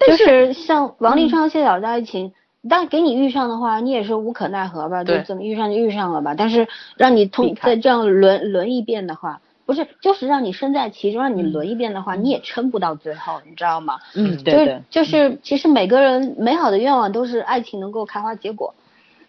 [0.06, 2.34] 就是像王嗯沥川和谢晓的爱情，
[2.70, 5.04] 但给你遇上的话，你也是无可奈何吧？
[5.04, 6.36] 就对怎么遇上就遇上了吧。
[6.38, 6.68] 但是
[6.98, 14.00] 让你避通再这样轮轮一遍的话，不是，就是让你身在其中，让你嗯轮一遍的话，你也撑不到最后，你知道吗？
[14.16, 18.76] 嗯，对就是对，就是，其实每个人美好的愿望都是爱情能够开花结果，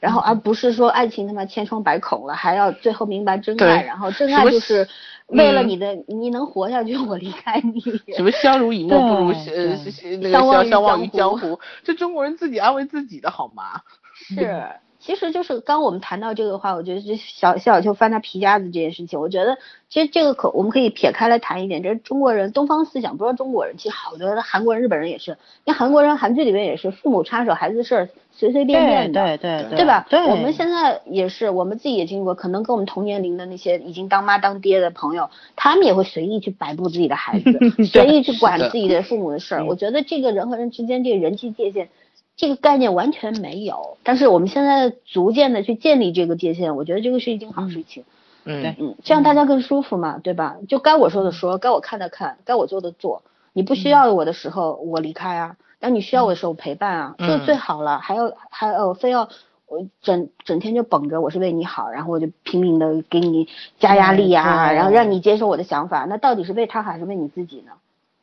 [0.06, 4.86] 然后而不是说爱情他妈千疮百孔了，还要最后明白真爱，然后真爱就是
[5.26, 7.80] 为了嗯你的你能活下去，我离开你。
[8.14, 9.76] 什么相濡以沫不如呃
[10.18, 13.80] 那个相相忘于江湖，这中国人自己安慰自己的好吗？
[14.14, 14.64] 是，
[15.06, 19.56] 其实就是刚我们谈到这个话，我觉得是小小秋翻他皮夹子这件事情，我觉得
[19.88, 30.04] 其实这个可我们可以撇开来谈一点，就是中国人东方思想，不说中国人，其实好多的韩国人、日本人也是，你看韩国人韩剧里面也是父母插手孩子的事儿随随便便的，对对对对吧？
[30.10, 37.52] 对，我们现在也是，我们自己也经历过，可能跟我们同年龄的那些已经当妈当爹的朋友，他们也会随意去摆布自己的孩子，
[37.86, 41.88] 随意去管自己的父母的事我觉得这个人和人之间这个人际界限，
[42.36, 43.98] 这个概念完全没有。
[44.02, 48.04] 但是我们现在逐渐的去建立这个界限，我觉得这个是一件好事情。
[48.48, 50.56] 嗯对，嗯，这样大家更舒服嘛，对吧？
[50.68, 53.22] 就该我说的说，该我看的看，该我做的做。
[53.52, 57.98] 你不需要我的时候，我离开啊；当你需要我的时候，我陪伴啊，这嗯就最好了。
[57.98, 59.28] 还要还要非要
[59.66, 63.48] 我整整天就绷着我是为你好，然后我就拼命的给你
[63.80, 67.72] 加压力啊，对然后让你接受我的想法，那到底是为他还是为你自己呢？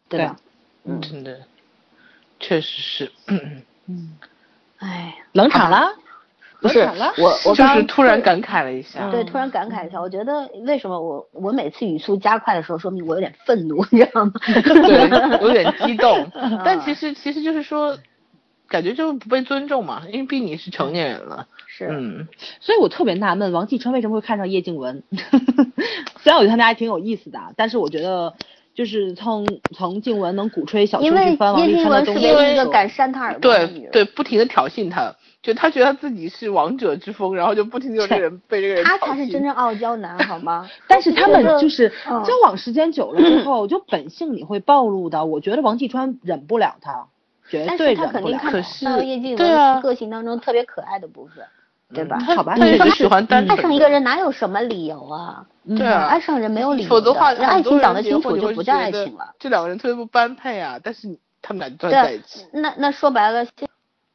[0.07, 0.37] 对吧？
[0.85, 1.41] 嗯，真的，
[2.39, 3.11] 确实是，
[3.87, 4.17] 嗯
[4.79, 5.93] 嗯，哎，冷场了，
[6.61, 9.09] 不是冷场了，我我就是突然感慨了一下。
[9.11, 14.31] 对，嗯突然感慨一下，我觉得为什么我我每次语速加快的时候，说明我有点愤怒，你知道吗？
[14.63, 17.97] 对， 有点激动，嗯 但其实其实就是说，
[18.67, 21.47] 感觉就是不被尊重嘛，因为毕竟你是成年人了。
[21.67, 22.27] 是，嗯，
[22.59, 25.01] 所以我特别纳闷，王继川为什么会看上叶静文？
[26.21, 28.35] 虽然我觉得他们还挺有意思的，但是我觉得
[28.73, 33.91] 就是从从静雯能鼓吹小秋因为去翻王叶静沥川的东西，文是唯一一个敢扇他耳光的女人。
[33.91, 40.67] 对对，不停的挑衅他，就他觉得他自己是王者之风，然后就不停的有这个人被这个人他挑衅才是真正傲娇男，好吗？
[40.87, 45.23] 但是他们就是嗯交往时间久了之后，就本性你会暴露的。
[45.25, 47.07] 我觉得王继川忍不了他，
[47.49, 48.51] 绝但对是他肯定忍不了。
[48.51, 51.45] 可看到叶静对啊文个性当中特别可爱的部分，
[51.93, 52.17] 对吧？
[52.25, 55.45] 他好吧他也你是喜欢单爱纯的上一个人哪有什么理由啊？
[55.65, 59.33] 嗯对啊爱上人没有理由否则的话，爱情讲得清楚就不叫爱情了。
[59.39, 62.45] 这两个人特别不般配啊，但是他们俩就在一起。
[62.51, 63.51] 那那说白了，谢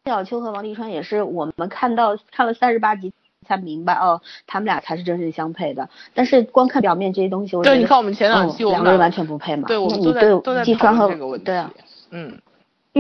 [0.05, 3.13] 小秋和王沥川也是我们看到看了三十八集
[3.47, 5.89] 才明白哦，他们俩才是真正相配的。
[6.13, 9.67] 但是光看表面这些东西，我觉对，得你看我们前两嗯期，我们俩两个人完全不配嘛。
[9.69, 11.47] 对，我们都在都对在讨论这个问题。
[11.47, 11.71] 对啊，
[12.11, 12.39] 嗯，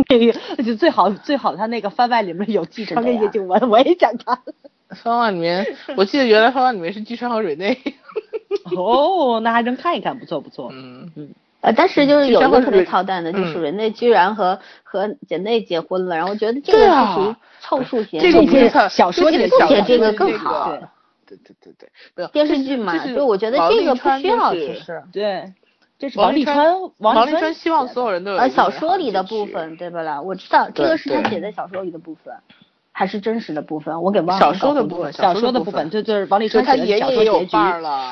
[0.64, 4.38] 就最好最好他那个番外里面有继川跟叶静文，我也想看。
[5.04, 5.66] 番外里面，
[5.96, 7.78] 我记得原来番外里面是季川和蕊内。
[8.76, 10.70] 哦，那还能看一看，不错不错。
[10.72, 11.30] 嗯嗯，
[11.60, 19.36] 呃，但是就是有一个特别操蛋的，就是嗯人家居然和和简内结婚了，然后我觉得这个是属于凑数写这个的不是小说里
[19.68, 20.70] 写这个更好
[21.26, 21.74] 对对对
[22.14, 25.02] 对电视剧嘛，这是所以我觉得这个不需要，其实。
[25.12, 25.52] 对，
[25.98, 28.36] 这是王沥川，王沥川希望所有人都有。
[28.36, 30.22] 呃，小说里的部分对不啦？
[30.22, 32.32] 我知道这个是他写在小说里的部分。
[32.98, 34.40] 还是真实的部分，我给忘了。
[34.44, 37.56] 小说的部分，小说的部分，就就是王沥川写的小说结局。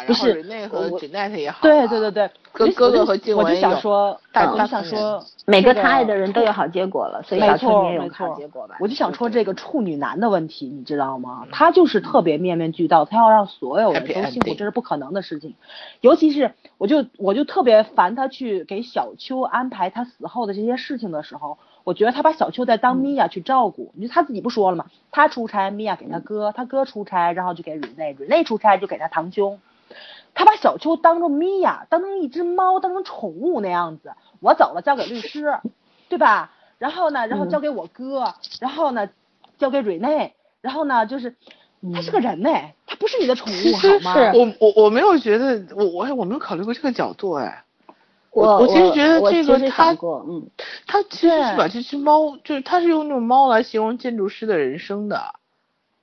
[0.07, 1.59] 不是那和 Janet 也好。
[1.61, 8.77] 对对对对，哥哥哥和静雯我就想说，我就想说，每个他爱的人都有好结果了，所以小春也有好结果吧。
[8.79, 11.49] 我就想说这个处女男的问题，你知道吗？
[11.51, 15.57] 他就是特别面面俱到，他要让所有人都幸福，这是不可能的事情。
[16.01, 21.59] 尤其是，我就我就特别烦他去给小秋安排他死后的这些事情的时候。
[21.87, 24.87] 我觉得他把小秋在当米娅去照顾，你说他自己不说了吗？
[25.13, 29.61] 他出差，米娅给他哥；他哥出差，然后就给瑞内；瑞内出差就给他堂兄。
[30.35, 34.15] 他把小秋当成米娅，当成一只猫，当成宠物那样子。
[34.41, 35.61] 我走了，交给律师，
[36.09, 36.51] 对吧？
[36.79, 39.09] 然后呢，然后交给我哥，然后呢，
[39.57, 41.37] 交给瑞内，然后呢，就是
[41.95, 42.51] 他是个人呢，
[42.89, 44.13] 他不是你的宠物好吗？
[44.35, 47.63] 我我我没有觉得，我我我没有考虑过这个角度哎。
[48.37, 49.93] 我我其实觉得这个他，
[50.29, 50.51] 嗯，
[50.87, 55.35] 他其实是把这只猫，就是他是用那种猫来形容建筑师的人生的，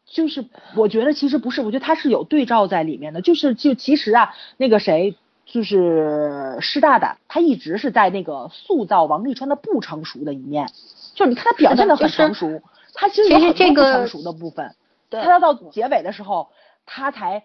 [0.08, 0.44] 就是
[0.76, 5.16] 我觉得其实不是，我觉得他是有对照在里面的，就是就其实啊，那个谁
[5.46, 10.68] 就是师大的，他一直是在那个塑造王沥川的不成熟的一面，
[11.14, 12.64] 就是你看他表现的很成熟，
[12.96, 14.76] 他其实有很多不成熟的部分，
[15.12, 16.50] 他要到结尾的时候，
[16.88, 17.44] 他才。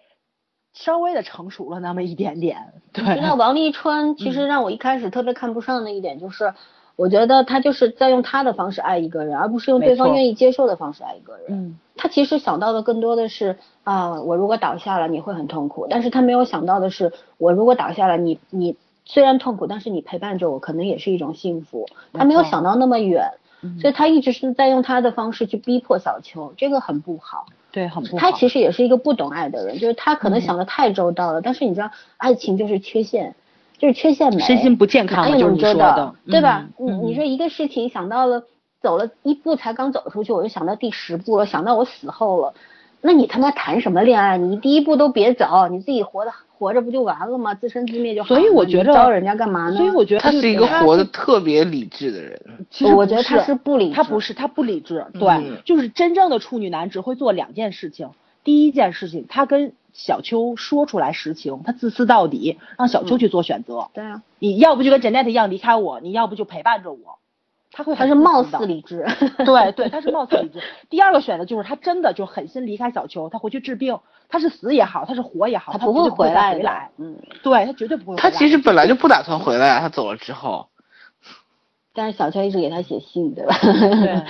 [0.79, 3.03] 稍微的成熟了那么一点点，对。
[3.19, 6.53] 那王沥川其实让我一开始特别看不上的一点就是，
[6.95, 11.47] 我觉得他就是在用他的方式爱一个人，而不是用对方愿意接受的方式爱一个人。
[11.49, 11.77] 嗯。
[11.97, 21.87] 他其实想到的更多的是啊，我如果倒下了你会很痛苦，但是他没有想到的是，我如果倒下了，你你虽然痛苦，但是你陪伴着我，可能也是一种幸福。
[22.13, 23.31] 他没有想到那么远，
[23.81, 27.47] 所以他一直是在用他的方式去逼迫小秋，这个很不好。
[27.71, 28.19] 对，很不好。
[28.19, 31.41] 他其实也是一个不懂爱的人，就是他可能想的太周到了。
[31.41, 33.35] 但是你知道，爱情就是缺陷，
[33.77, 34.39] 就是缺陷美。
[34.39, 36.67] 身心不健康，就是你说的，对吧？
[36.77, 38.43] 你你说一个事情想到了，
[38.81, 42.53] 走了一步才刚走出去，我就想到第十步了，想到我死后了。
[43.01, 44.37] 那你他妈谈什么恋爱？
[44.37, 47.53] 你第一步都别走，你自己活的活着不就完了吗？
[47.53, 48.27] 自生自灭就好。
[48.27, 49.77] 所以我觉得招人家干嘛呢？
[49.77, 52.39] 所以我觉得他是一个活的特别理智的人。
[52.69, 58.09] 其实我觉得他是不理智，他不是他不理智，对，就是真正的处女男只会做两件事情。
[58.43, 63.87] 第一件事情，他跟小秋说出来实情，他自私到底，让小秋去做选择。
[63.93, 67.18] 对啊，你要不就跟 Janet 一样离开我，你要不就陪伴着我。
[67.71, 69.05] 他会他是貌似理智，
[69.45, 70.59] 对对，他是貌似理智。
[70.89, 76.53] 第二个选择就是他真的就狠心离开小秋，他回去治病，他是死也好，他是活也好，他不会回来。
[76.55, 78.17] 回来，嗯，对他绝对不会。
[78.17, 80.67] 他其实本来就不打算回来啊，他走了之后。
[81.93, 83.55] 但是小秋一直给他写信，对吧？
[83.61, 84.23] 对对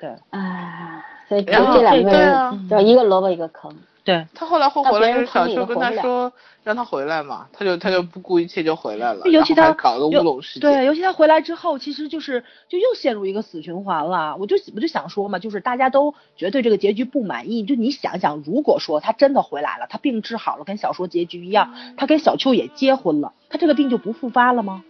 [0.00, 0.10] 对。
[0.30, 1.52] 哎，所以这
[1.82, 3.70] 两个人就一个萝卜一个坑。
[4.06, 10.72] 对他后来后回来，就是小秋跟他说让他回来嘛，他就他就不顾一切就回来了，尤其他搞个乌龙事件。
[10.72, 14.36] 对，尤其他回来之后，其实就是就又陷入一个死循环了。
[14.38, 24.84] 我就我就想说嘛，就是大家都觉得对这个结局不满意，就你想想，如果说他真的回来了，他病治好了，跟小说结局一样，他跟小秋也结婚了，他这个病就不复发了吗？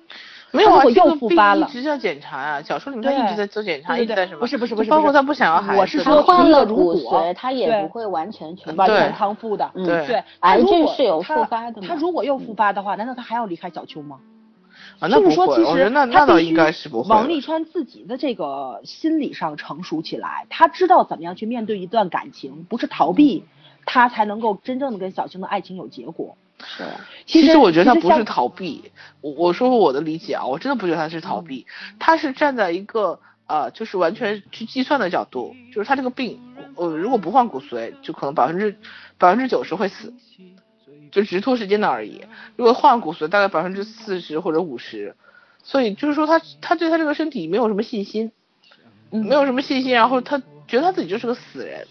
[0.52, 2.62] 没有啊，又复发了，一直在检查啊。
[2.62, 4.40] 小说里面他一直在做检查，一直在什么？
[4.40, 5.80] 不是不是不是，包括他不想要孩子。
[5.80, 9.70] 我是说，换了骨髓，他也不会完全全完全康复的。
[9.74, 11.80] 对对，癌症是有复发的。
[11.82, 14.18] 他如果又复发的话，难道他还要离开小秋吗？
[14.98, 23.44] 啊，就是说，其实他必须王沥川自己的这个心理上成熟起来，他知道怎么样去面对一段感情，不是逃避，
[23.84, 26.36] 他才能够真正的跟小青的爱情有结果。
[26.64, 26.84] 是，
[27.26, 31.66] 其实我觉得他不是逃避，我我说我的理解啊，我真的不觉得他是逃避，
[31.98, 36.40] 他是站在一个呃，就是完全去计算的角度，就是他这个病，
[36.74, 38.76] 呃，如果不换骨髓，就可能百分之
[39.18, 40.14] 百分之九十会死，
[41.12, 42.24] 就只是拖时间的而已。
[42.56, 45.14] 如果换骨髓，大概百分之四十或者五十，
[45.62, 48.32] 所以就是说他他对他这个身体没有什么信心，
[49.10, 51.86] 没有什么信心，然后他觉得他自己就是个死人。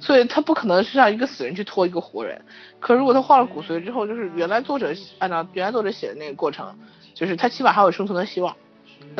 [0.00, 2.40] 所以他不可能是让一个死人去拖一个活人，
[2.80, 6.74] 可如果他换了骨髓之后，就是原来作者按照原来作者写的那个过程，
[7.14, 8.54] 就是他起码还有生存的希望。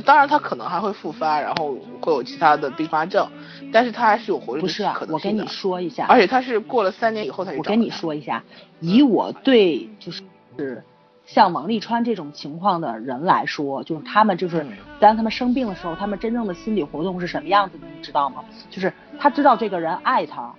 [0.05, 3.29] 当然他可能还会复发，然后会有其他的并发症，
[3.73, 5.13] 但是他还是有活着的可能性的。
[5.13, 7.55] 我跟你说一下，而且他是过了三年以后才。
[7.57, 8.43] 我跟你说一下，
[8.81, 10.83] 以我对就是
[11.27, 14.67] 像王沥川这种情况的人来说，就是他们就是
[14.99, 18.43] 当他们生病的时候，他们真正的心理活动是什么样子的，你知道吗？
[18.71, 20.53] 就是他知道这个人爱他。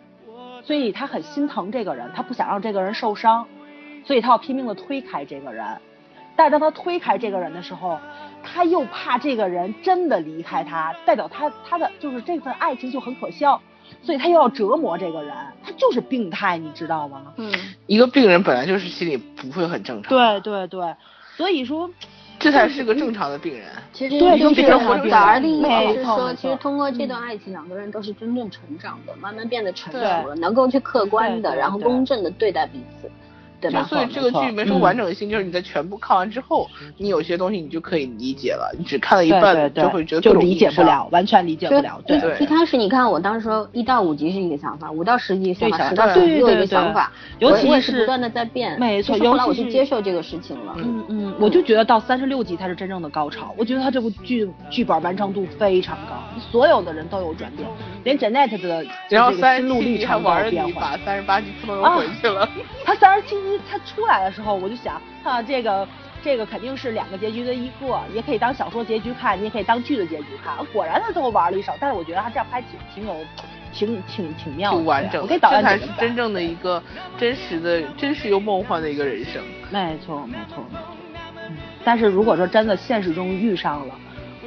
[0.66, 3.46] 所以他很心疼这个人，他不想让这个人受伤，
[4.04, 5.64] 所以他要拼命的推开这个人。
[6.36, 8.00] 但是当他推开这个人的时候，
[8.44, 13.62] 他又怕这个人真的离开他，代表他他的就是这份爱情就很可笑，
[14.02, 15.34] 所以他又要折磨这个人，
[15.64, 17.34] 他就是病态，你知道吗？
[17.38, 17.54] 嗯，
[17.86, 20.10] 一个病人本来就是心里不会很正常。
[20.10, 20.96] 对对对，
[21.38, 21.90] 所以说。
[22.46, 23.66] 这才是个正常的病人。
[23.92, 33.10] 其实对就是正常的早儿的意思没错是说，其实通过这段爱情，两个人都是真正成长的，慢慢变得成熟了，能够去客观的，然后公正的对待彼此，
[33.60, 33.82] 对吧？
[33.82, 40.86] 就所以这个剧没什么完整性，就是你在全部看完之后，你有些东西你就可以理解了，你只看了一半，就会觉得就理解不。
[40.86, 42.00] 了，完全理解不了。
[42.06, 50.76] 一对，对一开始你看，我当时说一到五集是一个想法，五到十集想法，对十到对十集又一个对对想法，尤我我也其是不断的在变，没错后来我去尤其接受这个事情了。
[50.78, 53.54] 嗯嗯，我就觉得到三十六集才是真正的高潮。
[53.58, 56.22] 我觉得他这部剧剧本完成度非常高，
[56.52, 57.68] 所有的人都有转变，
[58.04, 60.98] 连 Janet 的这个然后三心路历十七集还程都玩了你，有变化把。
[61.06, 62.48] 三十八集突啊又回去了。
[62.84, 65.88] 他三十七集他出来的时候，我就想啊，这个
[66.24, 70.54] 这个肯定是两个结局的一个，也可以当小说结局看，你也可以当剧的结局看。
[70.74, 73.16] 果然他最后玩了一手，但是我觉得他这样拍挺挺有
[73.72, 76.82] 挺挺挺妙的，挺完整的，我给导这才是真正的一个
[77.18, 79.44] 真实的、真实又梦幻的一个人生。
[79.72, 80.96] 没错，没错，没错。
[81.48, 83.94] 嗯，但是如果说真的现实中遇上了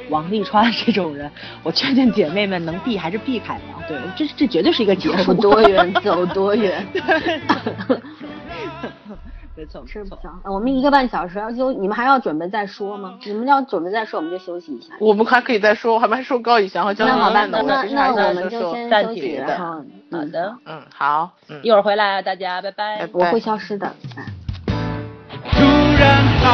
[0.09, 1.31] 王沥川这种人，
[1.63, 3.83] 我劝劝姐妹们能避还是避开吧。
[3.87, 5.33] 对，这这绝对是一个结走束。
[5.35, 6.85] 多远走多远。
[9.59, 10.19] 没错，是不没错。
[10.21, 10.49] 是？
[10.49, 13.19] 我们一个半小时要休，你们还要准备再说吗？
[13.25, 14.93] 你们要准备再说，我们就休息一下。
[15.01, 23.85] 我们还可以再说，我还没说高以翔和江那好那那那我们就先休息，暂停然后好嗯，的，嗯，好，嗯，一会儿回来啊，大家拜拜我会消失的。
[24.15, 24.23] 哎
[25.51, 25.65] 突
[26.01, 26.47] 然好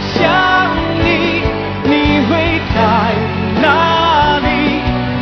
[0.00, 1.42] 想你，
[1.84, 2.80] 你会在
[3.62, 4.48] 哪里？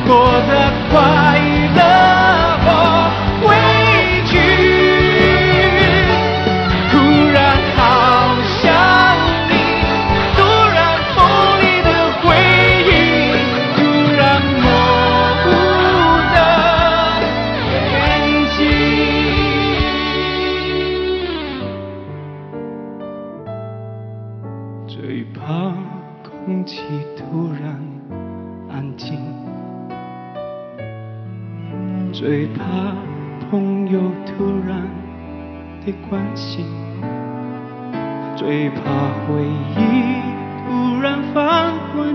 [0.06, 0.16] 过
[0.48, 0.50] 得
[0.90, 0.96] 快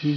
[0.00, 0.08] 谢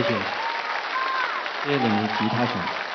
[0.00, 0.08] 谢，
[1.64, 2.91] 谢谢两位吉他手。